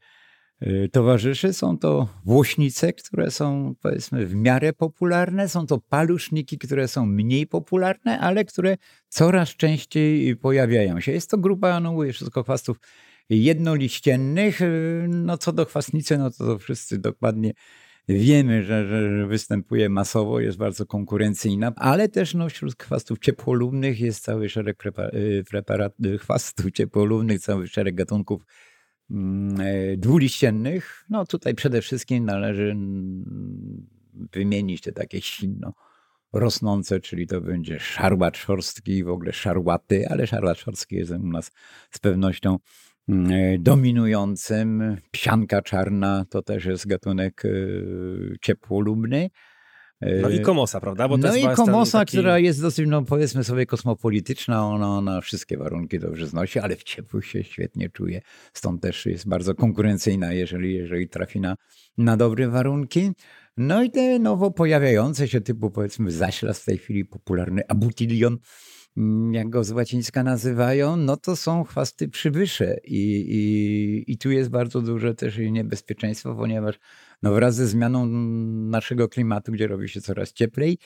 towarzyszy. 0.91 1.53
Są 1.53 1.77
to 1.77 2.07
włośnice, 2.25 2.93
które 2.93 3.31
są 3.31 3.75
powiedzmy 3.81 4.25
w 4.25 4.35
miarę 4.35 4.73
popularne, 4.73 5.49
są 5.49 5.67
to 5.67 5.77
paluszniki, 5.77 6.57
które 6.57 6.87
są 6.87 7.05
mniej 7.05 7.47
popularne, 7.47 8.19
ale 8.19 8.45
które 8.45 8.77
coraz 9.09 9.49
częściej 9.49 10.35
pojawiają 10.35 10.99
się. 10.99 11.11
Jest 11.11 11.29
to 11.29 11.37
grupa, 11.37 11.79
no 11.79 11.91
mówię, 11.91 12.13
wszystko 12.13 12.43
chwastów 12.43 12.77
jednoliściennych. 13.29 14.61
Y, 14.61 15.05
no 15.09 15.37
co 15.37 15.53
do 15.53 15.65
chwastnicy, 15.65 16.17
no 16.17 16.31
to, 16.31 16.45
to 16.45 16.57
wszyscy 16.57 16.97
dokładnie 16.97 17.53
wiemy, 18.09 18.63
że, 18.63 18.87
że, 18.87 19.27
występuje 19.27 19.89
masowo, 19.89 20.39
jest 20.39 20.57
bardzo 20.57 20.85
konkurencyjna, 20.85 21.73
ale 21.75 22.09
też 22.09 22.33
no, 22.33 22.49
wśród 22.49 22.83
chwastów 22.83 23.19
ciepłolubnych 23.19 23.99
jest 23.99 24.23
cały 24.23 24.49
szereg 24.49 24.83
y, 25.13 25.43
preparat, 25.49 25.93
chwastów 26.19 26.71
ciepłolubnych, 26.71 27.39
cały 27.39 27.67
szereg 27.67 27.95
gatunków 27.95 28.41
dwuliściennych, 29.97 31.05
no 31.09 31.25
tutaj 31.25 31.55
przede 31.55 31.81
wszystkim 31.81 32.25
należy 32.25 32.75
wymienić 34.13 34.81
te 34.81 34.91
takie 34.91 35.21
silno 35.21 35.73
rosnące, 36.33 36.99
czyli 36.99 37.27
to 37.27 37.41
będzie 37.41 37.79
szarłat 37.79 38.37
szorstki, 38.37 39.03
w 39.03 39.09
ogóle 39.09 39.33
szarłaty, 39.33 40.09
ale 40.09 40.27
szarłat 40.27 40.57
szorstki 40.57 40.95
jest 40.95 41.11
u 41.11 41.27
nas 41.27 41.51
z 41.91 41.99
pewnością 41.99 42.57
mm, 43.09 43.31
e, 43.31 43.59
dominującym. 43.59 44.97
Psianka 45.11 45.61
czarna 45.61 46.25
to 46.29 46.41
też 46.41 46.65
jest 46.65 46.87
gatunek 46.87 47.43
e, 47.45 47.49
ciepłolubny. 48.41 49.29
No 50.01 50.29
i 50.29 50.39
komosa, 50.39 50.81
prawda? 50.81 51.07
Bo 51.07 51.17
no 51.17 51.35
i 51.35 51.55
komosa, 51.55 51.99
taki... 51.99 52.17
która 52.17 52.39
jest 52.39 52.61
dosyć, 52.61 52.87
no 52.87 53.01
powiedzmy 53.01 53.43
sobie, 53.43 53.65
kosmopolityczna, 53.65 54.67
ona, 54.67 54.87
ona 54.87 55.21
wszystkie 55.21 55.57
warunki 55.57 55.99
dobrze 55.99 56.27
znosi, 56.27 56.59
ale 56.59 56.75
w 56.75 56.83
ciepłych 56.83 57.25
się 57.25 57.43
świetnie 57.43 57.89
czuje. 57.89 58.21
Stąd 58.53 58.81
też 58.81 59.05
jest 59.05 59.27
bardzo 59.27 59.55
konkurencyjna, 59.55 60.33
jeżeli, 60.33 60.75
jeżeli 60.75 61.09
trafi 61.09 61.39
na, 61.39 61.55
na 61.97 62.17
dobre 62.17 62.49
warunki. 62.49 63.11
No 63.57 63.83
i 63.83 63.91
te 63.91 64.19
nowo 64.19 64.51
pojawiające 64.51 65.27
się 65.27 65.41
typu, 65.41 65.71
powiedzmy, 65.71 66.11
zaślas 66.11 66.61
w 66.61 66.65
tej 66.65 66.77
chwili 66.77 67.05
popularny 67.05 67.61
abutilion, 67.67 68.37
jak 69.31 69.49
go 69.49 69.63
z 69.63 69.71
łacińska 69.71 70.23
nazywają, 70.23 70.95
no 70.95 71.17
to 71.17 71.35
są 71.35 71.63
chwasty 71.63 72.09
przywysze 72.09 72.77
i, 72.83 73.25
i, 73.29 74.11
i 74.11 74.17
tu 74.17 74.31
jest 74.31 74.49
bardzo 74.49 74.81
duże 74.81 75.15
też 75.15 75.37
niebezpieczeństwo, 75.51 76.35
ponieważ 76.35 76.79
no 77.23 77.33
wraz 77.33 77.55
ze 77.55 77.67
zmianą 77.67 78.05
naszego 78.69 79.09
klimatu, 79.09 79.51
gdzie 79.51 79.67
robi 79.67 79.89
się 79.89 80.01
coraz 80.01 80.33
cieplej, 80.33 80.77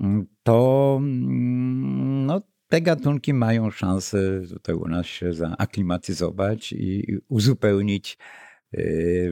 mm, 0.00 0.26
to, 0.42 0.96
mm, 1.00 2.26
no, 2.26 2.40
te 2.68 2.80
gatunki 2.80 3.34
mają 3.34 3.70
szansę 3.70 4.40
tutaj 4.48 4.74
u 4.74 4.88
nas 4.88 5.06
się 5.06 5.32
zaaklimatyzować 5.32 6.72
i 6.72 7.18
uzupełnić 7.28 8.18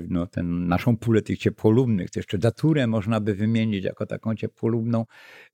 no, 0.09 0.27
ten, 0.27 0.69
naszą 0.69 0.97
pulę 0.97 1.23
tych 1.23 1.39
ciepłolubnych. 1.39 2.11
To 2.11 2.19
jeszcze 2.19 2.39
daturę 2.39 2.87
można 2.87 3.21
by 3.21 3.35
wymienić 3.35 3.85
jako 3.85 4.07
taką 4.07 4.35
ciepłolubną. 4.35 5.05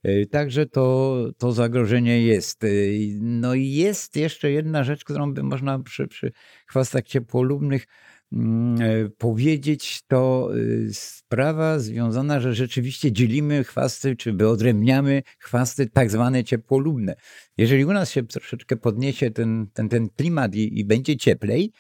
Y, 0.07 0.26
także 0.30 0.66
to, 0.66 1.16
to 1.39 1.53
zagrożenie 1.53 2.22
jest. 2.22 2.64
Y, 2.64 3.09
no 3.20 3.55
i 3.55 3.70
jest 3.70 4.16
jeszcze 4.16 4.51
jedna 4.51 4.84
rzecz, 4.84 5.05
którą 5.05 5.34
by 5.34 5.43
można 5.43 5.78
przy, 5.78 6.09
przy 6.09 6.32
chwastach 6.66 7.03
ciepłolubnych 7.03 7.86
Mm, 8.32 8.82
e, 8.82 9.09
powiedzieć, 9.09 10.03
to 10.09 10.51
y, 10.57 10.89
sprawa 10.93 11.78
związana, 11.78 12.41
że 12.41 12.55
rzeczywiście 12.55 13.12
dzielimy 13.12 13.64
chwasty, 13.64 14.16
czy 14.16 14.32
wyodrębniamy 14.32 15.22
chwasty 15.39 15.86
tak 15.86 16.11
zwane 16.11 16.45
ciepłolubne. 16.45 17.14
Jeżeli 17.57 17.84
u 17.84 17.93
nas 17.93 18.11
się 18.11 18.26
troszeczkę 18.26 18.76
podniesie 18.76 19.30
ten, 19.30 19.66
ten, 19.74 19.89
ten 19.89 20.09
klimat 20.09 20.55
i, 20.55 20.80
i 20.80 20.84
będzie 20.84 21.16
cieplej, 21.16 21.72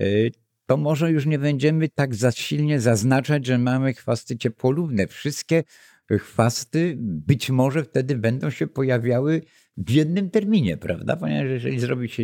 y, 0.00 0.30
to 0.72 0.76
może 0.76 1.10
już 1.10 1.26
nie 1.26 1.38
będziemy 1.38 1.88
tak 1.88 2.14
za 2.14 2.32
silnie 2.32 2.80
zaznaczać, 2.80 3.46
że 3.46 3.58
mamy 3.58 3.94
chwasty 3.94 4.36
ciepłolubne. 4.36 5.06
Wszystkie 5.06 5.64
chwasty 6.10 6.94
być 6.98 7.50
może 7.50 7.84
wtedy 7.84 8.16
będą 8.16 8.50
się 8.50 8.66
pojawiały 8.66 9.42
w 9.76 9.90
jednym 9.90 10.30
terminie, 10.30 10.76
prawda? 10.76 11.16
Ponieważ 11.16 11.50
jeżeli 11.50 11.80
zrobi 11.80 12.08
się 12.08 12.22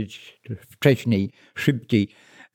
wcześniej, 0.71 1.31
szybciej, 1.55 2.09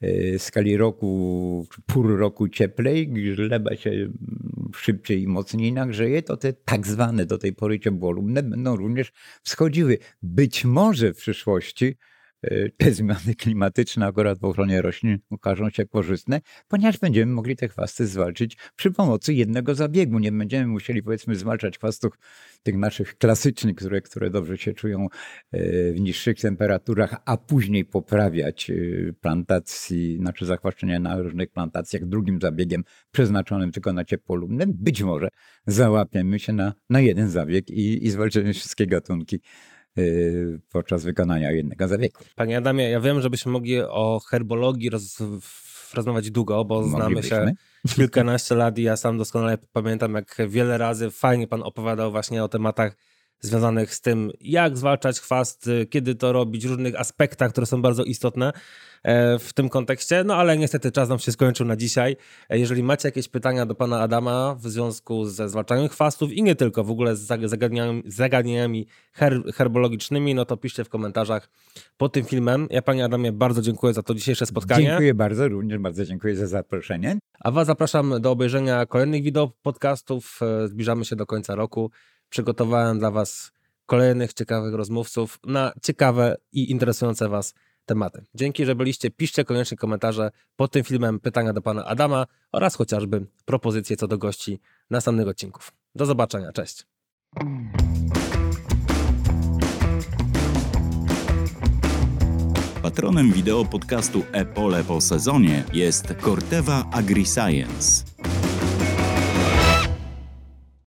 E, 0.04 0.40
skali 0.40 0.78
roku, 0.78 1.68
pół 1.86 2.08
roku 2.18 2.50
cieplej, 2.50 3.08
gleba 3.08 3.76
się 3.76 3.92
szybciej 4.76 5.22
i 5.22 5.28
mocniej 5.28 5.74
nagrzeje, 5.74 6.22
to 6.22 6.38
te 6.38 6.54
tak 6.54 6.88
zwane 6.88 7.26
do 7.26 7.38
tej 7.38 7.54
pory 7.54 7.80
ciepłolubne 7.80 8.44
będą 8.44 8.76
również 8.76 9.12
wschodziły. 9.44 9.98
Być 10.22 10.66
może 10.66 11.14
w 11.14 11.18
przyszłości 11.18 11.96
te 12.78 12.92
zmiany 12.92 13.36
klimatyczne 13.38 14.06
akurat 14.06 14.40
w 14.40 14.44
ochronie 14.44 14.82
roślin 14.82 15.20
okażą 15.30 15.70
się 15.70 15.86
korzystne, 15.86 16.42
ponieważ 16.68 16.98
będziemy 16.98 17.32
mogli 17.32 17.56
te 17.56 17.68
chwasty 17.68 18.08
zwalczyć 18.08 18.58
przy 18.76 18.92
pomocy 18.92 19.34
jednego 19.34 19.76
zabiegu. 19.76 20.20
Nie 20.20 20.32
będziemy 20.32 20.68
musieli 20.68 21.04
powiedzmy 21.04 21.36
zwalczać 21.36 21.78
chwastów 21.78 22.14
tych 22.64 22.78
naszych 22.78 23.18
klasycznych, 23.18 23.76
które, 23.76 24.02
które 24.02 24.30
dobrze 24.30 24.58
się 24.58 24.74
czują 24.74 25.08
e, 25.52 25.92
w 25.94 26.00
niższych 26.00 26.40
temperaturach, 26.40 27.16
a 27.26 27.38
później 27.38 27.86
poprawiać 27.86 28.70
e, 28.70 28.74
plantacji, 29.14 30.18
znaczy 30.18 30.46
zakwaszczenia 30.46 31.00
na 31.00 31.18
różnych 31.18 31.50
plantacjach 31.50 32.06
drugim 32.06 32.40
zabiegiem 32.42 32.84
przeznaczonym 33.12 33.72
tylko 33.72 33.94
na 33.94 34.06
ciepłolubne. 34.06 34.66
Być 34.68 35.04
może 35.04 35.28
załapiemy 35.68 36.40
się 36.40 36.54
na, 36.54 36.74
na 36.90 37.02
jeden 37.02 37.30
zabieg 37.30 37.70
i, 37.70 38.06
i 38.06 38.10
zwalczymy 38.10 38.54
wszystkie 38.54 38.88
gatunki 38.88 39.36
Y, 39.36 39.73
podczas 40.72 41.04
wykonania 41.04 41.52
jednego 41.52 41.88
zabiegu. 41.88 42.20
Panie 42.36 42.58
Adamie, 42.58 42.90
ja 42.90 43.00
wiem, 43.00 43.22
żebyśmy 43.22 43.52
mogli 43.52 43.82
o 43.82 44.20
herbologii 44.30 44.90
roz, 44.90 45.18
rozmawiać 45.94 46.32
długo, 46.32 46.66
bo 46.66 46.84
znamy 46.84 47.24
się 47.24 47.52
kilkanaście 47.96 48.56
lat 48.56 48.78
i 48.78 48.84
ja 48.84 48.98
sam 48.98 49.18
doskonale 49.18 49.58
pamiętam, 49.74 50.14
jak 50.14 50.38
wiele 50.48 50.78
razy 50.78 51.12
fajnie 51.12 51.48
pan 51.48 51.64
opowiadał 51.64 52.12
właśnie 52.12 52.44
o 52.44 52.48
tematach 52.48 52.96
związanych 53.44 53.94
z 53.94 54.02
tym, 54.02 54.32
jak 54.42 54.78
zwalczać 54.78 55.20
chwast, 55.20 55.70
kiedy 55.90 56.16
to 56.16 56.34
robić, 56.34 56.66
różnych 56.66 57.00
aspektach, 57.00 57.52
które 57.52 57.68
są 57.68 57.82
bardzo 57.82 58.04
istotne 58.04 58.54
e, 59.04 59.40
w 59.40 59.54
tym 59.54 59.70
kontekście. 59.70 60.24
No 60.24 60.36
ale 60.36 60.58
niestety 60.58 60.92
czas 60.92 61.10
nam 61.10 61.20
się 61.20 61.32
skończył 61.32 61.66
na 61.66 61.76
dzisiaj. 61.76 62.16
E, 62.50 62.60
jeżeli 62.60 62.84
macie 62.84 63.08
jakieś 63.08 63.28
pytania 63.28 63.66
do 63.66 63.76
pana 63.76 64.00
Adama 64.00 64.56
w 64.60 64.68
związku 64.68 65.26
ze 65.26 65.50
zwalczaniem 65.50 65.90
chwastów 65.90 66.32
i 66.32 66.44
nie 66.44 66.56
tylko, 66.56 66.84
w 66.84 66.92
ogóle 66.92 67.16
z 67.16 67.20
zagadnieniami, 67.46 68.04
zagadnieniami 68.06 68.88
her, 69.14 69.44
herbologicznymi, 69.54 70.36
no 70.36 70.46
to 70.46 70.58
piszcie 70.58 70.84
w 70.84 70.90
komentarzach 70.90 71.50
pod 71.98 72.14
tym 72.14 72.26
filmem. 72.26 72.68
Ja 72.70 72.82
panie 72.82 73.06
Adamie 73.06 73.32
bardzo 73.32 73.62
dziękuję 73.62 73.94
za 73.94 74.04
to 74.04 74.14
dzisiejsze 74.14 74.46
spotkanie. 74.46 74.86
Dziękuję 74.86 75.14
bardzo, 75.14 75.48
również 75.48 75.80
bardzo 75.80 76.06
dziękuję 76.06 76.36
za 76.36 76.48
zaproszenie. 76.48 77.18
A 77.40 77.52
was 77.52 77.68
zapraszam 77.68 78.22
do 78.22 78.32
obejrzenia 78.32 78.86
kolejnych 78.86 79.24
wideo 79.24 79.52
podcastów. 79.62 80.40
E, 80.42 80.68
zbliżamy 80.68 81.06
się 81.06 81.16
do 81.16 81.26
końca 81.26 81.56
roku 81.56 81.92
przygotowałem 82.34 83.00
dla 83.00 83.12
Was 83.12 83.52
kolejnych 83.86 84.34
ciekawych 84.34 84.74
rozmówców 84.74 85.40
na 85.46 85.74
ciekawe 85.82 86.38
i 86.52 86.72
interesujące 86.72 87.30
Was 87.30 87.54
tematy. 87.86 88.26
Dzięki, 88.36 88.66
że 88.66 88.76
byliście. 88.76 89.12
Piszcie 89.12 89.46
koniecznie 89.46 89.78
komentarze 89.78 90.32
pod 90.56 90.72
tym 90.72 90.84
filmem 90.84 91.20
pytania 91.20 91.54
do 91.54 91.62
Pana 91.62 91.86
Adama 91.86 92.26
oraz 92.52 92.76
chociażby 92.76 93.26
propozycje 93.46 93.98
co 93.98 94.08
do 94.08 94.18
gości 94.18 94.60
następnych 94.90 95.28
odcinków. 95.28 95.72
Do 95.96 96.06
zobaczenia. 96.06 96.52
Cześć. 96.52 96.88
Patronem 102.82 103.32
wideo 103.32 103.66
podcastu 103.66 104.24
Epole 104.32 104.84
po 104.84 105.02
sezonie 105.02 105.64
jest 105.74 106.16
Corteva 106.22 106.86
AgriScience 106.92 108.14